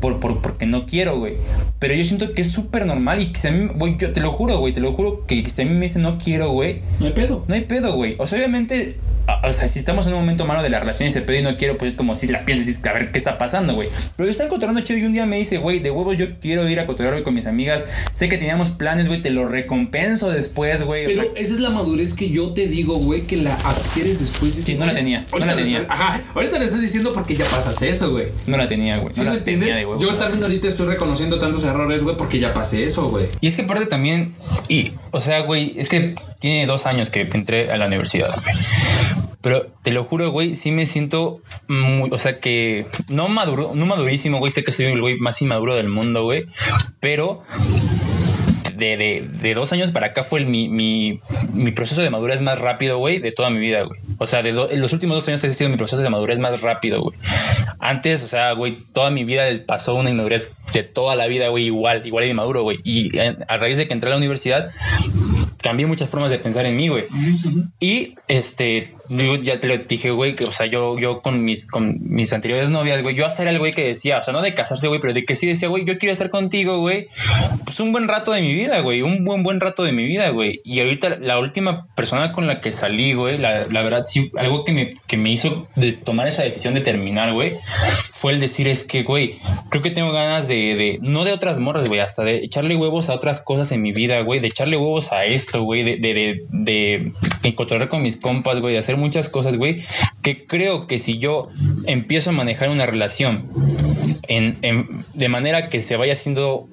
por, 0.00 0.20
por, 0.20 0.40
porque 0.40 0.66
no 0.66 0.86
quiero, 0.86 1.18
güey. 1.18 1.34
Pero 1.78 1.94
yo 1.94 2.04
siento 2.04 2.32
que 2.32 2.40
es 2.42 2.50
súper 2.50 2.86
normal 2.86 3.20
y 3.20 3.26
que 3.32 3.38
si 3.38 3.48
a 3.48 3.50
mí, 3.52 3.68
güey, 3.74 3.96
yo 3.98 4.12
te 4.12 4.20
lo 4.20 4.32
juro, 4.32 4.58
güey, 4.58 4.72
te 4.72 4.80
lo 4.80 4.92
juro 4.92 5.24
que 5.26 5.44
si 5.48 5.62
a 5.62 5.64
mí 5.66 5.72
me 5.72 5.80
dicen 5.86 6.02
no 6.02 6.18
quiero, 6.18 6.50
güey, 6.50 6.80
No 7.00 7.06
hay 7.06 7.12
pedo. 7.12 7.44
no 7.48 7.54
hay 7.54 7.62
pedo, 7.62 7.94
güey. 7.94 8.14
O 8.18 8.26
sea, 8.26 8.38
obviamente, 8.38 8.96
o 9.44 9.52
sea, 9.52 9.66
si 9.68 9.78
estamos 9.78 10.06
en 10.06 10.14
un 10.14 10.20
momento 10.20 10.44
malo 10.44 10.62
de 10.62 10.68
la 10.70 10.80
relación 10.80 11.08
y 11.08 11.12
se 11.12 11.20
pedo 11.22 11.38
y 11.38 11.42
no 11.42 11.56
quiero, 11.56 11.76
pues 11.78 11.92
es 11.92 11.96
como 11.96 12.14
si 12.16 12.26
la 12.28 12.44
piensas 12.44 12.66
y 12.66 12.70
dices, 12.70 12.86
a 12.86 12.92
ver 12.92 13.10
qué 13.12 13.18
está 13.18 13.38
pasando, 13.38 13.74
güey. 13.74 13.88
Pero 14.16 14.26
yo 14.26 14.30
estaba 14.32 14.48
cotorreando 14.48 14.80
chido 14.82 14.98
y 14.98 15.04
un 15.04 15.12
día 15.12 15.26
me 15.26 15.36
dice, 15.36 15.58
güey, 15.58 15.80
de 15.80 15.90
huevos 15.90 16.16
yo 16.16 16.38
quiero 16.40 16.68
ir 16.68 16.78
a 16.80 16.86
cotorrear 16.86 17.14
hoy 17.14 17.22
con 17.22 17.34
mis 17.34 17.46
amigas. 17.46 17.84
Sé 18.14 18.28
que 18.28 18.38
teníamos 18.38 18.70
planes, 18.70 19.08
güey, 19.08 19.20
te 19.22 19.30
lo 19.30 19.46
recompenso 19.48 20.30
después, 20.30 20.82
güey. 20.84 21.04
O 21.04 21.08
Pero 21.08 21.22
sea, 21.22 21.30
esa 21.36 21.54
es 21.54 21.60
la 21.60 21.70
madurez 21.70 22.14
que 22.14 22.30
yo 22.30 22.52
te 22.54 22.66
digo, 22.68 22.96
güey, 22.98 23.22
que 23.22 23.36
la 23.36 23.54
adquieres 23.54 24.20
después. 24.20 24.54
Sí, 24.54 24.74
no 24.74 24.86
la 24.86 24.94
tenía, 24.94 25.26
no 25.32 25.38
la 25.44 25.54
tenía. 25.54 25.78
estás- 25.78 25.90
ajá, 25.98 26.20
ahorita 26.34 26.58
le 26.58 26.64
estás 26.66 26.80
diciendo 26.80 27.12
porque 27.12 27.34
ya 27.34 27.44
pasaste 27.46 27.88
eso, 27.88 28.10
güey. 28.12 28.26
no 28.46 28.56
la 28.56 28.66
tenía, 28.68 28.98
güey. 28.98 29.12
¿Sí 29.12 29.22
no 29.22 29.32
me 29.32 29.38
tenía 29.38 29.54
entiendes? 29.54 29.76
de 29.76 29.86
huevos, 29.86 30.02
yo 30.02 30.14
también 30.16 30.42
ahorita 30.42 30.68
estoy 30.68 30.86
reconociendo 30.86 31.38
tantos 31.38 31.64
errores, 31.64 32.04
güey, 32.04 32.16
porque 32.16 32.38
ya 32.38 32.54
pasé 32.54 32.84
eso, 32.84 33.08
güey. 33.10 33.26
Y 33.40 33.48
es 33.48 33.56
que 33.56 33.62
aparte 33.62 33.86
también, 33.86 34.34
y, 34.68 34.92
o 35.16 35.20
sea, 35.20 35.40
güey, 35.40 35.72
es 35.76 35.88
que 35.88 36.14
tiene 36.40 36.66
dos 36.66 36.84
años 36.84 37.08
que 37.08 37.22
entré 37.22 37.72
a 37.72 37.78
la 37.78 37.86
universidad. 37.86 38.34
Pero 39.40 39.66
te 39.82 39.90
lo 39.90 40.04
juro, 40.04 40.30
güey, 40.30 40.54
sí 40.54 40.70
me 40.70 40.84
siento 40.84 41.40
muy, 41.68 42.10
o 42.12 42.18
sea, 42.18 42.38
que 42.38 42.86
no 43.08 43.28
maduro, 43.28 43.72
no 43.74 43.86
madurísimo, 43.86 44.38
güey, 44.38 44.52
sé 44.52 44.62
que 44.62 44.72
soy 44.72 44.86
el 44.86 45.00
güey 45.00 45.16
más 45.18 45.40
inmaduro 45.40 45.74
del 45.74 45.88
mundo, 45.88 46.24
güey, 46.24 46.44
pero 47.00 47.42
de, 48.76 48.96
de, 48.96 49.28
de 49.40 49.54
dos 49.54 49.72
años 49.72 49.90
para 49.90 50.08
acá 50.08 50.22
fue 50.22 50.44
mi, 50.44 50.68
mi, 50.68 51.20
proceso 51.72 52.02
de 52.02 52.10
madurez 52.10 52.40
más 52.40 52.58
rápido, 52.58 52.98
güey, 52.98 53.18
de 53.18 53.32
toda 53.32 53.50
mi 53.50 53.58
vida, 53.58 53.82
güey. 53.82 54.00
O 54.18 54.26
sea, 54.26 54.42
de 54.42 54.52
do- 54.52 54.70
en 54.70 54.80
los 54.80 54.92
últimos 54.92 55.16
dos 55.16 55.28
años 55.28 55.42
ese 55.44 55.52
ha 55.52 55.56
sido 55.56 55.70
mi 55.70 55.76
proceso 55.76 56.02
de 56.02 56.10
madurez 56.10 56.38
más 56.38 56.60
rápido, 56.60 57.02
güey. 57.02 57.16
Antes, 57.78 58.22
o 58.22 58.28
sea, 58.28 58.52
güey, 58.52 58.78
toda 58.92 59.10
mi 59.10 59.24
vida 59.24 59.44
pasó 59.66 59.94
una 59.94 60.10
inmadurez 60.10 60.54
de 60.72 60.82
toda 60.82 61.16
la 61.16 61.26
vida, 61.26 61.48
güey, 61.48 61.64
igual, 61.66 62.06
igual 62.06 62.24
de 62.24 62.30
inmaduro, 62.30 62.62
güey. 62.62 62.78
Y 62.84 63.18
a 63.18 63.56
raíz 63.56 63.76
de 63.76 63.86
que 63.86 63.92
entré 63.94 64.08
a 64.08 64.12
la 64.12 64.16
universidad, 64.18 64.70
cambié 65.66 65.84
muchas 65.84 66.08
formas 66.08 66.30
de 66.30 66.38
pensar 66.38 66.64
en 66.64 66.76
mí, 66.76 66.86
güey. 66.86 67.06
Y 67.80 68.14
este, 68.28 68.94
yo 69.08 69.34
ya 69.34 69.58
te 69.58 69.66
lo 69.66 69.76
dije, 69.76 70.12
güey, 70.12 70.36
que, 70.36 70.44
o 70.44 70.52
sea, 70.52 70.66
yo, 70.66 70.96
yo 70.96 71.22
con 71.22 71.44
mis, 71.44 71.66
con 71.66 71.96
mis 72.00 72.32
anteriores 72.32 72.70
novias, 72.70 73.02
güey, 73.02 73.16
yo 73.16 73.26
hasta 73.26 73.42
era 73.42 73.50
el 73.50 73.58
güey 73.58 73.72
que 73.72 73.84
decía, 73.84 74.18
o 74.18 74.22
sea, 74.22 74.32
no 74.32 74.42
de 74.42 74.54
casarse, 74.54 74.86
güey, 74.86 75.00
pero 75.00 75.12
de 75.12 75.24
que 75.24 75.34
sí 75.34 75.48
decía, 75.48 75.66
güey, 75.66 75.84
yo 75.84 75.98
quiero 75.98 76.12
estar 76.12 76.30
contigo, 76.30 76.78
güey, 76.78 77.08
pues 77.64 77.80
un 77.80 77.90
buen 77.90 78.06
rato 78.06 78.30
de 78.30 78.42
mi 78.42 78.54
vida, 78.54 78.78
güey, 78.78 79.02
un 79.02 79.24
buen, 79.24 79.42
buen 79.42 79.58
rato 79.58 79.82
de 79.82 79.90
mi 79.90 80.04
vida, 80.04 80.28
güey. 80.28 80.60
Y 80.62 80.78
ahorita 80.78 81.18
la 81.20 81.40
última 81.40 81.88
persona 81.96 82.30
con 82.30 82.46
la 82.46 82.60
que 82.60 82.70
salí, 82.70 83.14
güey, 83.14 83.36
la, 83.36 83.66
la 83.66 83.82
verdad, 83.82 84.04
sí, 84.06 84.30
algo 84.36 84.64
que 84.64 84.70
me, 84.70 84.94
que 85.08 85.16
me 85.16 85.32
hizo 85.32 85.66
de 85.74 85.94
tomar 85.94 86.28
esa 86.28 86.44
decisión 86.44 86.74
de 86.74 86.80
terminar, 86.80 87.32
güey, 87.32 87.54
fue 88.26 88.32
el 88.32 88.40
decir, 88.40 88.66
es 88.66 88.82
que, 88.82 89.04
güey, 89.04 89.36
creo 89.70 89.84
que 89.84 89.92
tengo 89.92 90.10
ganas 90.10 90.48
de, 90.48 90.74
de 90.74 90.98
no 91.00 91.22
de 91.24 91.30
otras 91.32 91.60
morras, 91.60 91.86
güey, 91.86 92.00
hasta 92.00 92.24
de 92.24 92.38
echarle 92.38 92.74
huevos 92.74 93.08
a 93.08 93.14
otras 93.14 93.40
cosas 93.40 93.70
en 93.70 93.82
mi 93.82 93.92
vida, 93.92 94.20
güey, 94.22 94.40
de 94.40 94.48
echarle 94.48 94.76
huevos 94.76 95.12
a 95.12 95.26
esto, 95.26 95.62
güey, 95.62 95.84
de, 95.84 95.96
de, 95.98 96.12
de, 96.12 96.42
de 96.50 97.12
encontrar 97.48 97.88
con 97.88 98.02
mis 98.02 98.16
compas, 98.16 98.58
güey, 98.58 98.72
de 98.72 98.80
hacer 98.80 98.96
muchas 98.96 99.28
cosas, 99.28 99.56
güey, 99.56 99.80
que 100.22 100.44
creo 100.44 100.88
que 100.88 100.98
si 100.98 101.20
yo 101.20 101.50
empiezo 101.84 102.30
a 102.30 102.32
manejar 102.32 102.68
una 102.70 102.84
relación 102.84 103.44
en, 104.26 104.58
en- 104.62 105.04
de 105.14 105.28
manera 105.28 105.68
que 105.68 105.78
se 105.78 105.96
vaya 105.96 106.14
haciendo 106.14 106.68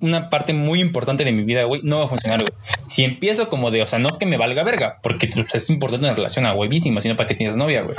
una 0.00 0.28
parte 0.28 0.52
muy 0.52 0.82
importante 0.82 1.24
de 1.24 1.32
mi 1.32 1.44
vida, 1.44 1.64
güey, 1.64 1.80
no 1.82 1.96
va 2.00 2.04
a 2.04 2.08
funcionar, 2.08 2.40
güey. 2.40 2.52
Si 2.86 3.04
empiezo 3.04 3.48
como 3.48 3.70
de, 3.70 3.80
o 3.80 3.86
sea, 3.86 3.98
no 3.98 4.18
que 4.18 4.26
me 4.26 4.36
valga 4.36 4.64
verga, 4.64 4.98
porque 5.02 5.28
pues, 5.28 5.54
es 5.54 5.70
importante 5.70 6.04
una 6.04 6.14
relación 6.14 6.44
a 6.44 6.52
huevísimo, 6.52 7.00
sino 7.00 7.16
para 7.16 7.26
que 7.26 7.34
tienes 7.34 7.56
novia, 7.56 7.80
güey. 7.82 7.96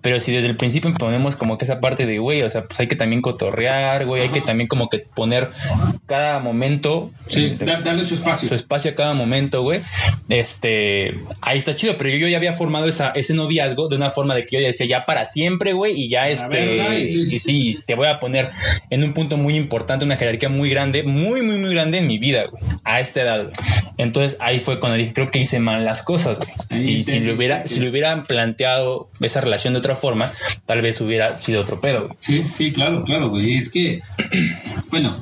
Pero 0.00 0.20
si 0.20 0.32
desde 0.32 0.48
el 0.48 0.56
principio 0.56 0.90
ponemos 0.94 1.36
como 1.36 1.58
que 1.58 1.64
esa 1.64 1.80
parte 1.80 2.06
de, 2.06 2.18
güey, 2.18 2.29
o 2.42 2.48
sea, 2.50 2.64
pues 2.66 2.78
hay 2.80 2.86
que 2.86 2.96
también 2.96 3.20
cotorrear, 3.22 4.06
güey, 4.06 4.22
hay 4.22 4.28
que 4.30 4.40
también 4.40 4.68
como 4.68 4.88
que 4.88 4.98
poner 5.00 5.50
cada 6.06 6.38
momento 6.38 7.10
Sí, 7.28 7.56
da- 7.58 7.80
darle 7.80 8.04
su 8.04 8.14
espacio. 8.14 8.48
su 8.48 8.54
espacio 8.54 8.90
a 8.92 8.94
cada 8.94 9.14
momento, 9.14 9.62
güey. 9.62 9.80
Este, 10.28 11.14
ahí 11.42 11.58
está 11.58 11.74
chido, 11.74 11.96
pero 11.98 12.10
yo, 12.10 12.16
yo 12.18 12.28
ya 12.28 12.36
había 12.36 12.52
formado 12.52 12.86
esa, 12.86 13.10
ese 13.10 13.34
noviazgo 13.34 13.88
de 13.88 13.96
una 13.96 14.10
forma 14.10 14.34
de 14.34 14.46
que 14.46 14.56
yo 14.56 14.60
ya 14.60 14.68
decía 14.68 14.86
ya 14.86 15.04
para 15.04 15.26
siempre, 15.26 15.72
güey, 15.72 16.00
y 16.00 16.08
ya 16.08 16.28
este, 16.28 17.00
y 17.02 17.08
sí, 17.26 17.38
sí, 17.38 17.68
y 17.68 17.72
sí, 17.74 17.84
te 17.86 17.94
voy 17.94 18.06
a 18.06 18.20
poner 18.20 18.50
en 18.90 19.04
un 19.04 19.12
punto 19.12 19.36
muy 19.36 19.56
importante, 19.56 20.04
una 20.04 20.16
jerarquía 20.16 20.48
muy 20.48 20.70
grande, 20.70 21.02
muy, 21.02 21.42
muy, 21.42 21.56
muy 21.58 21.74
grande 21.74 21.98
en 21.98 22.06
mi 22.06 22.18
vida, 22.18 22.44
güey, 22.50 22.62
a 22.84 23.00
esta 23.00 23.22
edad, 23.22 23.42
güey. 23.44 23.54
Entonces 23.98 24.36
ahí 24.40 24.58
fue 24.60 24.80
cuando 24.80 24.96
dije, 24.96 25.12
creo 25.12 25.30
que 25.30 25.38
hice 25.40 25.58
mal 25.60 25.84
las 25.84 26.02
cosas, 26.02 26.38
güey. 26.38 26.50
Si, 26.70 27.02
si, 27.02 27.10
entendiste 27.16 27.32
hubiera, 27.36 27.66
si 27.66 27.80
le 27.80 27.90
hubieran 27.90 28.24
planteado 28.24 29.10
esa 29.20 29.40
relación 29.40 29.74
de 29.74 29.80
otra 29.80 29.94
forma, 29.96 30.32
tal 30.66 30.80
vez 30.82 31.00
hubiera 31.00 31.36
sido 31.36 31.60
otro 31.60 31.80
pedo, 31.80 32.09
güey. 32.10 32.18
Sí, 32.20 32.42
sí, 32.52 32.72
claro, 32.72 33.00
claro, 33.02 33.30
güey. 33.30 33.54
Es 33.54 33.70
que, 33.70 34.00
bueno, 34.90 35.16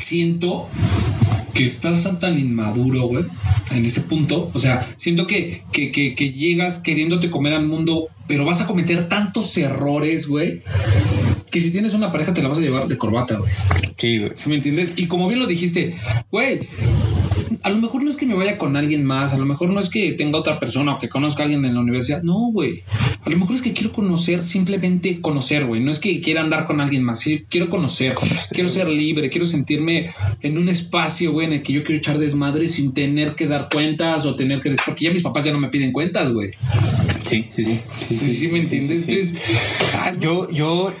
siento 0.00 0.68
que 1.54 1.64
estás 1.64 2.02
tan, 2.02 2.18
tan 2.20 2.38
inmaduro, 2.38 3.06
güey, 3.06 3.24
en 3.70 3.84
ese 3.84 4.02
punto. 4.02 4.50
O 4.54 4.58
sea, 4.58 4.88
siento 4.96 5.26
que, 5.26 5.62
que, 5.72 5.92
que, 5.92 6.14
que 6.14 6.32
llegas 6.32 6.78
queriéndote 6.78 7.30
comer 7.30 7.54
al 7.54 7.66
mundo, 7.66 8.08
pero 8.26 8.44
vas 8.44 8.60
a 8.60 8.66
cometer 8.66 9.08
tantos 9.08 9.56
errores, 9.56 10.26
güey, 10.26 10.62
que 11.50 11.60
si 11.60 11.70
tienes 11.70 11.94
una 11.94 12.12
pareja 12.12 12.34
te 12.34 12.42
la 12.42 12.48
vas 12.48 12.58
a 12.58 12.62
llevar 12.62 12.86
de 12.88 12.98
corbata, 12.98 13.36
güey. 13.36 13.50
Sí, 13.96 14.18
güey. 14.18 14.32
¿Sí 14.34 14.48
me 14.48 14.56
entiendes? 14.56 14.92
Y 14.96 15.08
como 15.08 15.28
bien 15.28 15.40
lo 15.40 15.46
dijiste, 15.46 15.96
güey, 16.30 16.68
a 17.62 17.70
lo 17.70 17.76
mejor 17.78 18.02
no 18.02 18.10
es 18.10 18.16
que 18.16 18.26
me 18.26 18.34
vaya 18.34 18.58
con 18.58 18.76
alguien 18.76 19.04
más, 19.04 19.32
a 19.32 19.38
lo 19.38 19.46
mejor 19.46 19.70
no 19.70 19.80
es 19.80 19.90
que 19.90 20.12
tenga 20.12 20.38
otra 20.38 20.58
persona 20.58 20.94
o 20.94 20.98
que 20.98 21.08
conozca 21.08 21.42
a 21.42 21.44
alguien 21.44 21.64
en 21.64 21.74
la 21.74 21.80
universidad. 21.80 22.22
No, 22.22 22.50
güey. 22.52 22.82
A 23.24 23.30
lo 23.30 23.36
mejor 23.36 23.56
es 23.56 23.62
que 23.62 23.72
quiero 23.72 23.92
conocer, 23.92 24.42
simplemente 24.42 25.20
conocer, 25.20 25.66
güey. 25.66 25.80
No 25.80 25.90
es 25.90 26.00
que 26.00 26.20
quiera 26.20 26.40
andar 26.40 26.66
con 26.66 26.80
alguien 26.80 27.02
más, 27.04 27.20
sí, 27.20 27.44
quiero 27.48 27.68
conocer, 27.68 28.14
Conocer, 28.14 28.54
quiero 28.54 28.68
ser 28.68 28.88
libre, 28.88 29.30
quiero 29.30 29.46
sentirme 29.46 30.12
en 30.40 30.58
un 30.58 30.68
espacio, 30.68 31.32
güey, 31.32 31.46
en 31.46 31.54
el 31.54 31.62
que 31.62 31.72
yo 31.72 31.84
quiero 31.84 31.98
echar 31.98 32.18
desmadre 32.18 32.68
sin 32.68 32.92
tener 32.92 33.34
que 33.34 33.46
dar 33.46 33.68
cuentas 33.72 34.26
o 34.26 34.34
tener 34.34 34.60
que... 34.60 34.74
Porque 34.84 35.04
ya 35.04 35.12
mis 35.12 35.22
papás 35.22 35.44
ya 35.44 35.52
no 35.52 35.58
me 35.58 35.68
piden 35.68 35.92
cuentas, 35.92 36.32
güey. 36.32 36.50
Sí, 37.28 37.46
sí, 37.50 37.62
sí. 37.62 37.80
Sí, 37.90 38.30
sí, 38.30 38.48
me 38.48 38.60
entiendes. 38.60 39.08
Entonces, 39.08 39.34
ah, 39.94 40.12
Yo, 40.18 40.50
yo 40.50 40.94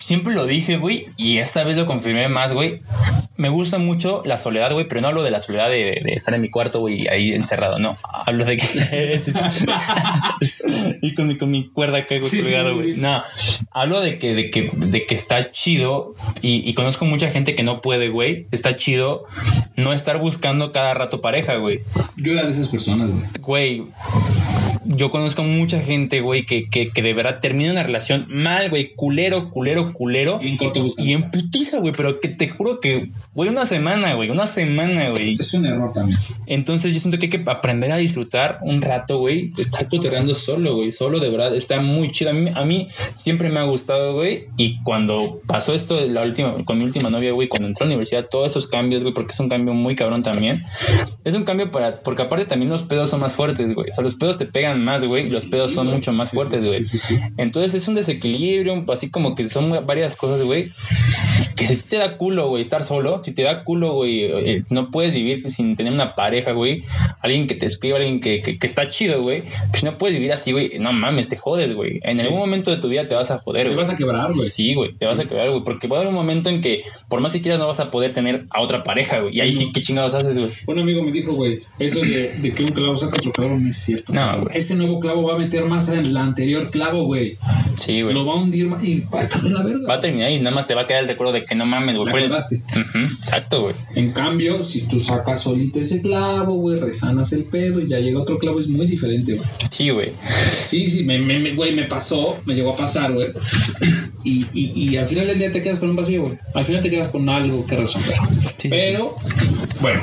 siempre 0.00 0.34
lo 0.34 0.46
dije, 0.46 0.76
güey, 0.76 1.06
y 1.16 1.38
esta 1.38 1.64
vez 1.64 1.76
lo 1.76 1.86
confirmé 1.86 2.28
más, 2.28 2.52
güey. 2.52 2.80
Me 3.36 3.48
gusta 3.48 3.78
mucho 3.78 4.22
la 4.24 4.36
soledad, 4.36 4.72
güey, 4.72 4.88
pero 4.88 5.00
no 5.00 5.08
hablo 5.08 5.22
de 5.22 5.30
la 5.30 5.40
soledad 5.40 5.70
de, 5.70 6.02
de 6.04 6.12
estar 6.14 6.34
en 6.34 6.40
mi 6.40 6.50
cuarto, 6.50 6.80
güey, 6.80 7.06
ahí 7.08 7.32
encerrado, 7.32 7.78
no. 7.78 7.96
Hablo 8.12 8.44
de 8.44 8.56
que. 8.56 9.20
y 11.02 11.14
con 11.14 11.28
mi, 11.28 11.38
con 11.38 11.50
mi 11.50 11.68
cuerda 11.68 11.98
acá, 11.98 12.18
güey, 12.18 12.30
colgado, 12.42 12.74
güey. 12.74 12.94
No. 12.96 13.22
Hablo 13.70 14.00
de 14.00 14.18
que, 14.18 14.34
de 14.34 14.50
que, 14.50 14.70
de 14.74 15.06
que 15.06 15.14
está 15.14 15.50
chido, 15.50 16.14
y, 16.42 16.68
y 16.68 16.74
conozco 16.74 17.04
mucha 17.04 17.30
gente 17.30 17.54
que 17.54 17.62
no 17.62 17.80
puede, 17.80 18.08
güey. 18.08 18.46
Está 18.50 18.76
chido 18.76 19.24
no 19.76 19.92
estar 19.92 20.20
buscando 20.20 20.72
cada 20.72 20.94
rato 20.94 21.20
pareja, 21.20 21.56
güey 21.56 21.80
yo 22.16 22.32
era 22.32 22.44
de 22.44 22.50
esas 22.50 22.68
personas, 22.68 23.10
güey. 23.10 23.24
güey, 23.40 23.86
yo 24.84 25.10
conozco 25.10 25.42
mucha 25.42 25.80
gente, 25.80 26.20
güey, 26.20 26.44
que, 26.46 26.68
que, 26.68 26.88
que 26.88 27.02
de 27.02 27.14
verdad 27.14 27.40
termina 27.40 27.72
una 27.72 27.82
relación 27.82 28.26
mal, 28.28 28.70
güey, 28.70 28.94
culero, 28.94 29.50
culero, 29.50 29.92
culero. 29.92 30.40
Y 30.42 30.48
en 30.48 30.56
corto. 30.56 30.86
Y 30.96 31.12
en 31.12 31.30
putiza, 31.30 31.78
güey, 31.78 31.92
pero 31.92 32.20
que 32.20 32.28
te 32.28 32.48
juro 32.48 32.80
que, 32.80 33.10
güey, 33.34 33.48
una 33.48 33.66
semana, 33.66 34.14
güey, 34.14 34.30
una 34.30 34.46
semana, 34.46 35.10
güey. 35.10 35.36
Es 35.38 35.54
un 35.54 35.66
error 35.66 35.92
también. 35.92 36.18
Entonces 36.46 36.92
yo 36.94 37.00
siento 37.00 37.18
que 37.18 37.26
hay 37.26 37.30
que 37.30 37.50
aprender 37.50 37.92
a 37.92 37.96
disfrutar 37.96 38.58
un 38.62 38.82
rato, 38.82 39.18
güey, 39.18 39.52
estar 39.58 39.88
cotorreando 39.88 40.34
solo, 40.34 40.76
güey, 40.76 40.90
solo 40.90 41.20
de 41.20 41.30
verdad, 41.30 41.54
está 41.54 41.80
muy 41.80 42.10
chido. 42.12 42.30
A 42.30 42.34
mí, 42.34 42.50
a 42.54 42.64
mí 42.64 42.88
siempre 43.12 43.50
me 43.50 43.60
ha 43.60 43.64
gustado, 43.64 44.14
güey, 44.14 44.46
y 44.56 44.82
cuando 44.82 45.40
pasó 45.46 45.74
esto 45.74 46.00
la 46.06 46.22
última, 46.22 46.64
con 46.64 46.78
mi 46.78 46.84
última 46.84 47.10
novia, 47.10 47.32
güey, 47.32 47.48
cuando 47.48 47.68
entré 47.68 47.84
a 47.84 47.86
la 47.86 47.94
universidad, 47.94 48.26
todos 48.30 48.50
esos 48.50 48.66
cambios, 48.66 49.02
güey, 49.02 49.14
porque 49.14 49.32
es 49.32 49.40
un 49.40 49.48
cambio 49.48 49.74
muy 49.74 49.96
cabrón 49.96 50.22
también, 50.22 50.62
es 51.24 51.34
un 51.34 51.44
cambio 51.44 51.70
para, 51.70 52.00
porque 52.00 52.22
aparte 52.22 52.44
también 52.44 52.70
los 52.70 52.82
pedos 52.82 53.10
son 53.10 53.20
más 53.20 53.34
fuertes, 53.34 53.74
güey, 53.74 53.90
o 53.90 53.94
sea, 53.94 54.04
los 54.04 54.14
pedos 54.14 54.38
te 54.38 54.46
pegan 54.46 54.67
pegan 54.68 54.84
más, 54.84 55.04
güey, 55.04 55.30
los 55.30 55.46
pedos 55.46 55.72
son 55.72 55.86
mucho 55.88 56.12
más 56.12 56.30
fuertes, 56.30 56.64
güey. 56.64 56.82
sí, 56.84 56.98
sí, 56.98 57.16
sí. 57.16 57.18
Entonces 57.36 57.74
es 57.74 57.88
un 57.88 57.94
desequilibrio, 57.94 58.84
así 58.92 59.10
como 59.10 59.34
que 59.34 59.46
son 59.48 59.84
varias 59.86 60.16
cosas, 60.16 60.42
güey. 60.42 60.68
Que 61.56 61.66
si 61.66 61.76
te 61.76 61.96
da 61.96 62.16
culo, 62.16 62.48
güey, 62.48 62.62
estar 62.62 62.84
solo, 62.84 63.20
si 63.22 63.32
te 63.32 63.42
da 63.42 63.64
culo, 63.64 63.94
güey, 63.94 64.22
eh, 64.24 64.62
no 64.70 64.90
puedes 64.90 65.12
vivir 65.12 65.50
sin 65.50 65.74
tener 65.76 65.92
una 65.92 66.14
pareja, 66.14 66.52
güey. 66.52 66.84
Alguien 67.20 67.46
que 67.48 67.54
te 67.56 67.66
escriba, 67.66 67.96
alguien 67.96 68.20
que, 68.20 68.42
que, 68.42 68.58
que 68.58 68.66
está 68.66 68.88
chido, 68.88 69.22
güey. 69.22 69.42
Pues 69.70 69.82
no 69.82 69.98
puedes 69.98 70.16
vivir 70.16 70.32
así, 70.32 70.52
güey. 70.52 70.78
No 70.78 70.92
mames, 70.92 71.28
te 71.28 71.36
jodes, 71.36 71.74
güey. 71.74 71.98
En 72.04 72.18
Sí. 72.18 72.24
algún 72.26 72.38
momento 72.40 72.70
de 72.70 72.76
tu 72.76 72.88
vida 72.88 73.04
te 73.04 73.14
vas 73.14 73.30
a 73.32 73.38
joder, 73.38 73.64
Te 73.64 73.68
güey. 73.70 73.76
vas 73.78 73.90
a 73.90 73.96
quebrar, 73.96 74.32
güey. 74.34 74.48
Sí, 74.48 74.74
güey, 74.74 74.92
te 74.92 75.06
vas 75.06 75.18
a 75.18 75.24
quedar, 75.26 75.50
güey, 75.50 75.62
porque 75.64 75.88
va 75.88 75.96
a 75.96 76.00
haber 76.00 76.08
un 76.10 76.14
momento 76.14 76.48
en 76.48 76.60
que, 76.60 76.82
por 77.08 77.20
más 77.20 77.32
que 77.32 77.40
quieras, 77.42 77.58
no 77.60 77.66
vas 77.66 77.80
a 77.80 77.90
poder 77.90 78.12
tener 78.12 78.46
a 78.50 78.60
otra 78.60 78.84
pareja, 78.84 79.18
güey. 79.20 79.36
Y 79.36 79.40
ahí 79.40 79.52
Sí. 79.52 79.70
¿qué 79.74 79.82
chingados 79.82 80.14
haces, 80.14 80.38
güey? 80.38 80.50
Un 80.66 80.78
amigo 80.78 81.02
me 81.02 81.10
dijo, 81.10 81.32
güey, 81.32 81.60
eso 81.80 82.00
de, 82.00 82.34
de 82.40 82.52
que 82.52 82.64
un 82.64 82.70
clavo 82.70 82.96
saca 82.96 83.16
otro 83.16 83.32
clavo 83.32 83.56
no 83.58 83.68
es 83.68 83.76
cierto. 83.76 84.12
No, 84.12 84.42
güey. 84.42 84.57
Ese 84.58 84.74
nuevo 84.74 84.98
clavo 85.00 85.22
va 85.22 85.34
a 85.34 85.38
meter 85.38 85.64
más 85.66 85.88
en 85.88 86.00
el 86.00 86.16
anterior 86.16 86.70
clavo, 86.70 87.04
güey. 87.04 87.36
Sí, 87.76 88.02
güey. 88.02 88.12
Lo 88.12 88.26
va 88.26 88.32
a 88.34 88.36
hundir 88.36 88.66
más 88.66 88.82
y 88.82 89.00
va 89.12 89.20
a 89.20 89.22
estar 89.22 89.40
de 89.40 89.50
la 89.50 89.62
verga. 89.62 89.86
Va 89.88 89.94
a 89.94 90.00
terminar 90.00 90.30
y 90.32 90.38
nada 90.40 90.54
más 90.54 90.66
te 90.66 90.74
va 90.74 90.82
a 90.82 90.86
quedar 90.86 91.02
el 91.02 91.08
recuerdo 91.08 91.32
de 91.32 91.44
que 91.44 91.54
no 91.54 91.64
mames, 91.64 91.96
güey. 91.96 92.10
Fue 92.10 92.24
el... 92.24 92.32
exacto, 92.32 93.62
güey. 93.62 93.74
En 93.94 94.10
cambio, 94.12 94.62
si 94.62 94.82
tú 94.82 94.98
sacas 95.00 95.42
solito 95.42 95.78
ese 95.78 96.02
clavo, 96.02 96.54
güey, 96.54 96.78
resanas 96.78 97.32
el 97.32 97.44
pedo 97.44 97.80
y 97.80 97.88
ya 97.88 97.98
llega 97.98 98.20
otro 98.20 98.38
clavo, 98.38 98.58
es 98.58 98.68
muy 98.68 98.86
diferente, 98.86 99.34
güey. 99.34 99.48
Sí, 99.70 99.90
güey. 99.90 100.12
Sí, 100.66 100.88
sí, 100.88 101.04
me, 101.04 101.18
me, 101.18 101.38
me- 101.38 101.54
güey, 101.54 101.72
me 101.74 101.84
pasó, 101.84 102.36
me 102.44 102.54
llegó 102.54 102.70
a 102.72 102.76
pasar, 102.76 103.12
güey. 103.12 103.28
Y, 104.24 104.44
y, 104.52 104.72
y 104.90 104.96
al 104.96 105.06
final 105.06 105.26
del 105.28 105.38
día 105.38 105.52
te 105.52 105.62
quedas 105.62 105.78
con 105.78 105.90
un 105.90 105.96
vacío, 105.96 106.22
güey. 106.22 106.38
Al 106.54 106.64
final 106.64 106.82
te 106.82 106.90
quedas 106.90 107.08
con 107.08 107.28
algo 107.28 107.64
que 107.66 107.76
resolver. 107.76 108.16
sí, 108.58 108.68
Pero, 108.68 109.14
bueno, 109.80 110.02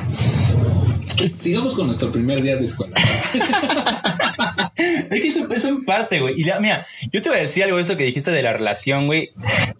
sigamos 1.09 1.75
con 1.75 1.85
nuestro 1.87 2.11
primer 2.11 2.41
día 2.41 2.55
de 2.57 2.65
escuela. 2.65 2.93
Es 4.77 5.21
que 5.21 5.27
eso, 5.27 5.47
eso 5.51 5.67
en 5.69 5.85
parte, 5.85 6.19
güey. 6.19 6.39
Y 6.39 6.43
la- 6.43 6.59
mira, 6.59 6.85
yo 7.11 7.21
te 7.21 7.29
voy 7.29 7.37
a 7.37 7.41
decir 7.41 7.63
algo 7.63 7.77
de 7.77 7.83
eso 7.83 7.95
que 7.97 8.03
dijiste 8.03 8.31
de 8.31 8.41
la 8.43 8.51
relación, 8.53 9.05
güey. 9.07 9.31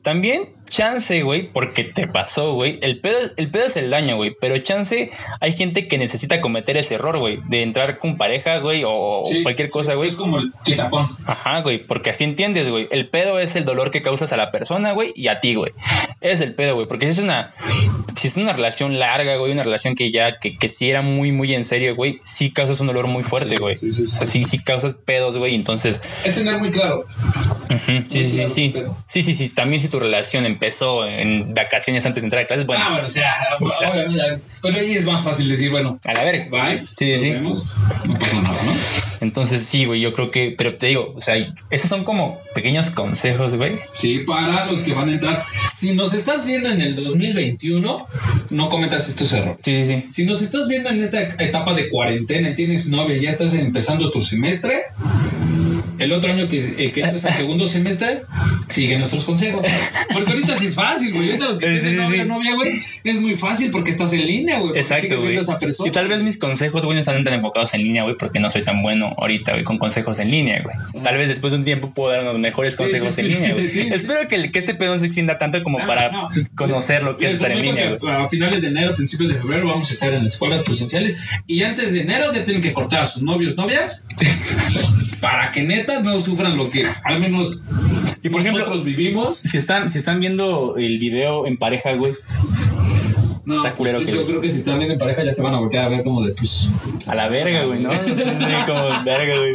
También 0.02 0.50
chance, 0.70 1.22
güey, 1.24 1.51
porque 1.51 1.84
te 1.84 2.07
pasó, 2.07 2.53
güey. 2.53 2.80
El 2.82 2.99
pedo, 2.99 3.18
el 3.38 3.49
pedo 3.49 3.66
es 3.66 3.78
el 3.78 3.89
daño, 3.89 4.16
güey. 4.16 4.36
Pero 4.39 4.57
chance, 4.57 5.11
hay 5.39 5.53
gente 5.53 5.88
que 5.88 5.97
necesita 5.97 6.41
cometer 6.41 6.78
ese 6.78 6.95
error, 6.95 7.18
güey. 7.18 7.39
De 7.47 7.63
entrar 7.63 7.99
con 7.99 8.18
pareja, 8.18 8.59
güey, 8.59 8.84
o 8.86 9.24
Sí, 9.26 9.43
cualquier 9.43 9.70
cosa, 9.70 9.93
güey. 9.93 10.09
Es 10.09 10.16
como 10.16 10.39
el 10.39 10.51
quitapón. 10.63 11.07
Ajá, 11.26 11.61
güey, 11.61 11.86
porque 11.86 12.09
así 12.09 12.24
entiendes, 12.24 12.70
güey. 12.70 12.88
El 12.91 13.09
pedo 13.09 13.39
es 13.39 13.55
el 13.55 13.66
dolor 13.66 13.91
que 13.91 14.01
causas 14.01 14.34
a 14.34 14.38
la 14.38 14.51
persona, 14.51 14.91
güey, 14.91 15.11
y 15.16 15.28
a 15.28 15.39
ti, 15.39 15.55
güey. 15.55 15.72
Es 16.22 16.41
el 16.41 16.53
pedo, 16.55 16.76
güey, 16.76 16.88
porque 16.88 17.05
si 17.05 17.13
es 17.13 17.20
una 17.20 17.53
si 18.16 18.28
es 18.28 18.38
una 18.38 18.53
relación 18.53 18.97
larga, 18.97 19.36
güey, 19.36 19.51
una 19.51 19.63
relación 19.63 19.95
que 19.95 20.11
ya 20.11 20.39
que, 20.39 20.57
que 20.57 20.70
sí 20.70 20.89
era 20.89 21.01
muy 21.01 21.32
muy 21.32 21.53
en 21.53 21.63
serio, 21.63 21.95
güey, 21.95 22.20
sí 22.24 22.51
causas 22.51 22.80
un 22.80 22.88
dolor 22.88 23.07
muy 23.07 23.24
fuerte, 23.24 23.55
güey. 23.57 23.76
sí, 23.76 23.91
sí, 23.93 24.07
sí. 24.07 24.13
O 24.13 24.18
sea, 24.18 24.26
sí 24.26 24.43
sí 24.43 24.63
causas 24.63 24.93
pedos, 24.93 25.38
güey, 25.38 25.55
entonces 25.55 26.01
Es 26.24 26.36
tener 26.36 26.57
muy 26.57 26.72
claro. 26.72 27.05
sí, 28.07 28.24
sí, 28.24 28.30
sí, 28.30 28.36
claro, 28.36 28.49
sí. 28.49 28.70
pedo. 28.70 28.97
Sí, 29.05 29.22
sí, 29.22 29.34
sí, 29.34 29.49
también 29.49 29.82
si 29.82 29.89
tu 29.89 29.99
relación 29.99 30.45
empezó 30.56 31.06
en 31.08 31.53
vacaciones 31.53 32.06
antes 32.06 32.24
de 32.24 32.28
entrar 32.28 32.43
a 32.43 32.47
clases, 32.47 32.66
bueno, 32.66 32.84
Ah, 32.86 32.89
bueno, 32.91 33.08
o 33.08 33.10
sea, 33.10 33.34
obviamente, 33.60 34.41
pero 34.62 34.78
ahí 34.78 34.91
es 34.93 35.06
más 35.06 35.22
fácil 35.22 35.49
decir, 35.49 35.70
bueno, 35.72 35.99
a 36.03 36.14
la 36.14 36.24
verga. 36.24 36.45
bye, 36.49 36.80
Sí, 36.97 37.12
nos 37.12 37.22
sí. 37.22 37.30
vemos, 37.32 37.76
no 38.06 38.18
pasa 38.20 38.41
nada, 38.41 38.64
¿no? 38.64 38.72
Entonces 39.22 39.64
sí, 39.66 39.86
güey, 39.86 40.01
yo 40.01 40.14
creo 40.14 40.30
que, 40.32 40.53
pero 40.58 40.76
te 40.76 40.88
digo, 40.88 41.14
o 41.16 41.22
sea, 41.22 41.36
esos 41.70 41.89
son 41.89 42.03
como 42.03 42.39
pequeños 42.53 42.89
consejos, 42.91 43.56
güey. 43.56 43.78
Sí, 43.97 44.20
para 44.20 44.66
los 44.66 44.82
que 44.84 44.93
van 44.93 45.10
a 45.10 45.14
entrar. 45.14 45.43
Si 45.74 45.93
nos 45.93 46.14
estás 46.14 46.45
viendo 46.45 46.70
en 46.70 46.82
el 46.82 46.95
2021, 46.95 48.08
no 48.51 48.70
cometas 48.70 49.08
estos 49.10 49.32
errores. 49.34 49.58
Sí, 49.64 49.84
sí, 49.86 49.95
sí. 49.95 50.08
Si 50.12 50.26
nos 50.26 50.41
estás 50.41 50.68
viendo 50.68 50.89
en 50.89 51.01
esta 51.01 51.22
etapa 51.22 51.74
de 51.74 51.89
cuarentena 51.89 52.49
y 52.49 52.56
tienes 52.56 52.86
novia 52.88 53.16
y 53.18 53.22
ya 53.22 53.30
estás 53.30 53.53
empezando 53.53 54.12
tu 54.12 54.22
semestre, 54.22 54.84
el 56.00 56.12
otro 56.12 56.32
año 56.32 56.50
que, 56.50 56.60
eh, 56.86 56.91
que 56.91 57.02
entras 57.02 57.26
al 57.26 57.34
segundo 57.41 57.66
semestre, 57.66 58.24
sigue 58.70 58.98
nuestros 58.98 59.24
consejos. 59.26 59.66
Porque 60.14 60.32
ahorita 60.32 60.58
sí 60.58 60.66
es 60.68 60.76
fácil, 60.76 61.14
güey. 61.14 61.28
Ahorita 61.30 61.46
los 61.46 61.58
que 61.58 61.66
Sí, 61.68 61.74
tienen 61.82 61.91
sí, 61.91 62.04
novia, 62.04 62.24
sí. 62.24 62.30
novia, 62.30 62.56
güey, 62.56 62.72
es 63.04 63.20
muy 63.20 63.34
fácil 63.36 63.72
porque 63.72 63.89
estás 63.89 64.12
en 64.14 64.26
línea, 64.26 64.60
güey. 64.60 64.78
Exacto, 64.80 65.20
güey. 65.22 65.38
Y 65.86 65.91
tal 65.91 66.08
vez 66.08 66.22
mis 66.22 66.38
consejos, 66.38 66.86
güey, 66.86 66.96
no 66.96 67.00
están 67.00 67.24
tan 67.24 67.34
enfocados 67.34 67.74
en 67.74 67.84
línea, 67.84 68.04
güey, 68.04 68.16
porque 68.18 68.39
no 68.39 68.50
soy 68.50 68.62
tan 68.64 68.82
bueno 68.82 69.14
ahorita, 69.18 69.52
güey, 69.54 69.64
con 69.64 69.78
consejos 69.78 70.20
en 70.20 70.32
línea, 70.32 70.62
güey. 70.64 71.04
Tal 71.04 71.18
vez 71.18 71.28
después 71.28 71.52
de 71.52 71.60
un 71.60 71.66
tiempo 71.66 71.91
puedo 71.91 72.12
dar 72.12 72.22
unos 72.24 72.39
mejores 72.39 72.76
consejos 72.76 73.18
en 73.20 73.28
línea, 73.28 73.54
güey. 73.54 73.66
Espero 73.93 74.28
que, 74.28 74.52
que 74.52 74.60
este 74.60 74.76
pedo 74.76 74.93
no 74.93 75.00
se 75.00 75.06
extienda 75.08 75.38
tanto 75.38 75.62
como 75.64 75.80
Ah, 75.80 75.86
para 75.88 76.12
no. 76.12 76.30
conocer 76.56 77.04
lo 77.04 77.18
que 77.18 77.26
es 77.28 77.34
estar 77.34 77.52
en 77.52 77.60
línea, 77.60 77.96
güey. 78.00 78.14
A 78.14 78.28
finales 78.28 78.62
de 78.62 78.70
enero, 78.70 78.93
principios 78.93 79.30
de 79.30 79.36
febrero, 79.36 79.68
vamos 79.68 79.89
a 79.89 79.93
estar 79.93 80.14
en 80.14 80.26
escuelas 80.26 80.62
presenciales. 80.64 81.18
Y 81.48 81.64
antes 81.64 81.93
de 81.93 82.02
enero 82.02 82.34
ya 82.34 82.43
tienen 82.43 82.62
que 82.64 82.74
cortar 82.74 83.02
a 83.02 83.06
sus 83.06 83.22
novios, 83.22 83.56
novias. 83.58 84.06
para 85.22 85.52
que 85.52 85.62
neta 85.64 85.85
no 86.04 86.20
sufran 86.20 86.58
lo 86.58 86.70
que 86.70 86.86
al 87.04 87.20
menos 87.20 87.60
Y 88.24 88.30
por 88.30 88.42
ejemplo, 88.42 88.62
nosotros 88.62 88.86
vivimos. 88.86 89.38
si 89.38 89.58
están, 89.58 89.90
si 89.90 90.00
están 90.00 90.20
viendo 90.20 90.76
el 90.78 90.98
video 91.00 91.48
en 91.48 91.58
pareja, 91.58 91.94
güey, 91.94 92.14
No, 93.46 93.58
Está 93.58 93.76
pues, 93.76 93.91
yo, 93.93 94.00
que 94.00 94.12
yo 94.12 94.18
les- 94.20 94.28
creo 94.28 94.41
que 94.41 94.48
si 94.50 94.58
están 94.58 94.78
viendo 94.78 94.93
en 94.93 95.00
pareja 95.00 95.24
ya 95.24 95.32
se 95.32 95.41
van 95.41 95.54
a 95.56 95.60
voltear 95.60 95.86
a 95.86 95.89
ver 95.89 96.04
como 96.04 96.22
de 96.26 96.34
pues. 96.34 96.72
a 97.08 97.16
la 97.16 97.28
verga, 97.28 97.64
güey, 97.66 97.82
¿no? 97.82 97.93
Sí, 97.93 98.00
sí, 98.08 98.56
como 98.68 99.04
verga, 99.06 99.38
güey. 99.38 99.54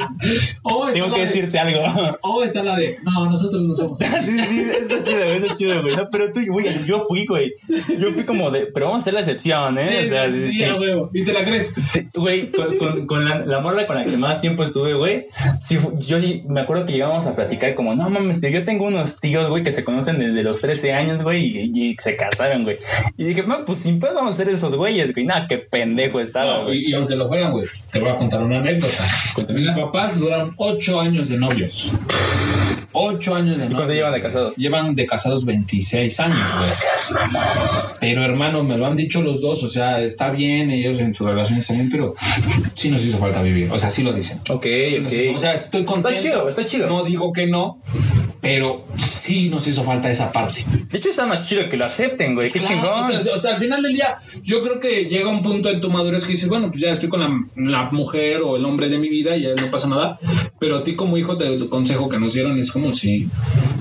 O 0.62 0.88
está 0.88 0.92
Tengo 0.92 1.14
que 1.14 1.20
de- 1.20 1.26
decirte 1.26 1.58
algo. 1.58 1.80
O 2.22 2.42
está 2.42 2.62
la 2.62 2.76
de. 2.76 2.96
No, 3.04 3.26
nosotros 3.26 3.66
no 3.66 3.72
somos. 3.74 3.98
Sí, 4.24 4.38
sí, 4.38 4.60
está 4.70 5.02
chido, 5.02 5.24
güey, 5.24 5.36
está 5.42 5.56
chido, 5.56 5.82
güey. 5.82 5.96
No, 5.96 6.08
pero 6.10 6.32
tú, 6.32 6.40
güey, 6.48 6.66
yo 6.86 7.00
fui, 7.00 7.26
güey. 7.26 7.52
Yo 7.98 8.12
fui 8.12 8.24
como 8.24 8.50
de, 8.50 8.66
pero 8.66 8.86
vamos 8.86 9.00
a 9.00 9.02
hacer 9.02 9.14
la 9.14 9.20
excepción, 9.20 9.78
¿eh? 9.78 10.04
O 10.06 10.08
sea, 10.08 10.30
sí, 10.30 10.52
sí, 10.52 10.64
sí. 10.64 10.70
huevo. 10.72 11.10
Y 11.12 11.24
te 11.24 11.32
la 11.32 11.44
crees. 11.44 11.72
Sí, 11.74 12.06
güey, 12.14 12.50
con, 12.52 12.76
con, 12.78 13.06
con 13.06 13.24
la, 13.24 13.44
la 13.44 13.60
morra 13.60 13.86
con 13.86 13.96
la 13.96 14.04
que 14.04 14.16
más 14.16 14.40
tiempo 14.40 14.62
estuve, 14.62 14.94
güey. 14.94 15.26
Sí, 15.60 15.78
yo 15.98 16.20
sí 16.20 16.42
me 16.48 16.60
acuerdo 16.60 16.86
que 16.86 16.92
llegamos 16.92 17.26
a 17.26 17.34
platicar 17.34 17.74
como, 17.74 17.94
no 17.94 18.08
mames, 18.10 18.38
pero 18.40 18.52
yo 18.58 18.64
tengo 18.64 18.86
unos 18.86 19.20
tíos, 19.20 19.48
güey, 19.48 19.62
que 19.62 19.70
se 19.70 19.84
conocen 19.84 20.18
desde 20.18 20.42
los 20.42 20.60
13 20.60 20.92
años, 20.92 21.22
güey, 21.22 21.46
y, 21.46 21.90
y 21.90 21.96
se 21.98 22.16
casaron, 22.16 22.64
güey. 22.64 22.78
Y 23.16 23.24
dije, 23.24 23.42
no, 23.44 23.64
pues 23.64 23.79
sin 23.80 23.98
pedo 24.00 24.14
vamos 24.14 24.34
a 24.34 24.36
ser 24.36 24.48
esos 24.48 24.74
güeyes, 24.74 25.12
güey. 25.14 25.26
Nada, 25.26 25.46
qué 25.48 25.58
pendejo 25.58 26.20
estaba, 26.20 26.64
No, 26.64 26.72
y, 26.72 26.86
y 26.90 26.94
aunque 26.94 27.16
lo 27.16 27.26
fueran, 27.28 27.52
güey, 27.52 27.66
te 27.90 27.98
voy 27.98 28.08
a 28.10 28.16
contar 28.16 28.42
una 28.42 28.58
anécdota. 28.60 29.04
Mis 29.52 29.70
papás 29.70 30.18
duraron 30.18 30.52
ocho 30.56 31.00
años 31.00 31.28
de 31.28 31.36
novios. 31.38 31.90
Ocho 32.92 33.36
años 33.36 33.56
de 33.58 33.66
¿Y 33.66 33.68
cuánto 33.68 33.82
novios. 33.82 33.94
llevan 33.96 34.12
de 34.12 34.20
casados? 34.20 34.56
Llevan 34.56 34.94
de 34.96 35.06
casados 35.06 35.44
26 35.44 36.20
años, 36.20 36.38
güey. 36.58 36.70
Pero 38.00 38.24
hermano, 38.24 38.64
me 38.64 38.76
lo 38.76 38.86
han 38.86 38.96
dicho 38.96 39.22
los 39.22 39.40
dos, 39.40 39.62
o 39.62 39.68
sea, 39.68 40.00
está 40.00 40.30
bien, 40.30 40.70
ellos 40.70 40.98
en 40.98 41.14
su 41.14 41.24
relación 41.24 41.58
están 41.58 41.76
bien, 41.76 41.90
pero 41.90 42.14
sí 42.74 42.90
nos 42.90 43.04
hizo 43.04 43.18
falta 43.18 43.42
vivir, 43.42 43.70
o 43.70 43.78
sea, 43.78 43.90
sí 43.90 44.02
lo 44.02 44.12
dicen. 44.12 44.40
Ok, 44.48 44.64
Sí 44.64 45.04
hizo- 45.06 45.34
O 45.34 45.38
sea, 45.38 45.54
estoy 45.54 45.84
contento. 45.84 46.08
Está 46.08 46.20
chido, 46.22 46.48
está 46.48 46.64
chido. 46.64 46.88
No 46.88 47.04
digo 47.04 47.32
que 47.32 47.46
no, 47.46 47.78
pero 48.40 48.84
sí 48.96 49.48
nos 49.48 49.66
hizo 49.66 49.84
falta 49.84 50.10
esa 50.10 50.32
parte. 50.32 50.64
De 50.90 50.98
hecho, 50.98 51.10
está 51.10 51.26
más 51.26 51.46
chido 51.48 51.68
que 51.68 51.76
lo 51.76 51.84
acepten, 51.84 52.34
güey. 52.34 52.50
Qué 52.50 52.60
Claro, 52.60 52.74
chingón. 52.74 53.18
O 53.18 53.22
sea, 53.22 53.34
o 53.34 53.38
sea, 53.38 53.50
al 53.52 53.58
final 53.58 53.82
del 53.82 53.92
día, 53.92 54.18
yo 54.42 54.62
creo 54.62 54.80
que 54.80 55.04
llega 55.04 55.28
un 55.28 55.42
punto 55.42 55.68
en 55.68 55.80
tu 55.80 55.90
madurez 55.90 56.24
que 56.24 56.32
dices, 56.32 56.48
bueno, 56.48 56.68
pues 56.68 56.80
ya 56.80 56.90
estoy 56.90 57.08
con 57.08 57.20
la, 57.20 57.30
la 57.56 57.90
mujer 57.90 58.40
o 58.42 58.56
el 58.56 58.64
hombre 58.64 58.88
de 58.88 58.98
mi 58.98 59.08
vida 59.08 59.36
y 59.36 59.42
ya 59.42 59.50
no 59.50 59.70
pasa 59.70 59.88
nada. 59.88 60.18
Pero 60.60 60.76
a 60.76 60.84
ti 60.84 60.94
como 60.94 61.16
hijo, 61.16 61.36
te, 61.36 61.52
el 61.52 61.68
consejo 61.68 62.08
que 62.08 62.18
nos 62.20 62.34
dieron 62.34 62.58
es 62.58 62.70
como 62.70 62.92
si, 62.92 63.26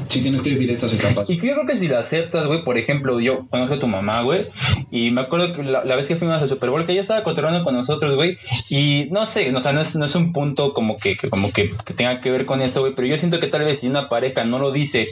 si 0.09 0.21
tienes 0.21 0.41
que 0.41 0.49
vivir 0.49 0.71
estas 0.71 0.93
etapas. 0.93 1.30
Y 1.30 1.36
yo 1.36 1.41
creo 1.53 1.67
que 1.67 1.75
si 1.75 1.88
lo 1.89 1.97
aceptas, 1.99 2.47
güey, 2.47 2.63
por 2.63 2.77
ejemplo, 2.77 3.19
yo 3.19 3.45
conozco 3.49 3.75
a 3.75 3.80
tu 3.80 3.88
mamá, 3.88 4.21
güey, 4.21 4.47
y 4.89 5.11
me 5.11 5.21
acuerdo 5.21 5.53
que 5.53 5.61
la, 5.63 5.84
la 5.84 5.95
vez 5.97 6.07
que 6.07 6.15
fuimos 6.15 6.41
a 6.41 6.47
Super 6.47 6.69
Bowl, 6.69 6.86
que 6.86 6.93
ella 6.93 7.01
estaba 7.01 7.23
cotorreando 7.23 7.63
con 7.65 7.75
nosotros, 7.75 8.15
güey, 8.15 8.38
y 8.69 9.07
no 9.11 9.25
sé, 9.27 9.53
o 9.53 9.59
sea, 9.61 9.73
no 9.73 9.82
es, 9.82 9.93
no 9.95 10.05
es 10.05 10.15
un 10.15 10.32
punto 10.32 10.73
como 10.73 10.95
que, 10.97 11.17
que 11.17 11.30
como 11.30 11.51
que, 11.51 11.71
que 11.86 11.93
tenga 11.93 12.21
que 12.21 12.32
ver 12.32 12.45
con 12.45 12.61
esto, 12.61 12.80
güey, 12.80 12.95
pero 12.95 13.07
yo 13.07 13.17
siento 13.17 13.39
que 13.41 13.47
tal 13.47 13.65
vez 13.65 13.80
si 13.82 13.88
una 13.88 14.07
pareja 14.07 14.45
no 14.45 14.57
lo 14.57 14.71
dice 14.71 15.09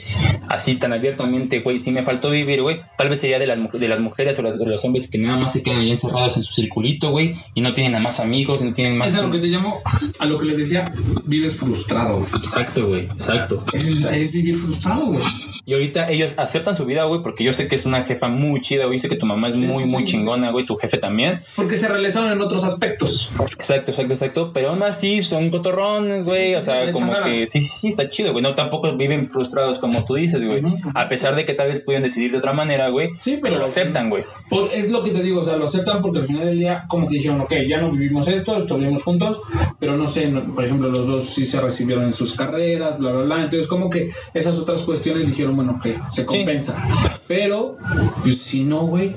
así 0.48 0.76
tan 0.76 0.94
abiertamente, 0.94 1.60
güey, 1.60 1.78
si 1.78 1.90
me 1.92 2.02
faltó 2.02 2.30
vivir, 2.30 2.62
güey, 2.62 2.80
tal 2.96 3.10
vez 3.10 3.20
sería 3.20 3.38
de 3.38 3.46
las, 3.46 3.58
de 3.72 3.88
las 3.88 4.00
mujeres 4.00 4.38
o 4.38 4.42
las- 4.42 4.58
de 4.58 4.64
los 4.64 4.82
hombres 4.86 5.08
que 5.10 5.18
nada 5.18 5.36
más 5.36 5.52
se 5.52 5.62
quedan 5.62 5.80
ahí 5.80 5.90
encerrados 5.90 6.36
en 6.38 6.42
su 6.44 6.54
circulito, 6.54 7.10
güey, 7.10 7.34
y 7.54 7.60
no 7.60 7.74
tienen 7.74 7.92
nada 7.92 8.02
más 8.04 8.20
amigos, 8.20 8.62
no 8.62 8.72
tienen 8.72 8.96
más... 8.96 9.08
Es 9.08 9.16
a 9.18 9.22
lo 9.22 9.30
que 9.30 9.38
te 9.38 9.48
llamo, 9.48 9.80
a 10.18 10.24
lo 10.24 10.38
que 10.38 10.46
les 10.46 10.56
decía, 10.56 10.90
vives 11.26 11.57
frustrado. 11.58 12.22
Exacto, 12.36 12.88
güey, 12.88 13.04
exacto. 13.04 13.62
Es, 13.72 14.04
es 14.10 14.32
vivir 14.32 14.56
frustrado, 14.56 15.06
güey. 15.06 15.20
Y 15.66 15.74
ahorita 15.74 16.06
ellos 16.08 16.34
aceptan 16.38 16.76
su 16.76 16.84
vida, 16.86 17.04
güey, 17.04 17.22
porque 17.22 17.44
yo 17.44 17.52
sé 17.52 17.68
que 17.68 17.74
es 17.74 17.84
una 17.84 18.04
jefa 18.04 18.28
muy 18.28 18.60
chida, 18.60 18.86
güey. 18.86 18.98
Sé 18.98 19.08
que 19.08 19.16
tu 19.16 19.26
mamá 19.26 19.48
es 19.48 19.56
muy, 19.56 19.84
muy 19.84 20.04
chingona, 20.04 20.50
güey. 20.50 20.64
Tu 20.64 20.76
jefe 20.76 20.96
también. 20.96 21.40
Porque 21.56 21.76
se 21.76 21.88
realizaron 21.88 22.32
en 22.32 22.40
otros 22.40 22.64
aspectos. 22.64 23.30
Exacto, 23.54 23.90
exacto, 23.90 24.14
exacto. 24.14 24.50
Pero 24.54 24.70
aún 24.70 24.82
así 24.82 25.22
son 25.22 25.50
cotorrones, 25.50 26.26
güey. 26.26 26.50
Sí, 26.50 26.54
o 26.54 26.62
sea, 26.62 26.90
como 26.92 27.12
que 27.12 27.20
ganas. 27.20 27.50
sí, 27.50 27.60
sí, 27.60 27.68
sí, 27.68 27.88
está 27.88 28.08
chido, 28.08 28.32
güey. 28.32 28.42
No, 28.42 28.54
tampoco 28.54 28.96
viven 28.96 29.28
frustrados 29.28 29.78
como 29.78 30.04
tú 30.04 30.14
dices, 30.14 30.44
güey. 30.44 30.62
A 30.94 31.08
pesar 31.08 31.34
de 31.36 31.44
que 31.44 31.52
tal 31.54 31.68
vez 31.68 31.80
pueden 31.80 32.02
decidir 32.02 32.32
de 32.32 32.38
otra 32.38 32.52
manera, 32.54 32.88
güey. 32.88 33.10
Sí, 33.20 33.38
Pero 33.42 33.58
lo 33.58 33.66
aceptan, 33.66 34.08
güey. 34.08 34.24
Es 34.72 34.90
lo 34.90 35.02
que 35.02 35.10
te 35.10 35.22
digo, 35.22 35.40
o 35.40 35.42
sea, 35.42 35.56
lo 35.56 35.64
aceptan 35.64 36.00
porque 36.00 36.20
al 36.20 36.26
final 36.26 36.46
del 36.46 36.58
día, 36.58 36.84
como 36.88 37.06
que 37.08 37.16
dijeron, 37.16 37.40
ok, 37.42 37.52
ya 37.68 37.78
no 37.78 37.90
vivimos 37.90 38.26
esto, 38.28 38.56
estuvimos 38.56 39.02
juntos, 39.02 39.40
pero 39.78 39.96
no 39.96 40.06
sé, 40.06 40.28
no- 40.28 40.42
por 40.54 40.64
ejemplo, 40.64 40.88
los 40.88 41.06
dos 41.06 41.24
sí 41.24 41.44
se 41.48 41.60
recibieron 41.60 42.04
en 42.04 42.12
sus 42.12 42.34
carreras, 42.34 42.98
bla, 42.98 43.10
bla, 43.12 43.22
bla. 43.22 43.36
Entonces, 43.42 43.66
como 43.66 43.90
que 43.90 44.10
esas 44.34 44.56
otras 44.58 44.82
cuestiones 44.82 45.26
dijeron, 45.26 45.56
bueno, 45.56 45.80
que 45.82 45.96
se 46.10 46.24
compensa. 46.24 46.76
Pero, 47.26 47.76
pues 48.22 48.38
si 48.38 48.64
no, 48.64 48.86
güey, 48.86 49.14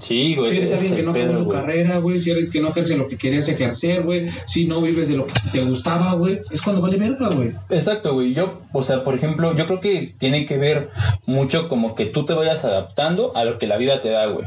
Sí, 0.00 0.34
güey. 0.34 0.50
si 0.50 0.56
eres 0.58 0.72
alguien 0.72 0.96
que 0.96 1.02
no 1.02 1.12
pedo, 1.12 1.36
su 1.36 1.48
carrera, 1.48 1.98
güey, 1.98 2.18
si 2.20 2.30
eres 2.30 2.50
que 2.50 2.60
no 2.60 2.68
ejerce 2.68 2.96
lo 2.96 3.06
que 3.08 3.16
querías 3.16 3.48
ejercer, 3.48 4.02
güey, 4.02 4.28
si 4.46 4.66
no 4.66 4.80
vives 4.80 5.08
de 5.08 5.16
lo 5.16 5.26
que 5.26 5.32
te 5.52 5.60
gustaba, 5.64 6.14
güey, 6.14 6.40
es 6.50 6.60
cuando 6.62 6.82
vale 6.82 6.96
verga, 6.96 7.28
güey. 7.30 7.52
Exacto, 7.70 8.14
güey. 8.14 8.34
Yo, 8.34 8.60
o 8.72 8.82
sea, 8.82 9.04
por 9.04 9.14
ejemplo, 9.14 9.54
yo 9.56 9.66
creo 9.66 9.80
que 9.80 10.14
tiene 10.18 10.44
que 10.44 10.58
ver 10.58 10.90
mucho 11.26 11.68
como 11.68 11.94
que 11.94 12.06
tú 12.06 12.24
te 12.24 12.34
vayas 12.34 12.64
adaptando 12.64 13.32
a 13.36 13.44
lo 13.44 13.58
que 13.58 13.66
la 13.66 13.76
vida 13.76 14.00
te 14.00 14.10
da, 14.10 14.26
güey. 14.26 14.46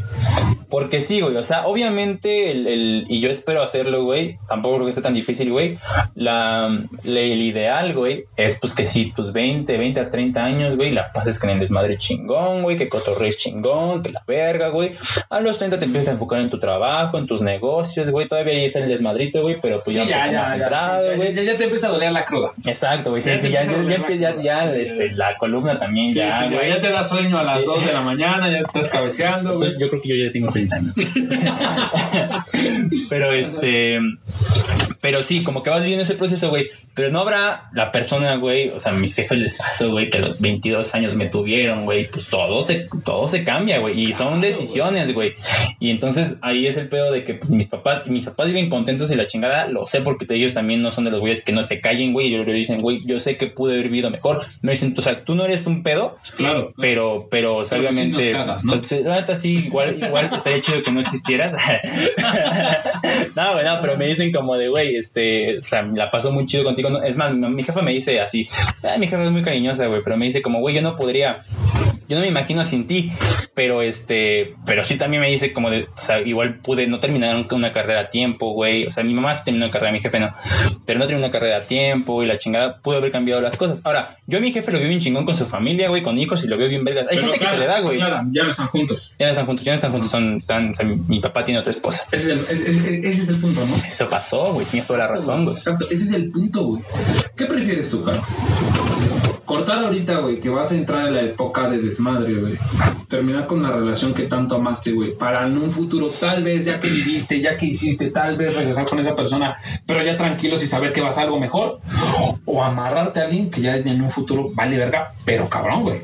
Porque 0.70 1.01
sí, 1.01 1.22
güey. 1.22 1.36
O 1.36 1.43
sea, 1.43 1.65
obviamente, 1.67 2.51
el, 2.51 2.67
el- 2.67 3.05
y 3.09 3.20
yo 3.22 3.30
espero 3.32 3.61
hacerlo, 3.63 4.03
güey. 4.03 4.38
Tampoco 4.47 4.76
creo 4.76 4.86
que 4.88 4.91
sea 4.93 5.03
tan 5.03 5.13
difícil, 5.13 5.51
güey. 5.51 5.78
La, 6.15 6.70
la- 7.03 7.20
el 7.20 7.41
ideal, 7.41 7.93
güey, 7.93 8.26
es 8.38 8.55
pues 8.55 8.74
que 8.74 8.86
sí, 8.86 9.11
tus 9.15 9.34
20, 9.34 9.78
20 9.78 9.99
a 9.99 10.09
30 10.09 10.43
años, 10.43 10.76
güey, 10.76 10.91
la 10.91 11.11
pases 11.11 11.39
con 11.39 11.49
el 11.49 11.59
desmadre 11.59 11.97
chingón, 11.97 12.61
güey, 12.63 12.78
que 12.78 12.88
cotorrees 12.89 13.38
chingón, 13.38 14.03
que 14.03 14.11
la 14.11 14.24
verga, 14.28 14.70
güey. 14.70 14.93
A 15.30 15.41
los 15.41 15.57
30 15.57 15.80
te 15.80 15.86
empiezas 15.86 16.09
a 16.09 16.11
enfocar 16.13 16.39
en 16.41 16.49
tu 16.49 16.59
trabajo, 16.59 17.17
en 17.17 17.26
tus 17.28 17.41
negocios, 17.41 18.09
güey. 18.11 18.28
Todavía 18.28 18.53
ahí 18.53 18.65
está 18.65 18.80
el 18.80 18.89
desmadrito, 18.89 19.41
güey, 19.41 19.57
pero 19.61 19.82
pues 19.84 19.95
ya, 19.95 20.03
un 20.03 20.09
poco 20.09 20.34
más 20.34 20.49
centrado, 20.51 21.15
güey. 21.15 21.34
ya, 21.34 21.43
ya 21.43 21.57
te 21.57 21.63
empieza 21.63 21.88
a 21.88 21.91
doler 21.91 22.11
la 22.11 22.26
cruda. 22.26 22.51
Exacto, 22.65 23.09
güey. 23.11 23.22
Sí, 23.22 23.30
Ya 23.30 23.38
sí, 23.39 23.49
ya, 23.49 23.63
ya, 23.63 24.09
ya, 24.15 24.36
ya, 24.41 24.74
este, 24.76 25.11
la 25.13 25.36
columna 25.38 25.78
también, 25.78 26.09
Sí, 26.09 26.15
ya, 26.20 26.30
sí, 26.38 26.43
ya, 26.51 26.55
güey. 26.57 26.70
ya 26.70 26.80
te 26.80 26.89
da 26.91 27.03
sueño 27.03 27.38
a 27.39 27.43
las 27.43 27.61
Sí. 27.61 27.65
2 27.67 27.86
de 27.88 27.93
la 27.93 28.01
mañana, 28.01 28.49
ya 28.51 28.59
te 28.59 28.80
estás 28.80 28.89
cabeceando, 28.89 29.57
güey. 29.57 29.74
Yo 29.80 29.89
creo 29.89 30.01
que 30.01 30.09
yo 30.09 30.15
ya 30.15 30.32
tengo 30.32 30.51
30 30.68 30.76
años. 30.76 30.93
pero 33.10 33.32
este. 33.34 33.99
Pero 35.01 35.24
sí, 35.24 35.43
como 35.43 35.64
que 35.64 35.70
vas 35.70 35.82
viviendo 35.82 36.03
ese 36.03 36.16
proceso, 36.16 36.49
güey. 36.49 36.68
Pero 36.93 37.10
no 37.10 37.22
habrá 37.22 37.70
la 37.74 37.91
persona, 37.91 38.36
güey. 38.36 38.70
O 38.70 38.80
sea, 38.80 38.91
a 38.91 38.95
mis 38.95 39.16
jefes 39.16 39.39
les 39.39 39.55
pasó, 39.55 39.91
güey, 39.91 40.10
que 40.10 40.18
a 40.18 40.22
los 40.22 40.41
22 40.41 40.93
años 40.93 41.16
me 41.16 41.30
tuvieron, 41.30 41.86
güey. 41.86 42.07
Pues 42.07 42.28
todo 42.28 42.62
se, 42.62 42.88
todo 43.05 43.28
se 43.30 43.45
cambia, 43.45 43.80
güey. 43.80 44.10
Y 44.10 44.14
son 44.14 44.41
decisiones, 44.41 45.14
güey. 45.14 45.34
Y 45.80 45.91
entonces 45.91 46.36
ahí 46.41 46.68
es 46.68 46.76
el 46.76 46.89
pedo 46.89 47.14
de 47.14 47.24
que 47.24 47.36
pues, 47.36 47.49
mis 47.49 47.68
papás, 47.68 48.03
y 48.07 48.10
mis 48.10 48.26
papás 48.26 48.47
viven 48.47 48.70
contentos 48.70 49.10
y 49.12 49.16
la 49.16 49.26
chingada, 49.26 49.68
lo 49.68 49.86
sé 49.86 50.01
porque 50.01 50.26
ellos 50.30 50.53
también 50.53 50.82
no 50.82 50.91
son 50.91 51.05
de 51.05 51.12
los 51.12 51.22
güeyes 51.22 51.41
que 51.41 51.53
no 51.53 51.66
se 51.66 51.80
callen, 51.80 52.12
güey. 52.12 52.28
Y 52.28 52.36
ellos 52.36 52.47
le 52.47 52.53
dicen, 52.53 52.82
güey, 52.82 53.01
yo 53.05 53.20
sé 53.20 53.38
que 53.38 53.47
pude 53.47 53.74
haber 53.74 53.86
vivido 53.86 54.10
mejor. 54.10 54.43
Me 54.62 54.74
dicen, 54.74 54.93
o 54.97 55.01
sea, 55.01 55.24
tú 55.24 55.34
no 55.34 55.45
eres 55.45 55.66
un 55.66 55.82
pedo, 55.82 56.18
Claro. 56.36 56.74
pero, 56.78 57.28
pero, 57.32 57.55
o 57.55 57.64
sea, 57.64 57.78
Pero 57.78 57.89
sí 57.91 57.95
obviamente, 57.99 58.34
nos 58.34 58.41
cagas, 58.41 58.66
¿no? 58.66 58.74
pues, 58.74 58.91
la 58.91 59.16
neta 59.16 59.38
sí, 59.38 59.64
igual, 59.66 59.97
igual 60.03 60.30
estaría 60.49 60.61
chido 60.61 60.83
que 60.83 60.91
no 60.91 61.01
existieras. 61.01 61.53
no, 63.35 63.53
güey, 63.53 63.65
no, 63.65 63.79
pero 63.81 63.97
me 63.97 64.07
dicen 64.07 64.31
como 64.31 64.55
de, 64.55 64.69
güey, 64.69 64.95
este, 64.95 65.59
o 65.59 65.63
sea, 65.63 65.83
la 65.83 66.09
paso 66.09 66.31
muy 66.31 66.45
chido 66.45 66.63
contigo. 66.63 66.89
No, 66.89 67.03
Es 67.03 67.15
más, 67.15 67.33
mi, 67.33 67.63
jefa 67.63 67.81
me 67.81 67.91
dice 67.91 68.19
así, 68.19 68.47
ah, 68.83 68.97
mi 68.97 69.07
jefa 69.07 69.23
es 69.23 69.31
muy 69.31 69.43
cariñosa, 69.43 69.85
güey, 69.87 70.01
pero 70.03 70.17
me 70.17 70.25
dice 70.25 70.41
como, 70.41 70.59
güey, 70.59 70.75
yo 70.75 70.81
no 70.81 70.95
podría, 70.95 71.43
yo 72.10 72.16
no 72.16 72.22
me 72.22 72.28
imagino 72.28 72.64
sin 72.66 72.88
ti, 72.88 73.12
pero 73.53 73.82
este, 73.82 74.55
pero 74.66 74.84
sí 74.84 74.97
también 74.97 75.22
me 75.22 75.30
dice 75.30 75.53
como 75.53 75.70
de, 75.70 75.88
o 75.97 76.01
sea, 76.01 76.20
igual 76.22 76.55
pude 76.60 76.88
no 76.88 76.99
terminar 76.99 77.36
un- 77.36 77.47
una 77.51 77.72
carrera 77.72 78.01
a 78.01 78.10
tiempo, 78.10 78.51
güey, 78.53 78.86
o 78.88 78.89
sea, 78.89 79.03
mi 79.03 79.14
mamá 79.14 79.36
sí 79.36 79.43
terminó 79.45 79.66
una 79.66 79.72
carrera, 79.72 79.91
mi 79.93 79.99
jefe 79.99 80.20
no, 80.20 80.32
pero 80.86 80.97
no 80.99 81.05
terminó 81.05 81.26
una 81.28 81.32
carrera 81.32 81.57
a 81.57 81.62
tiempo 81.62 82.24
y 82.24 82.26
la 82.28 82.38
chingada 82.38 82.80
pudo 82.82 82.97
haber 82.97 83.12
cambiado 83.12 83.39
las 83.41 83.55
cosas. 83.55 83.82
Ahora, 83.84 84.18
yo 84.28 84.39
a 84.39 84.41
mi 84.41 84.51
jefe 84.51 84.72
lo 84.72 84.80
veo 84.80 84.88
bien 84.89 84.99
chingón 84.99 85.24
con 85.26 85.36
su 85.36 85.45
familia, 85.45 85.89
güey, 85.89 86.01
con 86.03 86.18
hijos 86.20 86.43
y 86.43 86.47
lo 86.47 86.57
veo 86.57 86.68
bien 86.68 86.84
vergas. 86.84 87.07
Hay 87.12 87.20
gente 87.20 87.38
que 87.38 87.47
se 87.47 87.57
le 87.57 87.66
da, 87.68 87.80
güey. 87.82 87.97
Claro, 87.97 88.24
ya 88.32 88.43
no 88.43 88.49
están 88.49 88.68
juntos. 88.68 89.12
Ya 89.20 89.28
no 89.28 89.30
están 89.32 89.45
juntos, 89.45 89.66
ya 89.66 89.72
no 89.72 89.76
están 89.76 89.91
juntos, 89.91 90.10
son, 90.12 90.38
están, 90.38 90.72
o 90.72 90.76
sea, 90.76 90.86
mi, 90.86 90.95
mi 91.07 91.20
papá 91.20 91.43
tiene 91.43 91.60
otra 91.60 91.72
esposa. 91.72 92.05
Ese 92.12 92.34
es 92.34 92.49
el, 92.49 92.70
ese- 92.70 93.07
ese 93.07 93.22
es 93.22 93.28
el 93.30 93.36
punto, 93.39 93.66
¿no? 93.66 93.76
Eso 93.88 94.10
pasó, 94.10 94.53
güey, 94.53 94.66
tienes 94.66 94.88
toda 94.88 94.99
la 94.99 95.07
razón, 95.07 95.45
güey. 95.45 95.55
Exacto, 95.55 95.86
ese 95.91 96.05
es 96.05 96.12
el 96.14 96.32
punto, 96.32 96.64
güey. 96.66 96.82
¿Qué 97.36 97.45
prefieres 97.45 97.89
tú, 97.89 98.03
Carlos? 98.03 98.24
Cortar 99.49 99.83
ahorita, 99.83 100.19
güey, 100.19 100.39
que 100.39 100.47
vas 100.47 100.71
a 100.71 100.75
entrar 100.75 101.07
en 101.07 101.15
la 101.15 101.21
época 101.23 101.67
de 101.67 101.79
desmadre, 101.79 102.35
güey. 102.35 102.53
Terminar 103.07 103.47
con 103.47 103.63
la 103.63 103.71
relación 103.71 104.13
que 104.13 104.27
tanto 104.27 104.57
amaste, 104.57 104.91
güey. 104.91 105.17
Para 105.17 105.47
en 105.47 105.57
un 105.57 105.71
futuro, 105.71 106.07
tal 106.09 106.43
vez 106.43 106.65
ya 106.65 106.79
que 106.79 106.87
viviste, 106.87 107.41
ya 107.41 107.57
que 107.57 107.65
hiciste, 107.65 108.11
tal 108.11 108.37
vez 108.37 108.55
regresar 108.55 108.85
con 108.85 108.99
esa 108.99 109.15
persona, 109.15 109.55
pero 109.87 110.03
ya 110.03 110.15
tranquilos 110.15 110.61
y 110.61 110.67
saber 110.67 110.93
que 110.93 111.01
vas 111.01 111.17
a 111.17 111.23
algo 111.23 111.39
mejor. 111.39 111.79
O 112.45 112.63
amarrarte 112.63 113.21
a 113.21 113.23
alguien 113.23 113.49
que 113.49 113.61
ya 113.61 113.75
en 113.75 113.99
un 113.99 114.09
futuro 114.11 114.51
vale 114.53 114.77
verga, 114.77 115.13
pero 115.25 115.49
cabrón, 115.49 115.81
güey. 115.81 116.01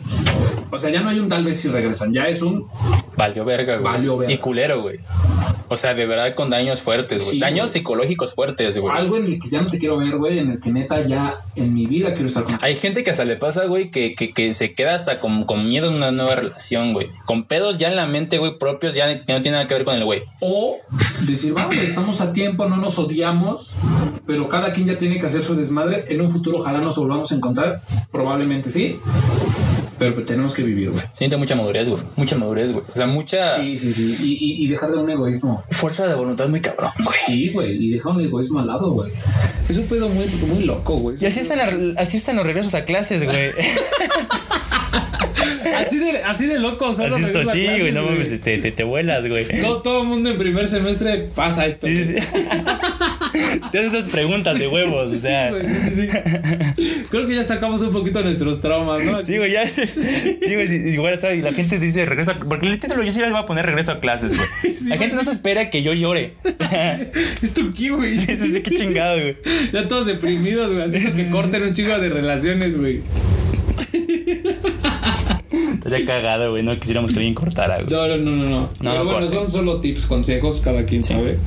O 0.71 0.79
sea, 0.79 0.89
ya 0.89 1.01
no 1.01 1.09
hay 1.09 1.19
un 1.19 1.29
tal 1.29 1.45
vez 1.45 1.61
si 1.61 1.67
regresan, 1.67 2.13
ya 2.13 2.27
es 2.27 2.41
un 2.41 2.67
Valió 3.15 3.45
verga, 3.45 3.77
güey. 3.77 3.93
Valió 3.93 4.17
verga. 4.17 4.33
Y 4.33 4.37
culero, 4.39 4.81
güey. 4.81 4.99
O 5.67 5.77
sea, 5.77 5.93
de 5.93 6.05
verdad 6.05 6.35
con 6.35 6.49
daños 6.49 6.81
fuertes, 6.81 7.23
güey. 7.23 7.35
Sí, 7.35 7.39
daños 7.39 7.67
güey. 7.67 7.73
psicológicos 7.73 8.33
fuertes, 8.33 8.77
güey. 8.77 8.95
algo 8.95 9.17
en 9.17 9.25
el 9.25 9.39
que 9.39 9.49
ya 9.49 9.61
no 9.61 9.69
te 9.69 9.79
quiero 9.79 9.97
ver, 9.97 10.17
güey, 10.17 10.39
en 10.39 10.51
el 10.51 10.59
que 10.59 10.71
neta 10.71 11.01
ya 11.01 11.37
en 11.55 11.73
mi 11.73 11.85
vida 11.85 12.13
quiero 12.13 12.27
estar 12.27 12.43
contigo. 12.43 12.63
Hay 12.63 12.75
gente 12.75 13.03
que 13.03 13.11
hasta 13.11 13.25
le 13.25 13.34
pasa, 13.35 13.65
güey, 13.65 13.91
que, 13.91 14.15
que, 14.15 14.53
se 14.53 14.73
queda 14.73 14.95
hasta 14.95 15.19
con, 15.19 15.43
con 15.43 15.67
miedo 15.67 15.89
en 15.89 15.95
una 15.95 16.11
nueva 16.11 16.35
relación, 16.35 16.93
güey. 16.93 17.09
Con 17.25 17.43
pedos 17.43 17.77
ya 17.77 17.89
en 17.89 17.95
la 17.95 18.07
mente, 18.07 18.37
güey, 18.37 18.57
propios, 18.57 18.95
ya 18.95 19.13
no 19.13 19.23
tiene 19.23 19.51
nada 19.51 19.67
que 19.67 19.73
ver 19.73 19.85
con 19.85 19.95
el 19.95 20.05
güey. 20.05 20.23
O 20.41 20.77
decir, 21.21 21.53
vamos, 21.53 21.75
estamos 21.77 22.21
a 22.21 22.33
tiempo, 22.33 22.67
no 22.67 22.77
nos 22.77 22.99
odiamos, 22.99 23.71
pero 24.25 24.49
cada 24.49 24.73
quien 24.73 24.87
ya 24.87 24.97
tiene 24.97 25.19
que 25.19 25.25
hacer 25.25 25.43
su 25.43 25.55
desmadre. 25.55 26.05
En 26.09 26.21
un 26.21 26.29
futuro 26.29 26.59
ojalá 26.59 26.79
nos 26.79 26.95
volvamos 26.95 27.31
a 27.31 27.35
encontrar, 27.35 27.81
probablemente 28.11 28.69
sí, 28.69 28.99
pero 29.99 30.13
pues 30.13 30.25
tenemos 30.25 30.53
que 30.53 30.63
vivir, 30.63 30.91
güey. 30.91 31.03
Siente 31.13 31.37
mucha 31.37 31.55
madurez, 31.55 31.89
güey. 31.89 32.01
Mucha 32.15 32.35
madurez, 32.37 32.71
güey. 32.71 32.83
O 32.91 32.95
sea, 32.95 33.07
mucha 33.07 33.55
Sí, 33.55 33.77
sí, 33.77 33.93
sí. 33.93 34.15
Y, 34.21 34.33
y- 34.33 34.65
y 34.65 34.67
dejar 34.67 34.91
de 34.91 34.97
un 34.97 35.09
egoísmo. 35.09 35.63
fuerza 35.71 36.07
de 36.07 36.15
voluntad 36.15 36.47
muy 36.49 36.61
cabrón, 36.61 36.91
güey. 37.03 37.17
Sí, 37.25 37.49
güey. 37.49 37.83
Y 37.85 37.91
dejar 37.91 38.13
un 38.13 38.21
egoísmo 38.21 38.59
al 38.59 38.67
lado, 38.67 38.91
güey. 38.91 39.11
Es 39.69 39.77
un 39.77 39.85
pedo 39.87 40.09
muy, 40.09 40.25
muy 40.47 40.63
loco, 40.65 40.95
güey. 40.97 41.17
Y 41.19 41.25
así 41.25 41.39
están, 41.39 41.57
la- 41.59 42.01
así 42.01 42.17
están 42.17 42.35
los 42.35 42.45
regresos 42.45 42.73
a 42.73 42.83
clases, 42.83 43.23
güey. 43.23 43.51
Así 45.85 45.99
de, 45.99 46.23
así 46.23 46.47
de 46.47 46.57
locos 46.59 46.95
son 46.97 47.09
los 47.09 47.21
Así 47.21 47.37
a 47.37 47.51
sí, 47.53 47.65
güey, 47.79 47.91
no 47.91 48.03
mames, 48.03 48.29
te, 48.41 48.57
te, 48.57 48.71
te 48.71 48.83
vuelas, 48.83 49.27
güey. 49.27 49.45
Todo, 49.61 49.81
todo 49.81 50.01
el 50.01 50.07
mundo 50.07 50.29
en 50.31 50.37
primer 50.37 50.67
semestre 50.67 51.29
pasa 51.35 51.65
esto. 51.67 51.85
Sí, 51.87 52.03
sí, 52.03 52.11
güey. 52.13 52.23
sí. 52.23 52.27
Te 53.71 53.79
haces 53.79 53.93
esas 53.93 54.07
preguntas 54.11 54.57
de 54.59 54.67
huevos, 54.67 55.11
o 55.11 55.19
sea. 55.19 55.49
Sí, 55.49 55.53
güey, 55.53 55.69
sí, 55.69 56.07
sí. 56.07 57.03
Creo 57.09 57.27
que 57.27 57.35
ya 57.35 57.43
sacamos 57.43 57.81
un 57.81 57.91
poquito 57.91 58.21
nuestros 58.23 58.61
traumas, 58.61 59.03
¿no? 59.03 59.21
Sí, 59.21 59.37
güey, 59.37 59.51
ya. 59.51 59.65
Sí, 59.67 60.53
güey, 60.53 60.89
igual, 60.89 61.17
¿sabes? 61.19 61.39
Y 61.39 61.41
la 61.41 61.53
gente 61.53 61.79
dice 61.79 62.05
regreso 62.05 62.31
a... 62.31 62.39
Porque 62.39 62.67
el 62.67 62.79
título 62.79 63.03
yo 63.03 63.11
sí 63.11 63.19
les 63.19 63.31
voy 63.31 63.39
a 63.39 63.45
poner 63.45 63.65
regreso 63.65 63.91
a 63.91 63.99
clases, 63.99 64.37
güey. 64.37 64.75
La 64.87 64.97
gente 64.97 65.15
no 65.15 65.23
se 65.23 65.31
espera 65.31 65.69
que 65.69 65.83
yo 65.83 65.93
llore. 65.93 66.35
Esto 67.41 67.61
aquí, 67.69 67.89
güey. 67.89 68.17
Sí, 68.17 68.35
sí, 68.35 68.61
qué 68.61 68.75
chingado, 68.75 69.19
güey. 69.19 69.37
Ya 69.73 69.87
todos 69.87 70.05
deprimidos, 70.05 70.71
güey. 70.71 70.83
Haciendo 70.85 71.15
que 71.15 71.29
corten 71.29 71.63
un 71.63 71.73
chingo 71.73 71.97
de 71.97 72.09
relaciones, 72.09 72.77
güey. 72.77 73.01
Estaría 75.73 76.05
cagado, 76.05 76.51
güey. 76.51 76.63
No 76.63 76.77
quisiéramos 76.79 77.11
que 77.11 77.17
alguien 77.17 77.33
cortara, 77.33 77.81
güey. 77.81 77.87
No, 77.89 78.07
no, 78.07 78.17
no, 78.17 78.31
no. 78.31 78.47
no. 78.47 78.59
No, 78.59 78.69
Pero 78.79 79.05
bueno, 79.05 79.27
son 79.27 79.51
solo 79.51 79.81
tips, 79.81 80.05
consejos, 80.05 80.61
cada 80.61 80.85
quien 80.85 81.03
sabe. 81.03 81.37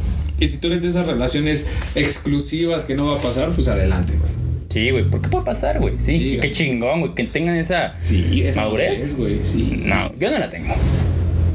Y 0.41 0.47
si 0.47 0.59
tú 0.59 0.69
eres 0.69 0.83
de 0.83 0.89
esas 0.89 1.07
relaciones 1.07 1.67
exclusivas 1.95 2.85
que 2.85 2.95
no 2.95 3.07
va 3.07 3.15
a 3.17 3.23
pasar, 3.23 3.51
pues 3.51 3.69
adelante, 3.69 4.15
güey. 4.19 4.31
Sí, 4.69 4.91
güey. 4.91 5.05
¿Por 5.05 5.23
qué 5.23 5.29
puede 5.29 5.45
pasar, 5.45 5.81
güey? 5.81 5.95
Sí, 5.99 6.13
Sí, 6.13 6.33
y 6.35 6.41
qué 6.41 6.51
chingón, 6.51 7.01
güey. 7.01 7.15
Que 7.15 7.25
tengan 7.25 7.57
esa 7.57 7.93
Sí, 7.95 8.43
esa 8.45 8.63
madurez. 8.63 9.17
güey. 9.17 9.41
Sí. 9.43 9.81
No, 9.85 10.01
sí. 10.01 10.13
yo 10.19 10.31
no 10.31 10.39
la 10.39 10.51
tengo. 10.51 10.75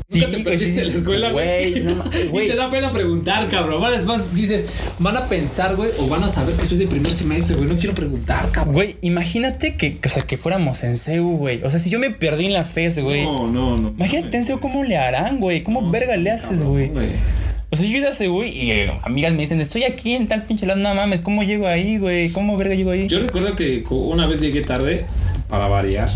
Nunca 0.09 0.29
te 0.29 0.39
perdiste 0.39 0.81
en 0.81 0.87
la 0.89 0.93
escuela, 0.93 1.31
güey, 1.31 1.81
no. 1.81 2.03
Y 2.43 2.47
te 2.47 2.55
da 2.55 2.69
pena 2.69 2.91
preguntar, 2.91 3.49
cabrón. 3.49 3.83
Es 3.93 4.05
más, 4.05 4.33
dices, 4.35 4.67
van 4.99 5.17
a 5.17 5.27
pensar, 5.27 5.75
güey, 5.75 5.89
o 5.97 6.07
van 6.07 6.23
a 6.23 6.27
saber 6.27 6.55
que 6.55 6.65
soy 6.65 6.77
de 6.77 6.85
primer 6.87 7.11
semestre, 7.13 7.55
güey. 7.55 7.67
No 7.67 7.77
quiero 7.77 7.95
preguntar, 7.95 8.49
cabrón. 8.51 8.75
Güey, 8.75 8.97
imagínate 9.01 9.75
que, 9.75 9.97
o 10.05 10.09
sea, 10.09 10.21
que 10.23 10.37
fuéramos 10.37 10.83
en 10.83 10.97
CEU, 10.97 11.37
güey. 11.37 11.63
O 11.63 11.69
sea, 11.69 11.79
si 11.79 11.89
yo 11.89 11.99
me 11.99 12.11
perdí 12.11 12.45
en 12.45 12.53
la 12.53 12.63
FES, 12.63 12.99
güey. 12.99 13.23
No, 13.23 13.47
no, 13.47 13.77
no. 13.77 13.89
Imagínate 13.89 14.37
en 14.37 14.43
CEU 14.43 14.59
cómo 14.59 14.83
le 14.83 14.97
harán, 14.97 15.39
güey. 15.39 15.63
¿Cómo 15.63 15.89
verga 15.89 16.15
le 16.17 16.29
haces, 16.29 16.63
güey? 16.63 16.91
O 17.73 17.75
sea, 17.75 17.87
yo 17.87 17.95
he 17.95 17.99
ido 18.01 18.09
a 18.09 18.13
CEU 18.13 18.43
y 18.43 18.69
eh, 18.69 18.93
amigas 19.01 19.33
me 19.33 19.39
dicen, 19.39 19.59
estoy 19.59 19.83
aquí 19.83 20.13
en 20.13 20.27
tal 20.27 20.43
pinche 20.43 20.67
lado, 20.67 20.79
no 20.79 20.93
mames, 20.93 21.21
¿cómo 21.21 21.41
llego 21.41 21.65
ahí, 21.65 21.97
güey? 21.97 22.29
¿Cómo 22.29 22.55
verga 22.55 22.75
llego 22.75 22.91
ahí? 22.91 23.07
Yo 23.07 23.17
recuerdo 23.17 23.55
que 23.55 23.83
una 23.89 24.27
vez 24.27 24.41
llegué 24.41 24.61
tarde 24.61 25.05
para 25.49 25.65
variar. 25.65 26.07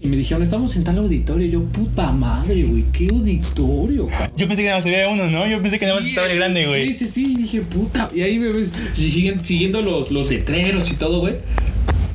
Y 0.00 0.08
me 0.08 0.16
dijeron, 0.16 0.42
estamos 0.42 0.74
en 0.74 0.82
tal 0.82 0.98
auditorio. 0.98 1.46
Y 1.46 1.50
yo, 1.52 1.62
puta 1.62 2.10
madre, 2.10 2.64
güey, 2.64 2.82
qué 2.92 3.06
auditorio, 3.12 4.08
cabrón. 4.08 4.32
Yo 4.36 4.48
pensé 4.48 4.62
que 4.62 4.68
nada 4.68 4.78
más 4.78 4.86
había 4.86 5.08
uno, 5.08 5.30
¿no? 5.30 5.46
Yo 5.46 5.62
pensé 5.62 5.78
que 5.78 5.84
nada 5.84 5.98
más 5.98 6.04
Sí, 6.04 6.10
estaba 6.10 6.28
el 6.28 6.36
grande, 6.36 6.66
güey. 6.66 6.88
Sí, 6.88 6.94
sí, 6.94 7.06
sí. 7.06 7.32
Y 7.32 7.42
dije, 7.42 7.60
puta. 7.60 8.10
Y 8.12 8.22
ahí 8.22 8.40
me 8.40 8.50
ves 8.50 8.74
siguiendo 8.96 9.82
los, 9.82 10.10
los 10.10 10.28
letreros 10.28 10.90
y 10.90 10.94
todo, 10.94 11.20
güey. 11.20 11.36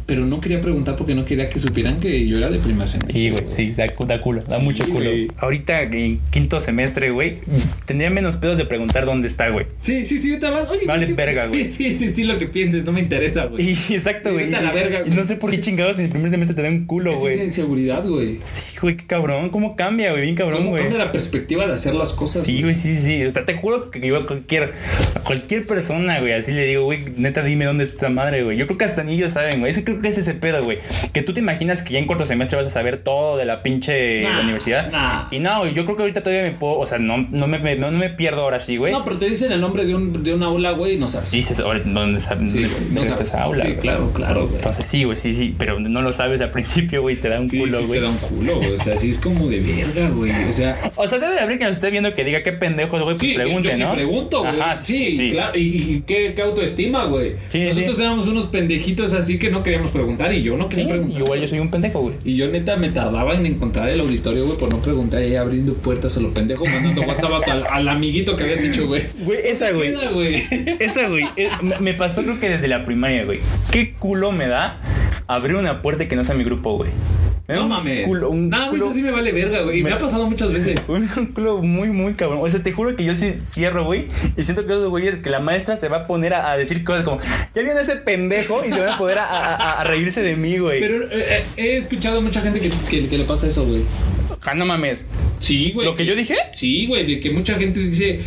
Pero 0.05 0.25
no 0.25 0.39
quería 0.39 0.61
preguntar 0.61 0.95
porque 0.97 1.15
no 1.15 1.25
quería 1.25 1.49
que 1.49 1.57
supieran 1.59 1.99
que 1.99 2.27
yo 2.27 2.37
era 2.37 2.49
de 2.51 2.59
primer 2.59 2.87
semestre. 2.87 3.13
Sí, 3.13 3.29
güey, 3.31 3.43
sí, 3.49 3.71
da, 3.75 3.87
da 4.05 4.21
culo, 4.21 4.43
da 4.43 4.57
Sí, 4.59 4.63
mucho 4.63 4.87
culo. 4.87 5.09
Ahorita 5.37 5.81
en 5.81 6.19
quinto 6.31 6.59
semestre, 6.59 7.09
güey, 7.11 7.37
tendría 7.85 8.09
menos 8.09 8.37
pedos 8.37 8.57
de 8.57 8.65
preguntar 8.65 9.05
dónde 9.05 9.27
está, 9.27 9.49
güey. 9.49 9.65
Sí, 9.79 10.05
sí, 10.05 10.17
sí, 10.19 10.29
ahorita 10.29 10.51
vas. 10.51 10.69
Oye, 10.69 10.85
Vale 10.85 11.07
¿qué- 11.07 11.13
verga, 11.13 11.43
sí, 11.43 11.47
güey. 11.49 11.65
Sí, 11.65 11.91
sí, 11.91 12.09
sí, 12.09 12.23
lo 12.23 12.37
que 12.37 12.45
pienses, 12.47 12.85
no 12.85 12.91
me 12.91 12.99
interesa, 12.99 13.45
güey. 13.45 13.71
Y 13.71 13.93
exacto, 13.95 14.29
Sí, 14.29 14.33
güey. 14.35 14.53
a 14.53 14.61
la 14.61 14.71
verga, 14.71 14.99
y 14.99 15.03
güey. 15.09 15.15
no 15.15 15.23
sé 15.23 15.35
por 15.37 15.49
qué 15.49 15.59
chingados 15.59 15.97
en 15.97 16.05
el 16.05 16.11
primer 16.11 16.29
semestre 16.29 16.55
te 16.55 16.61
da 16.61 16.69
un 16.69 16.85
culo, 16.85 17.11
Esa 17.11 17.21
güey. 17.21 17.33
es 17.39 17.43
inseguridad, 17.43 18.05
güey. 18.07 18.39
Sí, 18.45 18.75
güey, 18.79 18.97
qué 18.97 19.05
cabrón. 19.07 19.49
¿Cómo 19.49 19.75
cambia, 19.75 20.11
güey? 20.11 20.21
Bien 20.21 20.35
cabrón, 20.35 20.59
¿Cómo 20.59 20.69
güey. 20.71 20.83
cambia 20.83 21.03
la 21.03 21.11
perspectiva 21.11 21.65
de 21.65 21.73
hacer 21.73 21.95
las 21.95 22.13
cosas? 22.13 22.43
Sí, 22.45 22.61
güey, 22.61 22.75
sí, 22.75 22.95
sí, 22.95 23.01
sí. 23.01 23.23
O 23.25 23.31
sea, 23.31 23.43
te 23.45 23.55
juro 23.55 23.89
que 23.89 23.99
yo 24.05 24.17
a 24.17 24.27
cualquier, 24.27 24.71
a 25.15 25.19
cualquier 25.21 25.65
persona, 25.65 26.19
güey, 26.19 26.33
así 26.33 26.51
le 26.51 26.65
digo, 26.67 26.83
güey, 26.83 26.99
neta, 27.17 27.41
dime 27.43 27.65
dónde 27.65 27.83
está 27.83 27.95
esta 27.95 28.09
madre, 28.09 28.43
güey. 28.43 28.57
Yo 28.57 28.67
creo 28.67 28.77
que 28.77 28.85
hasta 28.85 29.03
ni 29.03 29.13
ellos 29.15 29.31
saben, 29.31 29.59
güey. 29.61 29.71
Eso 29.71 29.81
creo 29.83 29.94
que 30.01 30.07
es 30.09 30.17
ese 30.17 30.33
pedo, 30.33 30.63
güey. 30.63 30.77
Que 31.13 31.21
tú 31.21 31.33
te 31.33 31.39
imaginas 31.39 31.81
que 31.83 31.93
ya 31.93 31.99
en 31.99 32.05
corto 32.05 32.25
semestre 32.25 32.57
vas 32.57 32.67
a 32.67 32.69
saber 32.69 32.97
todo 32.97 33.37
de 33.37 33.45
la 33.45 33.63
pinche 33.63 34.23
Nah, 34.23 34.41
universidad. 34.41 34.91
nah. 34.91 35.27
Y 35.31 35.39
no, 35.39 35.65
yo 35.67 35.85
creo 35.85 35.95
que 35.95 36.03
ahorita 36.03 36.21
todavía 36.23 36.43
me 36.43 36.51
puedo, 36.51 36.79
o 36.79 36.87
sea, 36.87 36.97
no, 36.99 37.27
no, 37.31 37.47
me, 37.47 37.59
me- 37.59 37.75
no, 37.75 37.91
me 37.91 38.09
pierdo 38.09 38.41
ahora 38.41 38.59
sí, 38.59 38.77
güey. 38.77 38.91
No, 38.91 39.03
pero 39.03 39.17
te 39.17 39.29
dicen 39.29 39.51
el 39.51 39.61
nombre 39.61 39.85
de 39.85 39.95
un, 39.95 40.23
de 40.23 40.33
una 40.33 40.47
aula, 40.47 40.71
güey, 40.71 40.93
y 40.95 40.97
no 40.97 41.07
sabes. 41.07 41.31
Dices, 41.31 41.57
¿dónde 41.57 42.19
sabes? 42.19 42.51
Sí, 42.53 42.59
no 42.63 42.69
¿Dónde 42.69 43.01
está 43.01 43.13
sabes. 43.15 43.27
esa 43.29 43.43
aula? 43.43 43.65
Sí, 43.65 43.73
claro, 43.79 44.11
claro, 44.13 44.43
güey. 44.47 44.55
Entonces 44.57 44.85
sí, 44.85 45.03
güey, 45.03 45.17
sí, 45.17 45.33
sí, 45.33 45.55
pero 45.57 45.79
no 45.79 46.01
lo 46.01 46.13
sabes 46.13 46.41
al 46.41 46.51
principio, 46.51 47.01
güey, 47.01 47.15
te 47.15 47.29
da 47.29 47.39
un 47.39 47.47
Sí, 47.49 47.59
culo, 47.59 47.79
sí 47.79 47.85
güey. 47.85 47.99
te 47.99 48.05
da 48.05 48.11
un 48.11 48.17
culo, 48.17 48.55
güey. 48.57 48.71
O 48.73 48.77
sea, 48.77 48.95
sí 48.95 49.09
es 49.11 49.17
como 49.17 49.47
de 49.47 49.59
verga, 49.61 50.09
güey. 50.09 50.31
O 50.47 50.51
sea, 50.51 50.77
O 50.95 51.07
sea, 51.07 51.19
debe 51.19 51.33
de 51.33 51.39
haber 51.39 51.57
que 51.57 51.65
nos 51.65 51.73
esté 51.73 51.89
viendo 51.89 52.13
que 52.13 52.23
diga 52.23 52.43
qué 52.43 52.51
pendejos, 52.51 53.01
güey, 53.01 53.15
pues 53.15 53.21
sí, 53.29 53.33
pregunte, 53.35 53.69
yo 53.69 53.75
sí 53.75 53.83
¿no? 53.83 53.93
pregunto, 53.93 54.39
güey. 54.41 54.59
Ajá, 54.59 54.77
sí, 54.77 55.29
claro. 55.31 55.57
Y, 55.57 55.61
y 55.61 56.03
qué, 56.05 56.33
qué 56.35 56.41
autoestima, 56.41 57.05
güey. 57.05 57.33
Sí, 57.49 57.65
Nosotros 57.65 57.95
sí. 57.97 58.01
éramos 58.03 58.27
unos 58.27 58.45
pendejitos 58.47 59.13
así 59.13 59.37
que 59.39 59.49
no 59.49 59.63
queríamos 59.63 59.84
preguntar 59.91 60.33
y 60.33 60.41
yo 60.43 60.57
no 60.57 60.65
Sí, 60.65 60.69
quería 60.71 60.87
preguntar. 60.89 61.21
igual 61.21 61.41
yo 61.41 61.47
soy 61.47 61.59
un 61.59 61.69
pendejo, 61.71 62.01
güey. 62.01 62.15
Y 62.23 62.35
yo 62.35 62.47
neta 62.49 62.75
me 62.77 62.89
tardaba 62.89 63.33
en 63.35 63.45
encontrar 63.45 63.89
el 63.89 63.99
auditorio, 63.99 64.45
güey, 64.45 64.57
por 64.57 64.69
no 64.71 64.79
preguntar 64.81 65.21
y 65.21 65.25
ahí 65.25 65.35
abriendo 65.35 65.73
puertas 65.73 66.17
a 66.17 66.19
lo 66.21 66.33
pendejo, 66.33 66.65
mandando 66.65 67.01
WhatsApp 67.07 67.47
al, 67.49 67.63
al 67.69 67.87
amiguito 67.89 68.35
que 68.35 68.43
habías 68.43 68.63
hecho, 68.63 68.87
güey. 68.87 69.03
Güey, 69.19 69.39
esa, 69.45 69.71
güey. 69.71 69.89
Mira, 69.95 70.09
güey. 70.11 70.35
Esa, 70.79 71.07
güey. 71.07 71.25
eh, 71.37 71.49
me- 71.61 71.79
Me 71.79 71.93
pasó 71.93 72.21
creo 72.23 72.39
que 72.39 72.49
desde 72.49 72.67
la 72.67 72.85
primaria, 72.85 73.25
güey. 73.25 73.39
¿Qué 73.71 73.93
culo 73.93 74.31
me 74.31 74.47
da 74.47 74.77
abrir 75.27 75.55
una 75.55 75.81
puerta 75.81 76.07
que 76.07 76.15
no 76.15 76.23
sea 76.23 76.35
mi 76.35 76.43
grupo, 76.43 76.77
güey? 76.77 76.91
No 77.47 77.63
un 77.63 77.69
mames. 77.69 78.07
Culo, 78.07 78.29
un 78.31 78.49
no, 78.49 78.57
güey, 78.69 78.79
culo- 78.81 78.85
eso 78.85 78.93
sí 78.95 79.01
me 79.03 79.11
vale 79.11 79.31
verga, 79.31 79.61
güey. 79.61 79.79
Y 79.79 79.83
me, 79.83 79.89
Me- 79.89 79.95
ha 79.95 79.99
pasado 79.99 80.27
muchas 80.29 80.51
veces. 80.53 80.81
Un 80.87 81.07
un 81.15 81.25
culo 81.27 81.61
muy, 81.61 81.89
muy 81.89 82.13
cabrón. 82.15 82.39
O 82.41 82.49
sea, 82.49 82.63
te 82.63 82.71
juro 82.71 82.95
que 82.95 83.03
yo 83.03 83.15
sí 83.15 83.33
cierro, 83.37 83.85
güey. 83.85 84.07
Y 84.35 84.43
siento 84.43 84.65
que 84.65 84.73
esos 84.73 84.89
güeyes, 84.89 85.17
que 85.17 85.29
la 85.29 85.39
maestra 85.39 85.75
se 85.77 85.87
va 85.87 85.97
a 85.97 86.07
poner 86.07 86.33
a, 86.33 86.51
a 86.51 86.57
decir 86.57 86.83
cosas 86.83 87.03
como, 87.03 87.17
ya 87.53 87.61
viene 87.61 87.79
ese 87.79 87.97
pendejo 87.97 88.63
y 88.65 88.71
se 88.71 88.79
van 88.79 88.89
a 88.93 88.97
poder 88.97 89.19
a, 89.19 89.25
a- 89.25 89.81
a 89.81 89.83
reírse 89.83 90.21
de 90.21 90.35
mí, 90.35 90.57
güey. 90.57 90.79
Pero 90.79 91.03
eh, 91.11 91.23
eh, 91.29 91.43
he 91.57 91.77
escuchado 91.77 92.21
mucha 92.21 92.41
gente 92.41 92.59
que, 92.59 92.69
que- 92.89 93.07
que 93.07 93.17
le 93.17 93.25
pasa 93.25 93.45
eso, 93.47 93.63
güey. 93.65 93.81
Ah, 94.47 94.53
no 94.53 94.65
mames. 94.65 95.05
Sí, 95.39 95.71
güey. 95.73 95.85
¿Lo 95.87 95.95
que 95.95 96.05
yo 96.05 96.15
dije? 96.15 96.35
Sí, 96.53 96.85
güey, 96.87 97.05
de 97.05 97.19
que 97.19 97.29
mucha 97.31 97.55
gente 97.55 97.79
dice, 97.79 98.21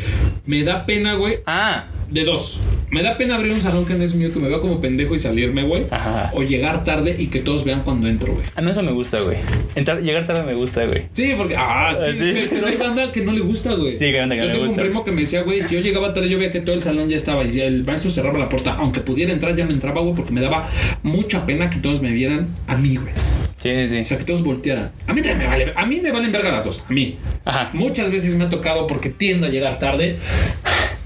me 0.47 0.63
da 0.65 0.85
pena, 0.87 1.15
güey. 1.15 1.39
Ah, 1.47 1.87
De 2.11 2.25
dos. 2.25 2.59
Me 2.91 3.03
da 3.03 3.17
pena 3.19 3.35
abrir 3.37 3.53
un 3.53 3.61
salón 3.61 3.85
que 3.85 3.95
no 3.95 4.03
es 4.05 4.15
mío, 4.15 4.33
que 4.33 4.39
me 4.39 4.49
vea 4.49 4.61
como 4.61 4.81
pendejo 4.81 5.15
y 5.15 5.19
salirme, 5.19 5.63
güey. 5.63 5.85
Ajá. 5.91 6.31
O 6.35 6.43
llegar 6.43 6.85
tarde 6.85 7.15
y 7.19 7.27
que 7.27 7.41
todos 7.41 7.65
vean 7.65 7.83
cuando 7.83 8.09
entro, 8.09 8.33
güey. 8.33 8.45
a 8.57 8.63
mí 8.63 8.71
eso 8.71 8.83
me 8.83 8.93
gusta, 8.93 9.21
güey. 9.21 9.37
Entrar, 9.75 10.01
llegar 10.03 10.27
tarde 10.27 10.43
me 10.45 10.55
gusta, 10.55 10.85
güey. 10.87 11.03
Sí, 11.13 11.35
porque. 11.37 11.55
Ah, 11.57 11.97
sí, 12.01 12.13
Sí, 12.19 12.47
pero 12.51 12.67
hay 12.67 12.77
banda 12.77 13.13
que 13.13 13.21
no 13.23 13.33
le 13.33 13.41
gusta, 13.41 13.75
güey. 13.75 13.99
Sí, 13.99 14.11
que 14.11 14.19
banda 14.21 14.35
que 14.37 14.41
yo 14.43 14.47
no 14.49 14.53
le 14.53 14.59
tengo 14.59 14.67
gusta. 14.69 14.83
un 14.83 14.89
primo 14.89 15.05
que 15.05 15.13
me 15.13 15.21
decía, 15.21 15.43
güey, 15.43 15.63
si 15.63 15.75
yo 15.75 15.81
llegaba 15.81 16.15
tarde, 16.15 16.29
yo 16.29 16.39
veía 16.39 16.51
que 16.51 16.61
todo 16.61 16.75
el 16.75 16.83
salón 16.83 17.09
ya 17.09 17.17
estaba 17.17 17.45
y 17.45 17.61
el 17.61 17.85
maestro 17.85 18.11
cerraba 18.11 18.39
la 18.39 18.49
puerta. 18.49 18.75
Aunque 18.79 19.01
pudiera 19.01 19.33
entrar, 19.33 19.55
ya 19.55 19.65
no 19.67 19.73
entraba, 19.73 20.01
güey, 20.01 20.15
porque 20.15 20.33
me 20.33 20.41
daba 20.41 20.69
mucha 21.03 21.45
pena 21.47 21.69
que 21.71 21.79
todos 21.81 22.01
me 22.01 22.11
vieran 22.13 22.49
a 22.67 22.77
mí, 22.77 22.97
güey. 22.97 23.13
Sí, 23.63 23.71
sí, 23.89 23.97
O 23.97 23.99
sí. 23.99 24.05
sea, 24.05 24.19
que 24.19 24.25
todos 24.25 24.43
voltearan. 24.45 24.93
A 25.09 25.13
mí 25.13 25.21
también 25.21 25.39
me 25.41 25.47
vale. 25.47 25.73
A 25.75 25.85
mí 25.85 26.01
me 26.01 26.13
valen 26.13 26.31
verga 26.33 26.53
las 26.53 26.65
dos. 26.65 26.85
A 26.89 26.93
mí. 26.93 27.17
Ajá. 27.45 27.71
Muchas 27.75 28.11
veces 28.11 28.35
me 28.37 28.45
ha 28.45 28.49
tocado 28.49 28.87
porque 28.87 29.09
tiendo 29.11 29.47
a 29.47 29.51
llegar 29.51 29.79
tarde. 29.81 30.17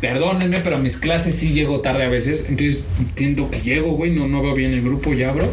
Perdónenme, 0.02 0.58
pero 0.58 0.76
a 0.76 0.78
mis 0.80 0.96
clases 0.98 1.34
sí 1.36 1.52
llego 1.52 1.80
tarde 1.80 2.02
a 2.02 2.08
veces. 2.08 2.46
Entonces 2.48 2.88
entiendo 2.98 3.48
que 3.50 3.60
llego, 3.60 3.92
güey. 3.92 4.10
No, 4.10 4.26
no 4.26 4.42
veo 4.42 4.54
bien 4.54 4.72
el 4.72 4.82
grupo, 4.82 5.14
ya 5.14 5.30
abro. 5.30 5.48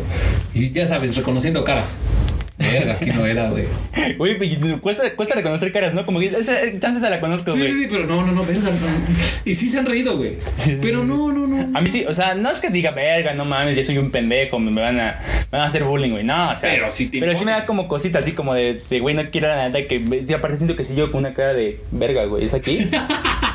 Y 0.56 0.72
ya 0.72 0.86
sabes, 0.88 1.16
reconociendo 1.16 1.64
caras. 1.64 1.96
Verga, 2.58 2.94
aquí 2.96 3.12
no 3.12 3.26
era, 3.26 3.50
güey. 3.52 3.64
Güey, 4.18 4.38
cuesta, 4.82 5.16
cuesta 5.16 5.36
reconocer 5.36 5.72
caras, 5.72 5.94
¿no? 5.94 6.04
Como 6.06 6.20
que 6.20 6.26
esa 6.26 6.54
chance 6.80 7.00
se 7.00 7.10
la 7.10 7.20
conozco, 7.22 7.52
Sí, 7.54 7.60
güey. 7.60 7.72
sí, 7.72 7.82
sí, 7.84 7.88
pero 7.90 8.06
no, 8.08 8.26
no, 8.26 8.32
no, 8.34 8.44
verga. 8.44 8.70
no. 8.70 9.16
Y 9.46 9.54
sí 9.54 9.68
se 9.68 9.78
han 9.80 9.86
reído, 9.86 10.18
güey. 10.18 10.38
Sí, 10.58 10.72
sí, 10.72 10.78
Pero 10.82 11.04
sí. 11.04 11.08
no, 11.08 11.32
no, 11.32 11.46
no. 11.48 11.78
A 11.78 11.82
mí 11.82 11.88
sí, 11.90 12.06
o 12.08 12.14
sea, 12.14 12.34
no 12.34 12.50
es 12.50 12.60
que 12.60 12.70
diga, 12.70 12.92
verga, 12.92 13.34
no 13.34 13.46
mames, 13.46 13.78
yo 13.78 13.84
soy 13.84 13.98
un 13.98 14.10
pendejo, 14.12 14.58
me 14.60 14.72
van 14.82 15.00
a, 15.00 15.20
me 15.52 15.58
van 15.58 15.62
a 15.62 15.66
hacer 15.66 15.84
bullying, 15.84 16.12
güey. 16.12 16.24
No, 16.24 16.52
o 16.52 16.56
sea. 16.58 16.72
Pero 16.72 16.90
sí 16.90 17.08
te 17.08 17.20
Pero 17.20 17.38
sí 17.38 17.46
me 17.46 17.52
da 17.52 17.66
como 17.66 17.88
cosita 17.88 18.20
así 18.20 18.32
como 18.34 18.54
de, 18.56 18.82
de, 18.90 19.00
güey, 19.00 19.16
no 19.16 19.30
quiero 19.30 19.48
la 19.48 19.70
neta 19.70 19.88
que. 19.88 20.24
Sí, 20.26 20.34
aparte 20.34 20.58
siento 20.58 20.76
que 20.76 20.84
sí 20.84 20.96
yo 20.96 21.12
con 21.12 21.20
una 21.20 21.34
cara 21.34 21.54
de 21.54 21.80
verga, 21.92 22.26
güey, 22.26 22.44
es 22.46 22.54
aquí. 22.54 22.90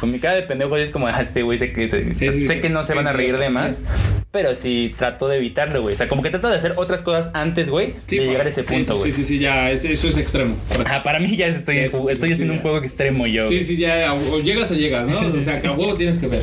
con 0.04 0.12
mi 0.12 0.18
cara 0.18 0.34
de 0.34 0.42
pendejo 0.42 0.76
es 0.76 0.90
como, 0.90 1.06
ah, 1.06 1.18
este 1.18 1.40
güey, 1.42 1.56
sé 1.56 1.72
que, 1.72 1.88
se- 1.88 2.10
Sí, 2.10 2.30
sí, 2.30 2.44
sé 2.46 2.60
que 2.60 2.68
no 2.68 2.82
se 2.82 2.92
van 2.92 3.06
a 3.06 3.14
reír 3.14 3.38
de 3.38 3.48
más. 3.48 3.80
Pero 4.30 4.54
sí 4.54 4.94
trato 4.98 5.28
de 5.28 5.38
evitarlo, 5.38 5.80
güey. 5.80 5.94
O 5.94 5.96
sea, 5.96 6.08
como 6.08 6.22
que 6.22 6.28
trato 6.28 6.48
de 6.50 6.56
hacer 6.56 6.74
otras 6.76 7.00
cosas 7.00 7.30
antes, 7.32 7.70
güey, 7.70 7.94
Sí, 8.06 8.18
de 8.18 8.26
llegar 8.26 8.44
a 8.44 8.50
ese 8.50 8.64
punto, 8.64 8.98
güey. 8.98 9.10
Sí, 9.12 9.22
sí, 9.22 9.24
sí, 9.26 9.38
ya, 9.38 9.70
es- 9.70 9.82
eso 9.86 10.06
es 10.06 10.18
extremo. 10.18 10.56
Ajá, 10.84 11.02
para 11.02 11.20
mí 11.20 11.34
ya 11.36 11.46
estoy, 11.46 11.88
sí, 11.88 11.96
estoy 12.10 12.32
haciendo 12.32 12.52
un 12.52 12.60
juego 12.60 12.76
extremo 12.82 13.26
yo. 13.26 13.48
Sí, 13.48 13.62
sí, 13.64 13.78
ya, 13.78 14.12
o 14.12 14.40
llegas 14.40 14.70
o 14.72 14.74
llegas, 14.74 15.06
¿no? 15.10 15.18
O 15.26 15.30
sea, 15.30 15.62
que 15.62 15.68
a 15.68 15.72
huevo 15.72 15.94
tienes 15.94 16.18
que 16.18 16.26
ver. 16.26 16.42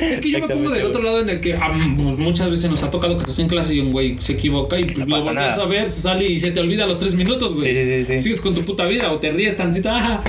Es 0.00 0.20
que 0.20 0.30
yo 0.30 0.40
me 0.40 0.48
pongo 0.48 0.70
del 0.70 0.84
otro 0.84 1.02
lado 1.02 1.20
en 1.20 1.30
el 1.30 1.40
que 1.40 1.54
ah, 1.54 1.70
pues, 1.96 2.18
muchas 2.18 2.50
veces 2.50 2.70
nos 2.70 2.82
ha 2.82 2.90
tocado 2.90 3.16
que 3.16 3.22
estás 3.22 3.38
en 3.38 3.48
clase 3.48 3.74
y 3.74 3.80
un 3.80 3.92
güey 3.92 4.18
se 4.20 4.32
equivoca 4.34 4.78
y 4.78 4.84
pues 4.84 4.98
No 4.98 5.16
lo 5.16 5.24
volteas 5.24 5.58
a 5.58 5.66
ver, 5.66 5.88
sale 5.90 6.26
y 6.26 6.38
se 6.38 6.50
te 6.50 6.60
olvida 6.60 6.84
a 6.84 6.86
los 6.86 6.98
tres 6.98 7.14
minutos, 7.14 7.54
güey. 7.54 7.74
Sí, 7.74 7.84
sí, 7.84 8.04
sí. 8.04 8.20
Sigues 8.20 8.40
con 8.40 8.54
tu 8.54 8.62
puta 8.62 8.86
vida 8.86 9.12
o 9.12 9.18
te 9.18 9.30
ríes 9.30 9.56
tantito, 9.56 9.90
ajá. 9.90 10.22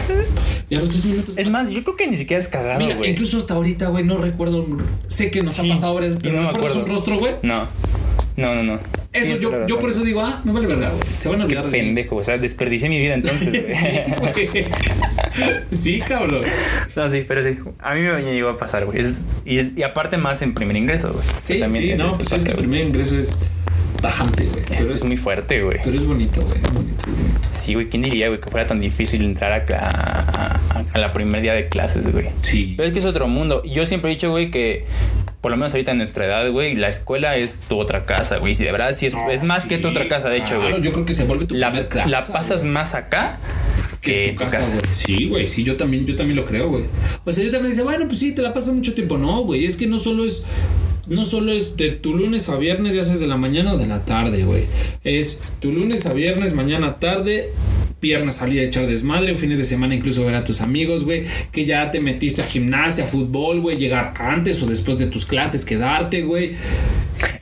Y 0.70 0.76
a 0.76 0.80
los 0.80 0.90
tres 0.90 1.06
minutos. 1.06 1.38
Es 1.38 1.48
más, 1.50 1.70
yo 1.70 1.84
creo 1.84 1.96
que 1.96 2.08
ni 2.08 2.18
siquiera 2.18 2.42
es 2.42 2.50
cagado, 2.50 2.80
Mira, 2.80 2.96
güey. 2.96 3.12
incluso 3.12 3.38
hasta 3.38 3.54
ahorita, 3.54 3.88
güey, 3.88 4.04
no 4.04 4.18
recuerdo. 4.18 4.66
Sé 5.08 5.32
que 5.32 5.42
nos 5.44 5.60
ha 5.60 5.64
pasado 5.64 5.94
ahora, 5.94 6.08
pero 6.22 6.36
no 6.36 6.42
me 6.44 6.52
¿recuerdas 6.52 6.78
un 6.78 6.88
rostro, 6.88 7.18
güey? 7.18 7.34
No. 7.42 7.68
No, 8.38 8.56
no, 8.56 8.64
no. 8.64 8.80
Eso, 9.14 9.38
yo, 9.38 9.68
yo 9.68 9.78
por 9.78 9.90
eso 9.90 10.04
digo, 10.04 10.22
ah, 10.22 10.42
me 10.46 10.54
vale 10.54 10.68
verdad, 10.68 10.90
güey. 10.90 11.04
Se 11.18 11.28
van 11.28 11.42
a 11.42 11.44
olvidar 11.44 11.66
de 11.66 11.72
mí. 11.72 11.78
Pendejo, 11.78 12.16
o 12.16 12.24
sea, 12.24 12.38
desperdicié 12.38 12.88
mi 12.88 13.00
vida 13.00 13.16
entonces, 13.16 13.52
güey. 14.20 14.66
Sí, 15.72 15.98
güey. 15.98 16.10
Cabrón. 16.10 16.42
No, 16.96 17.08
sí, 17.08 17.24
pero 17.28 17.44
sí. 17.44 17.58
A 17.80 17.94
mí 17.96 18.02
me 18.02 18.22
llegó 18.24 18.50
a 18.50 18.58
pasar, 18.58 18.86
güey. 18.86 19.00
Y, 19.46 19.82
aparte 19.84 20.18
más 20.18 20.42
en 20.42 20.54
primer 20.54 20.76
ingreso, 20.76 21.14
güey. 21.14 21.26
Sí, 21.44 21.60
también 21.60 21.84
sí, 21.84 21.92
es- 21.92 22.00
no, 22.00 22.10
pues 22.10 22.24
pasa, 22.24 22.36
es 22.36 22.44
que 22.44 22.50
el 22.52 22.56
güey. 22.58 22.68
primer 22.70 22.88
ingreso 22.88 23.18
es 23.18 23.40
tajante, 24.02 24.46
güey. 24.46 24.64
Es, 24.72 24.84
Pero 24.84 24.96
es 24.96 25.04
muy 25.04 25.18
fuerte, 25.18 25.62
güey. 25.64 25.78
Pero 25.84 25.96
es 25.96 26.06
bonito, 26.06 26.42
güey. 26.42 26.60
Bonito, 26.60 27.12
bonito. 27.12 27.40
Sí, 27.52 27.74
güey. 27.76 27.88
¿Quién 27.90 28.02
diría, 28.04 28.28
güey, 28.30 28.40
que 28.40 28.50
fuera 28.50 28.66
tan 28.68 28.80
difícil 28.80 29.24
entrar 29.24 29.52
a, 29.52 29.76
a, 29.78 30.56
a- 30.80 30.86
a 30.94 30.98
la 30.98 31.14
primer 31.14 31.42
día 31.42 31.54
de 31.54 31.68
clases, 31.70 32.12
güey? 32.12 32.28
Sí. 32.42 32.74
Pero 32.78 32.88
es 32.88 32.94
que 32.94 33.00
es 33.00 33.06
otro 33.06 33.28
mundo. 33.28 33.64
Yo 33.64 33.86
siempre 33.86 34.12
he 34.12 34.16
dicho, 34.16 34.30
güey, 34.32 34.52
que 34.52 34.86
por 35.42 35.50
lo 35.52 35.58
menos 35.58 35.74
ahorita 35.74 35.92
en 35.92 35.98
nuestra 35.98 36.26
edad, 36.26 36.50
güey, 36.52 36.76
la 36.76 36.88
escuela 36.88 37.36
es 37.36 37.62
tu 37.62 37.80
otra 37.80 38.06
casa, 38.06 38.38
güey. 38.38 38.54
Si 38.56 38.64
de 38.64 38.72
verdad 38.72 38.94
sí 38.96 39.08
es, 39.08 39.16
es 39.32 39.44
más 39.44 39.66
que 39.66 39.78
tu 39.80 39.88
otra 39.88 40.08
casa, 40.08 40.30
de 40.30 40.38
hecho, 40.38 40.60
güey. 40.62 40.82
yo 40.82 40.92
creo 40.94 41.06
que 41.06 41.14
se 41.14 41.24
vuelve 41.26 41.46
tu 41.46 41.56
La, 41.56 41.88
casa. 41.90 42.08
la 42.08 42.22
pasas 42.26 42.62
güey, 42.62 42.72
más 42.72 42.94
acá 42.94 43.40
que, 44.02 44.30
en 44.30 44.36
tu 44.36 44.40
casa, 44.40 44.68
güey. 44.68 44.82
Sí, 44.94 45.28
güey. 45.28 45.48
Sí, 45.48 45.64
yo 45.64 45.78
también, 45.78 46.06
yo 46.06 46.16
también 46.16 46.36
lo 46.36 46.46
creo, 46.46 46.70
güey. 46.70 46.84
O 47.24 47.32
sea, 47.32 47.44
yo 47.44 47.52
también 47.52 47.72
dice, 47.72 47.84
bueno, 47.84 48.08
pues 48.08 48.20
sí, 48.20 48.34
te 48.34 48.42
la 48.42 48.54
pasas 48.54 48.74
mucho 48.74 48.94
tiempo. 48.94 49.18
No, 49.18 49.44
güey. 49.44 49.66
Es 49.66 49.78
que 49.78 49.88
no 49.88 50.00
solo 50.00 50.26
es. 50.26 50.44
No 51.08 51.26
solo 51.26 51.52
es 51.52 51.76
de 51.78 51.90
tu 51.90 52.14
lunes 52.14 52.48
a 52.50 52.58
viernes, 52.58 52.94
ya 52.94 53.04
seas 53.04 53.20
de 53.20 53.28
la 53.28 53.36
mañana 53.36 53.74
o 53.74 53.78
de 53.78 53.88
la 53.88 54.06
tarde, 54.06 54.46
güey. 54.46 54.64
Es 55.04 55.42
tu 55.60 55.72
lunes 55.72 56.06
a 56.06 56.14
viernes, 56.14 56.54
mañana 56.54 57.00
tarde, 57.00 57.52
viernes 58.02 58.36
salir 58.36 58.60
a 58.62 58.64
echar 58.64 58.88
desmadre, 58.88 59.36
fines 59.36 59.60
de 59.60 59.64
semana 59.64 59.94
incluso 59.96 60.26
ver 60.26 60.36
a 60.36 60.44
tus 60.44 60.60
amigos, 60.62 61.04
güey. 61.04 61.24
Que 61.52 61.66
ya 61.66 61.92
te 61.92 62.00
metiste 62.00 62.42
a 62.42 62.46
gimnasia, 62.46 63.06
fútbol, 63.06 63.62
güey. 63.62 63.78
Llegar 63.78 64.14
antes 64.18 64.62
o 64.64 64.66
después 64.66 64.98
de 64.98 65.06
tus 65.08 65.26
clases, 65.26 65.64
quedarte, 65.66 66.24
güey. 66.24 66.56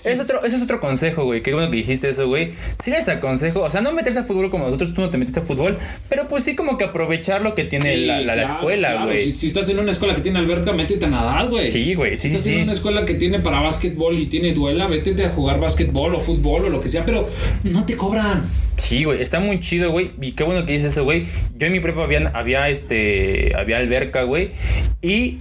Es 0.06 0.20
otro, 0.20 0.44
ese 0.46 0.56
es 0.58 0.62
otro 0.62 0.80
consejo, 0.80 1.26
güey. 1.26 1.42
Qué 1.42 1.54
bueno 1.54 1.70
que 1.70 1.78
dijiste 1.78 2.10
eso, 2.10 2.28
güey. 2.28 2.52
Sí 2.82 2.92
les 2.92 3.08
aconsejo, 3.10 3.62
o 3.62 3.70
sea, 3.70 3.82
no 3.82 3.92
meterse 3.94 4.20
a 4.20 4.24
fútbol 4.24 4.50
como 4.50 4.66
nosotros, 4.66 4.94
tú 4.94 5.02
no 5.02 5.10
te 5.10 5.18
metiste 5.18 5.40
a 5.40 5.44
fútbol, 5.44 5.78
pero 6.10 6.28
pues 6.28 6.44
sí 6.44 6.56
como 6.56 6.78
que 6.78 6.86
aprovechar 6.86 7.42
lo 7.42 7.54
que 7.56 7.64
tiene 7.66 7.96
Sí, 7.96 8.06
la, 8.06 8.22
la- 8.22 8.42
escuela, 8.42 8.92
claro. 8.92 9.06
güey. 9.08 9.22
Si, 9.22 9.32
si 9.36 9.48
estás 9.48 9.68
en 9.70 9.80
una 9.80 9.92
escuela 9.92 10.16
que 10.16 10.22
tiene 10.22 10.40
alberca, 10.40 10.72
métete 10.74 11.06
a 11.06 11.10
nadar, 11.10 11.48
güey. 11.50 11.70
Sí, 11.70 11.94
güey, 11.96 12.16
sí, 12.18 12.24
Si 12.24 12.28
estás 12.30 12.44
sí, 12.44 12.50
en 12.52 12.56
sí. 12.58 12.64
una 12.64 12.72
escuela 12.74 13.06
que 13.06 13.16
tiene 13.16 13.40
para 13.40 13.62
básquetbol 13.62 14.18
y 14.18 14.26
tiene 14.28 14.54
duela, 14.54 14.88
vete 14.88 15.24
a 15.26 15.30
jugar 15.30 15.60
básquetbol 15.60 16.16
o 16.16 16.20
fútbol 16.20 16.66
o 16.66 16.70
lo 16.70 16.82
que 16.82 16.90
sea, 16.90 17.06
pero 17.06 17.30
no 17.64 17.86
te 17.86 17.96
cobran. 17.98 18.46
Sí, 18.90 19.04
güey, 19.04 19.22
está 19.22 19.40
muy 19.40 19.60
chido, 19.60 19.92
güey. 19.92 20.10
Y 20.20 20.32
qué 20.32 20.44
bueno 20.44 20.66
que 20.66 20.72
dices 20.74 20.94
eso, 20.94 21.04
güey. 21.04 21.24
Yo 21.56 21.68
en 21.68 21.74
mi 21.74 21.80
prepa 21.80 22.02
había, 22.04 22.32
había 22.34 22.70
este, 22.70 23.54
había 23.56 23.78
alberca, 23.78 24.24
güey. 24.24 24.50
Y 25.00 25.38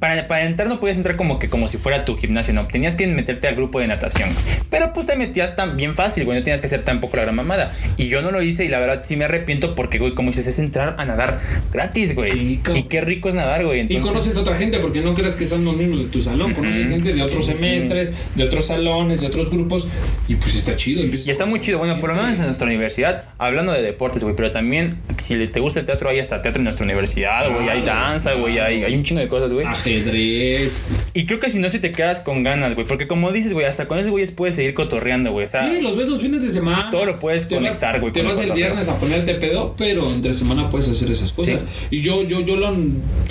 para, 0.00 0.26
para 0.26 0.44
entrar 0.46 0.68
no 0.68 0.80
podías 0.80 0.96
entrar 0.96 1.14
como 1.14 1.38
que 1.38 1.48
como 1.48 1.68
si 1.68 1.78
fuera 1.78 2.04
tu 2.04 2.16
gimnasio, 2.16 2.52
no. 2.54 2.66
Tenías 2.66 2.96
que 2.96 3.06
meterte 3.06 3.46
al 3.46 3.54
grupo 3.54 3.78
de 3.78 3.86
natación. 3.86 4.28
Pero 4.68 4.92
pues 4.92 5.06
te 5.06 5.16
metías 5.16 5.54
tan 5.54 5.76
bien 5.76 5.94
fácil, 5.94 6.24
güey. 6.24 6.38
No 6.38 6.42
tenías 6.42 6.60
que 6.60 6.66
hacer 6.66 6.82
tampoco 6.82 7.16
la 7.18 7.22
gran 7.22 7.36
mamada. 7.36 7.70
Y 7.96 8.08
yo 8.08 8.20
no 8.20 8.32
lo 8.32 8.42
hice 8.42 8.64
y 8.64 8.68
la 8.68 8.80
verdad 8.80 9.02
sí 9.04 9.14
me 9.14 9.26
arrepiento 9.26 9.76
porque, 9.76 10.00
güey, 10.00 10.14
como 10.16 10.30
dices, 10.30 10.48
es 10.48 10.58
entrar 10.58 10.96
a 10.98 11.04
nadar 11.04 11.40
gratis, 11.72 12.16
güey. 12.16 12.32
Sí, 12.32 12.60
y 12.74 12.82
qué 12.82 13.00
rico 13.00 13.28
es 13.28 13.36
nadar, 13.36 13.64
güey. 13.64 13.78
Y 13.78 13.80
Entonces, 13.82 14.10
conoces 14.10 14.36
a 14.36 14.40
otra 14.40 14.56
gente, 14.56 14.80
porque 14.80 15.02
no 15.02 15.14
creas 15.14 15.36
que 15.36 15.46
son 15.46 15.64
los 15.64 15.76
mismos 15.76 16.02
de 16.02 16.08
tu 16.08 16.20
salón. 16.20 16.52
Conoces 16.52 16.88
gente 16.88 17.14
de 17.14 17.22
otros 17.22 17.46
Sí, 17.46 17.52
sí, 17.52 17.56
sí. 17.58 17.62
semestres, 17.64 18.14
de 18.34 18.42
otros 18.42 18.66
salones, 18.66 19.20
de 19.20 19.28
otros 19.28 19.50
grupos. 19.50 19.86
Y 20.26 20.34
pues 20.34 20.56
está 20.56 20.74
chido. 20.74 21.04
Y 21.04 21.30
está 21.30 21.46
muy 21.46 21.60
chido. 21.60 21.78
Bueno, 21.78 22.00
por 22.00 22.10
lo 22.10 22.16
menos 22.16 22.36
en 22.38 22.46
nuestra 22.46 22.66
universidad, 22.88 23.24
hablando 23.38 23.72
de 23.72 23.82
deportes, 23.82 24.22
güey, 24.22 24.34
pero 24.34 24.50
también 24.50 24.98
si 25.18 25.46
te 25.48 25.60
gusta 25.60 25.80
el 25.80 25.86
teatro, 25.86 26.08
hay 26.08 26.20
hasta 26.20 26.42
teatro 26.42 26.60
en 26.60 26.64
nuestra 26.64 26.84
universidad, 26.84 27.52
güey. 27.52 27.68
Hay 27.68 27.82
danza, 27.82 28.34
güey. 28.34 28.58
Hay, 28.58 28.84
hay 28.84 28.94
un 28.94 29.02
chingo 29.02 29.20
de 29.20 29.28
cosas, 29.28 29.52
güey. 29.52 29.66
Ajedrez. 29.66 30.82
Y 31.14 31.26
creo 31.26 31.40
que 31.40 31.50
si 31.50 31.58
no, 31.58 31.68
si 31.70 31.78
te 31.78 31.92
quedas 31.92 32.20
con 32.20 32.42
ganas, 32.42 32.74
güey. 32.74 32.86
Porque 32.86 33.06
como 33.06 33.30
dices, 33.32 33.52
güey, 33.52 33.66
hasta 33.66 33.86
con 33.86 33.98
esos 33.98 34.10
güeyes 34.10 34.30
puedes 34.30 34.56
seguir 34.56 34.74
cotorreando, 34.74 35.32
güey. 35.32 35.44
O 35.44 35.48
sea, 35.48 35.68
Sí, 35.68 35.80
los 35.80 35.96
ves 35.96 36.08
los 36.08 36.20
fines 36.20 36.42
de 36.42 36.50
semana. 36.50 36.90
Todo 36.90 37.04
lo 37.04 37.18
puedes 37.18 37.48
Te 37.48 37.56
conectar, 37.56 38.00
güey, 38.00 38.12
Te 38.12 38.20
con 38.20 38.30
vas 38.30 38.40
el 38.40 38.52
viernes 38.52 38.88
a 38.88 38.98
ponerte 38.98 39.34
pedo, 39.34 39.74
pero 39.76 40.10
entre 40.10 40.32
semana 40.34 40.70
puedes 40.70 40.88
hacer 40.88 41.10
esas 41.10 41.32
cosas. 41.32 41.60
Sí. 41.60 41.96
Y 41.96 42.00
yo, 42.00 42.22
yo, 42.22 42.40
yo 42.40 42.56
lo, 42.56 42.74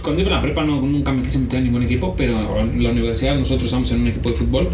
cuando 0.04 0.22
iba 0.22 0.30
en 0.30 0.36
la 0.36 0.42
prepa 0.42 0.64
no, 0.64 0.82
nunca 0.82 1.12
me 1.12 1.24
quise 1.24 1.40
meter 1.40 1.60
en 1.60 1.66
ningún 1.66 1.84
equipo, 1.84 2.16
pero 2.18 2.60
en 2.60 2.84
la 2.84 2.90
universidad 2.90 3.36
nosotros 3.36 3.66
estamos 3.66 3.92
en 3.92 4.02
un 4.02 4.08
equipo 4.08 4.30
de 4.30 4.36
fútbol. 4.36 4.70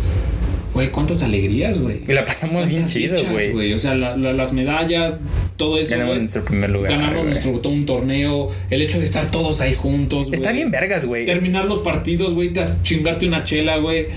Güey, 0.74 0.90
cuántas 0.90 1.22
alegrías, 1.22 1.78
güey. 1.80 2.00
y 2.08 2.12
la 2.14 2.26
pasamos 2.26 2.68
bien 2.68 2.86
chido, 2.88 3.16
güey. 3.54 3.74
O 3.74 3.80
sea, 3.80 3.94
la- 3.94 4.18
la- 4.18 4.34
las 4.34 4.54
medallas, 4.54 5.18
todo 5.56 5.78
eso. 5.78 5.92
Ganamos 5.92 6.14
güey. 6.14 6.20
nuestro 6.22 6.46
primer 6.46 6.70
lugar. 6.72 6.92
Ganamos 6.92 7.26
nuestro 7.26 7.52
todo 7.60 7.72
un 7.74 7.86
torneo, 7.86 8.48
el 8.72 8.82
hecho 8.82 8.98
de 8.98 9.06
estar 9.06 9.30
todos 9.30 9.62
ahí 9.62 9.76
juntos. 9.76 10.30
Está 10.32 10.52
bien 10.52 10.72
vergas, 10.72 11.06
güey. 11.06 11.26
Terminar 11.28 11.66
los 11.66 11.80
partidos, 11.80 12.34
güey, 12.34 12.52
chingarte 12.82 13.28
una 13.28 13.44
chela, 13.44 13.78
güey. 13.78 14.08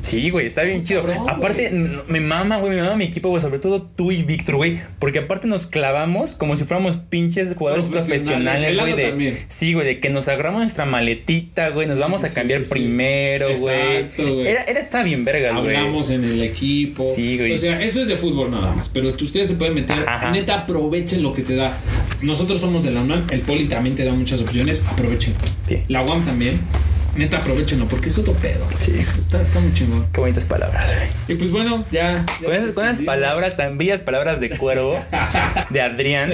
Sí, 0.00 0.30
güey, 0.30 0.46
está 0.46 0.62
bien 0.62 0.82
chido. 0.82 1.04
cabrón, 1.04 1.28
aparte, 1.28 1.70
me 2.08 2.20
mama, 2.20 2.58
güey, 2.58 2.74
me 2.76 2.82
mama 2.82 2.96
mi 2.96 3.04
equipo, 3.04 3.28
güey, 3.28 3.42
sobre 3.42 3.58
todo 3.58 3.82
tú 3.82 4.12
y 4.12 4.22
Víctor, 4.22 4.56
güey, 4.56 4.78
porque 4.98 5.20
aparte 5.20 5.46
nos 5.46 5.66
clavamos 5.66 6.32
como 6.32 6.56
si 6.56 6.64
fuéramos 6.64 6.96
pinches 6.96 7.54
jugadores 7.54 7.86
Profesionales. 7.86 8.60
güey, 8.60 8.70
Velado 8.70 8.96
de 8.96 9.08
también. 9.08 9.38
Sí, 9.48 9.74
güey, 9.74 9.86
de 9.86 10.00
que 10.00 10.10
nos 10.10 10.28
agarramos 10.28 10.62
nuestra 10.62 10.86
maletita, 10.86 11.70
güey, 11.70 11.86
nos 11.86 11.98
vamos 11.98 12.20
sí, 12.20 12.26
a 12.28 12.34
cambiar 12.34 12.60
sí, 12.60 12.66
sí. 12.66 12.72
primero, 12.72 13.48
güey. 13.56 13.96
Exacto, 13.96 14.34
güey. 14.34 14.48
Era, 14.48 14.62
era 14.64 14.80
está 14.80 15.02
bien 15.02 15.24
vergas, 15.24 15.56
güey. 15.56 15.76
Hablamos 15.76 16.10
en 16.10 16.24
el 16.24 16.42
equipo. 16.42 17.04
Sí, 17.14 17.36
güey. 17.36 17.52
O 17.52 17.58
sea, 17.58 17.82
esto 17.82 18.00
es 18.00 18.08
de 18.08 18.16
fútbol 18.16 18.50
nada 18.50 18.74
más. 18.74 18.88
Pero 18.88 19.08
ustedes 19.08 19.48
se 19.48 19.54
pueden 19.54 19.74
meter. 19.74 19.96
Ajá. 20.08 20.30
Neta, 20.30 20.60
aprovechen 20.60 21.22
lo 21.22 21.32
que 21.32 21.42
te 21.42 21.54
da. 21.54 21.76
Nosotros 22.22 22.60
somos 22.60 22.84
de 22.84 22.90
la 22.92 23.02
UNAM. 23.02 23.26
El 23.30 23.40
Poli 23.40 23.66
también 23.66 23.96
te 23.96 24.04
da 24.04 24.12
muchas 24.12 24.40
opciones. 24.40 24.84
Aprovechen. 24.88 25.34
La 25.88 26.02
UAM 26.02 26.24
también. 26.24 26.58
Neta, 27.16 27.38
aprovechenlo 27.38 27.86
porque 27.86 28.08
es 28.08 28.18
otro 28.18 28.32
pedo. 28.34 28.66
Sí. 28.80 28.92
Está, 28.98 29.42
está 29.42 29.60
muy 29.60 29.72
chingón. 29.74 30.06
Qué 30.12 30.20
bonitas 30.20 30.44
palabras, 30.44 30.90
güey. 30.94 31.36
Y 31.36 31.38
pues 31.38 31.50
bueno, 31.50 31.84
ya. 31.90 32.24
ya 32.40 32.46
Con 32.46 32.54
esas, 32.54 32.70
con 32.72 33.04
palabras, 33.04 33.56
tan 33.56 33.78
bellas 33.78 34.02
palabras 34.02 34.40
de 34.40 34.50
cuervo, 34.50 34.98
de 35.70 35.80
Adrián, 35.80 36.32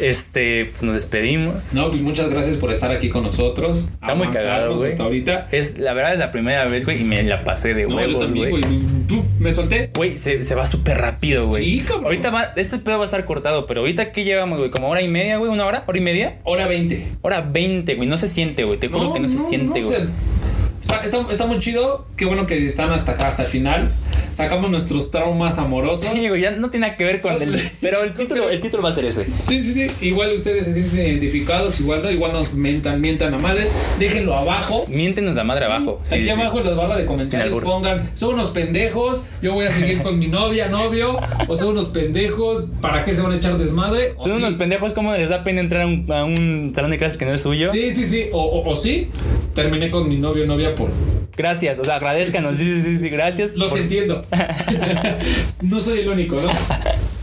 este, 0.00 0.66
pues 0.66 0.82
nos 0.82 0.94
despedimos. 0.94 1.74
No, 1.74 1.90
pues 1.90 2.02
muchas 2.02 2.28
gracias 2.30 2.56
por 2.56 2.72
estar 2.72 2.90
aquí 2.90 3.08
con 3.08 3.22
nosotros. 3.22 3.86
Está 4.00 4.14
muy 4.14 4.28
cagado, 4.28 4.76
güey. 4.76 4.90
Hasta 4.90 5.02
ahorita. 5.04 5.48
Es, 5.50 5.78
la 5.78 5.92
verdad 5.94 6.12
es 6.12 6.18
la 6.18 6.30
primera 6.30 6.64
vez, 6.66 6.84
güey, 6.84 7.00
y 7.00 7.04
me 7.04 7.22
la 7.22 7.44
pasé 7.44 7.74
de 7.74 7.86
No, 7.86 7.96
huevos, 7.96 8.24
también, 8.26 8.50
güey. 8.50 8.62
güey. 8.62 9.22
Me 9.38 9.52
solté. 9.52 9.90
Güey, 9.94 10.16
se, 10.18 10.42
se 10.42 10.54
va 10.54 10.66
súper 10.66 10.98
rápido, 10.98 11.46
güey. 11.46 11.64
Sí, 11.64 11.80
cabrón. 11.80 12.06
Ahorita 12.06 12.30
va, 12.30 12.52
este 12.56 12.78
pedo 12.78 12.98
va 12.98 13.04
a 13.04 13.06
estar 13.06 13.24
cortado, 13.24 13.66
pero 13.66 13.80
ahorita 13.80 14.12
¿qué 14.12 14.24
llevamos, 14.24 14.58
güey? 14.58 14.70
¿Como 14.70 14.88
hora 14.88 15.02
y 15.02 15.08
media, 15.08 15.38
güey? 15.38 15.50
¿Una 15.50 15.66
hora? 15.66 15.84
¿Hora 15.86 15.98
y 15.98 16.00
media? 16.00 16.38
Hora 16.44 16.66
20. 16.66 17.06
Hora 17.22 17.40
20, 17.40 17.94
güey. 17.94 18.08
No 18.08 18.18
se 18.18 18.28
siente, 18.28 18.64
güey. 18.64 18.78
Te 18.78 18.88
juro 18.88 19.12
que 19.12 19.20
no, 19.20 19.28
se 19.28 19.38
siente, 19.38 19.82
está, 19.92 21.04
está 21.30 21.46
muy 21.46 21.58
chido. 21.58 22.06
Qué 22.16 22.24
bueno 22.24 22.46
que 22.46 22.66
están 22.66 22.90
hasta 22.92 23.12
acá, 23.12 23.28
hasta 23.28 23.42
el 23.42 23.48
final. 23.48 23.92
Sacamos 24.36 24.70
nuestros 24.70 25.10
traumas 25.10 25.56
amorosos. 25.58 26.08
Sí, 26.12 26.28
güey, 26.28 26.42
ya 26.42 26.50
no 26.50 26.68
tiene 26.68 26.88
nada 26.88 26.98
que 26.98 27.04
ver 27.04 27.22
con 27.22 27.40
el. 27.40 27.58
Pero 27.80 28.04
el 28.04 28.12
título, 28.12 28.50
el 28.50 28.60
título 28.60 28.82
va 28.82 28.90
a 28.90 28.94
ser 28.94 29.06
ese. 29.06 29.24
Sí, 29.48 29.60
sí, 29.60 29.72
sí. 29.72 29.90
Igual 30.06 30.34
ustedes 30.34 30.66
se 30.66 30.74
sienten 30.74 31.06
identificados, 31.06 31.80
igual 31.80 32.02
no, 32.02 32.10
igual 32.10 32.34
nos 32.34 32.52
mentan, 32.52 33.00
mientan 33.00 33.32
a 33.32 33.38
madre. 33.38 33.68
Déjenlo 33.98 34.34
abajo. 34.34 34.84
Miéntenos 34.88 35.36
la 35.36 35.44
madre 35.44 35.64
abajo. 35.64 36.00
Sí, 36.04 36.16
Aquí 36.16 36.24
sí, 36.24 36.30
abajo 36.30 36.58
en 36.58 36.66
las 36.66 36.76
barras 36.76 36.98
de 36.98 37.06
comentarios 37.06 37.62
pongan, 37.62 38.10
son 38.14 38.34
unos 38.34 38.48
pendejos, 38.50 39.24
yo 39.40 39.54
voy 39.54 39.64
a 39.66 39.70
seguir 39.70 40.02
con 40.02 40.18
mi 40.18 40.26
novia, 40.26 40.68
novio, 40.68 41.18
o 41.48 41.56
son 41.56 41.68
unos 41.68 41.86
pendejos, 41.88 42.66
¿para 42.82 43.06
qué 43.06 43.14
se 43.14 43.22
van 43.22 43.32
a 43.32 43.36
echar 43.36 43.56
desmadre? 43.56 44.14
O 44.18 44.28
Son 44.28 44.36
unos 44.36 44.54
pendejos, 44.54 44.92
¿cómo 44.92 45.12
les 45.12 45.30
da 45.30 45.44
pena 45.44 45.60
entrar 45.60 45.82
a 45.82 45.86
un, 45.86 46.06
a 46.12 46.24
un 46.24 46.72
salón 46.74 46.90
de 46.90 46.98
clases 46.98 47.16
que 47.16 47.24
no 47.24 47.32
es 47.32 47.40
suyo? 47.40 47.70
Sí, 47.70 47.94
sí, 47.94 48.04
sí, 48.04 48.26
o, 48.32 48.42
o, 48.42 48.68
o 48.68 48.74
sí, 48.74 49.08
terminé 49.54 49.90
con 49.90 50.08
mi 50.08 50.18
novio, 50.18 50.46
novia 50.46 50.74
por... 50.74 50.90
Gracias, 51.36 51.78
o 51.78 51.84
sea, 51.84 51.96
agradezcanos. 51.96 52.56
Sí, 52.56 52.64
sí, 52.64 52.82
sí, 52.82 52.98
sí, 52.98 53.08
gracias. 53.10 53.56
Los 53.56 53.72
por- 53.72 53.80
entiendo. 53.80 54.24
no 55.62 55.80
soy 55.80 56.00
el 56.00 56.08
único, 56.08 56.40
¿no? 56.40 56.48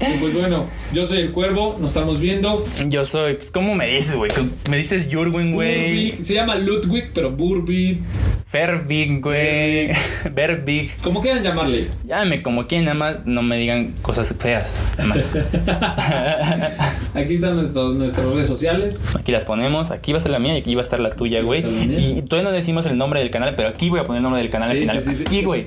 Y 0.03 0.17
pues 0.19 0.33
bueno, 0.33 0.65
yo 0.93 1.05
soy 1.05 1.19
el 1.19 1.31
cuervo, 1.31 1.77
nos 1.79 1.91
estamos 1.91 2.19
viendo. 2.19 2.65
Yo 2.87 3.05
soy, 3.05 3.35
pues, 3.35 3.51
¿cómo 3.51 3.75
me 3.75 3.87
dices, 3.87 4.15
güey? 4.15 4.31
Me 4.69 4.77
dices 4.77 5.07
Jurgen, 5.11 5.53
güey. 5.53 6.23
Se 6.23 6.33
llama 6.33 6.55
Ludwig, 6.55 7.11
pero 7.13 7.31
Burby. 7.31 8.01
Ferbig, 8.45 9.19
güey. 9.21 9.89
Verbig. 10.31 10.95
Como 11.01 11.21
quieran 11.21 11.41
llamarle. 11.41 11.87
Llámame 12.05 12.43
como 12.43 12.67
quieran, 12.67 12.85
nada 12.85 12.97
más 12.97 13.25
no 13.25 13.41
me 13.41 13.57
digan 13.57 13.93
cosas 14.03 14.35
feas. 14.37 14.75
Además, 14.97 15.31
Aquí 17.15 17.35
están 17.35 17.55
nuestros, 17.55 17.95
nuestras 17.95 18.27
redes 18.27 18.47
sociales. 18.47 19.01
aquí 19.19 19.31
las 19.31 19.45
ponemos. 19.45 19.91
Aquí 19.91 20.11
va 20.11 20.17
a 20.17 20.19
estar 20.19 20.31
la 20.31 20.39
mía 20.39 20.55
y 20.55 20.61
aquí 20.61 20.75
va 20.75 20.81
a 20.81 20.83
estar 20.83 20.99
la 20.99 21.11
tuya, 21.11 21.41
güey. 21.41 21.61
Y 21.61 22.21
todavía 22.23 22.49
no 22.49 22.55
decimos 22.55 22.85
el 22.85 22.97
nombre 22.97 23.19
del 23.19 23.31
canal, 23.31 23.55
pero 23.55 23.69
aquí 23.69 23.89
voy 23.89 23.99
a 23.99 24.03
poner 24.03 24.17
el 24.17 24.23
nombre 24.23 24.41
del 24.41 24.51
canal 24.51 24.69
al 24.69 24.77
final. 24.77 25.01
sí, 25.01 25.09
sí, 25.11 25.15
sí. 25.17 25.23
aquí, 25.25 25.43
güey. 25.43 25.65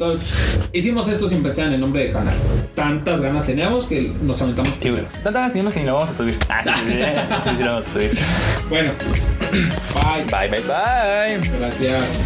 Hicimos 0.72 1.08
esto 1.08 1.28
sin 1.28 1.42
pensar 1.42 1.66
en 1.68 1.74
el 1.74 1.80
nombre 1.80 2.04
del 2.04 2.12
canal. 2.12 2.34
Tantas 2.74 3.20
ganas 3.20 3.44
teníamos 3.44 3.84
que 3.84 4.12
nos 4.26 4.42
aventamos. 4.42 4.72
Sí, 4.80 4.90
güey. 4.90 5.04
Tantas 5.22 5.52
tenemos 5.52 5.72
que 5.72 5.80
ni 5.80 5.86
lo 5.86 5.94
vamos 5.94 6.10
a 6.10 6.14
subir. 6.14 6.38
Sí, 6.86 7.50
sí, 7.50 7.56
sí, 7.56 7.62
lo 7.62 7.70
vamos 7.72 7.86
a 7.86 7.90
subir. 7.90 8.10
Bueno, 8.68 8.92
bye. 9.00 10.24
Bye, 10.24 10.48
bye, 10.48 10.60
bye. 10.60 11.58
Gracias. 11.58 12.20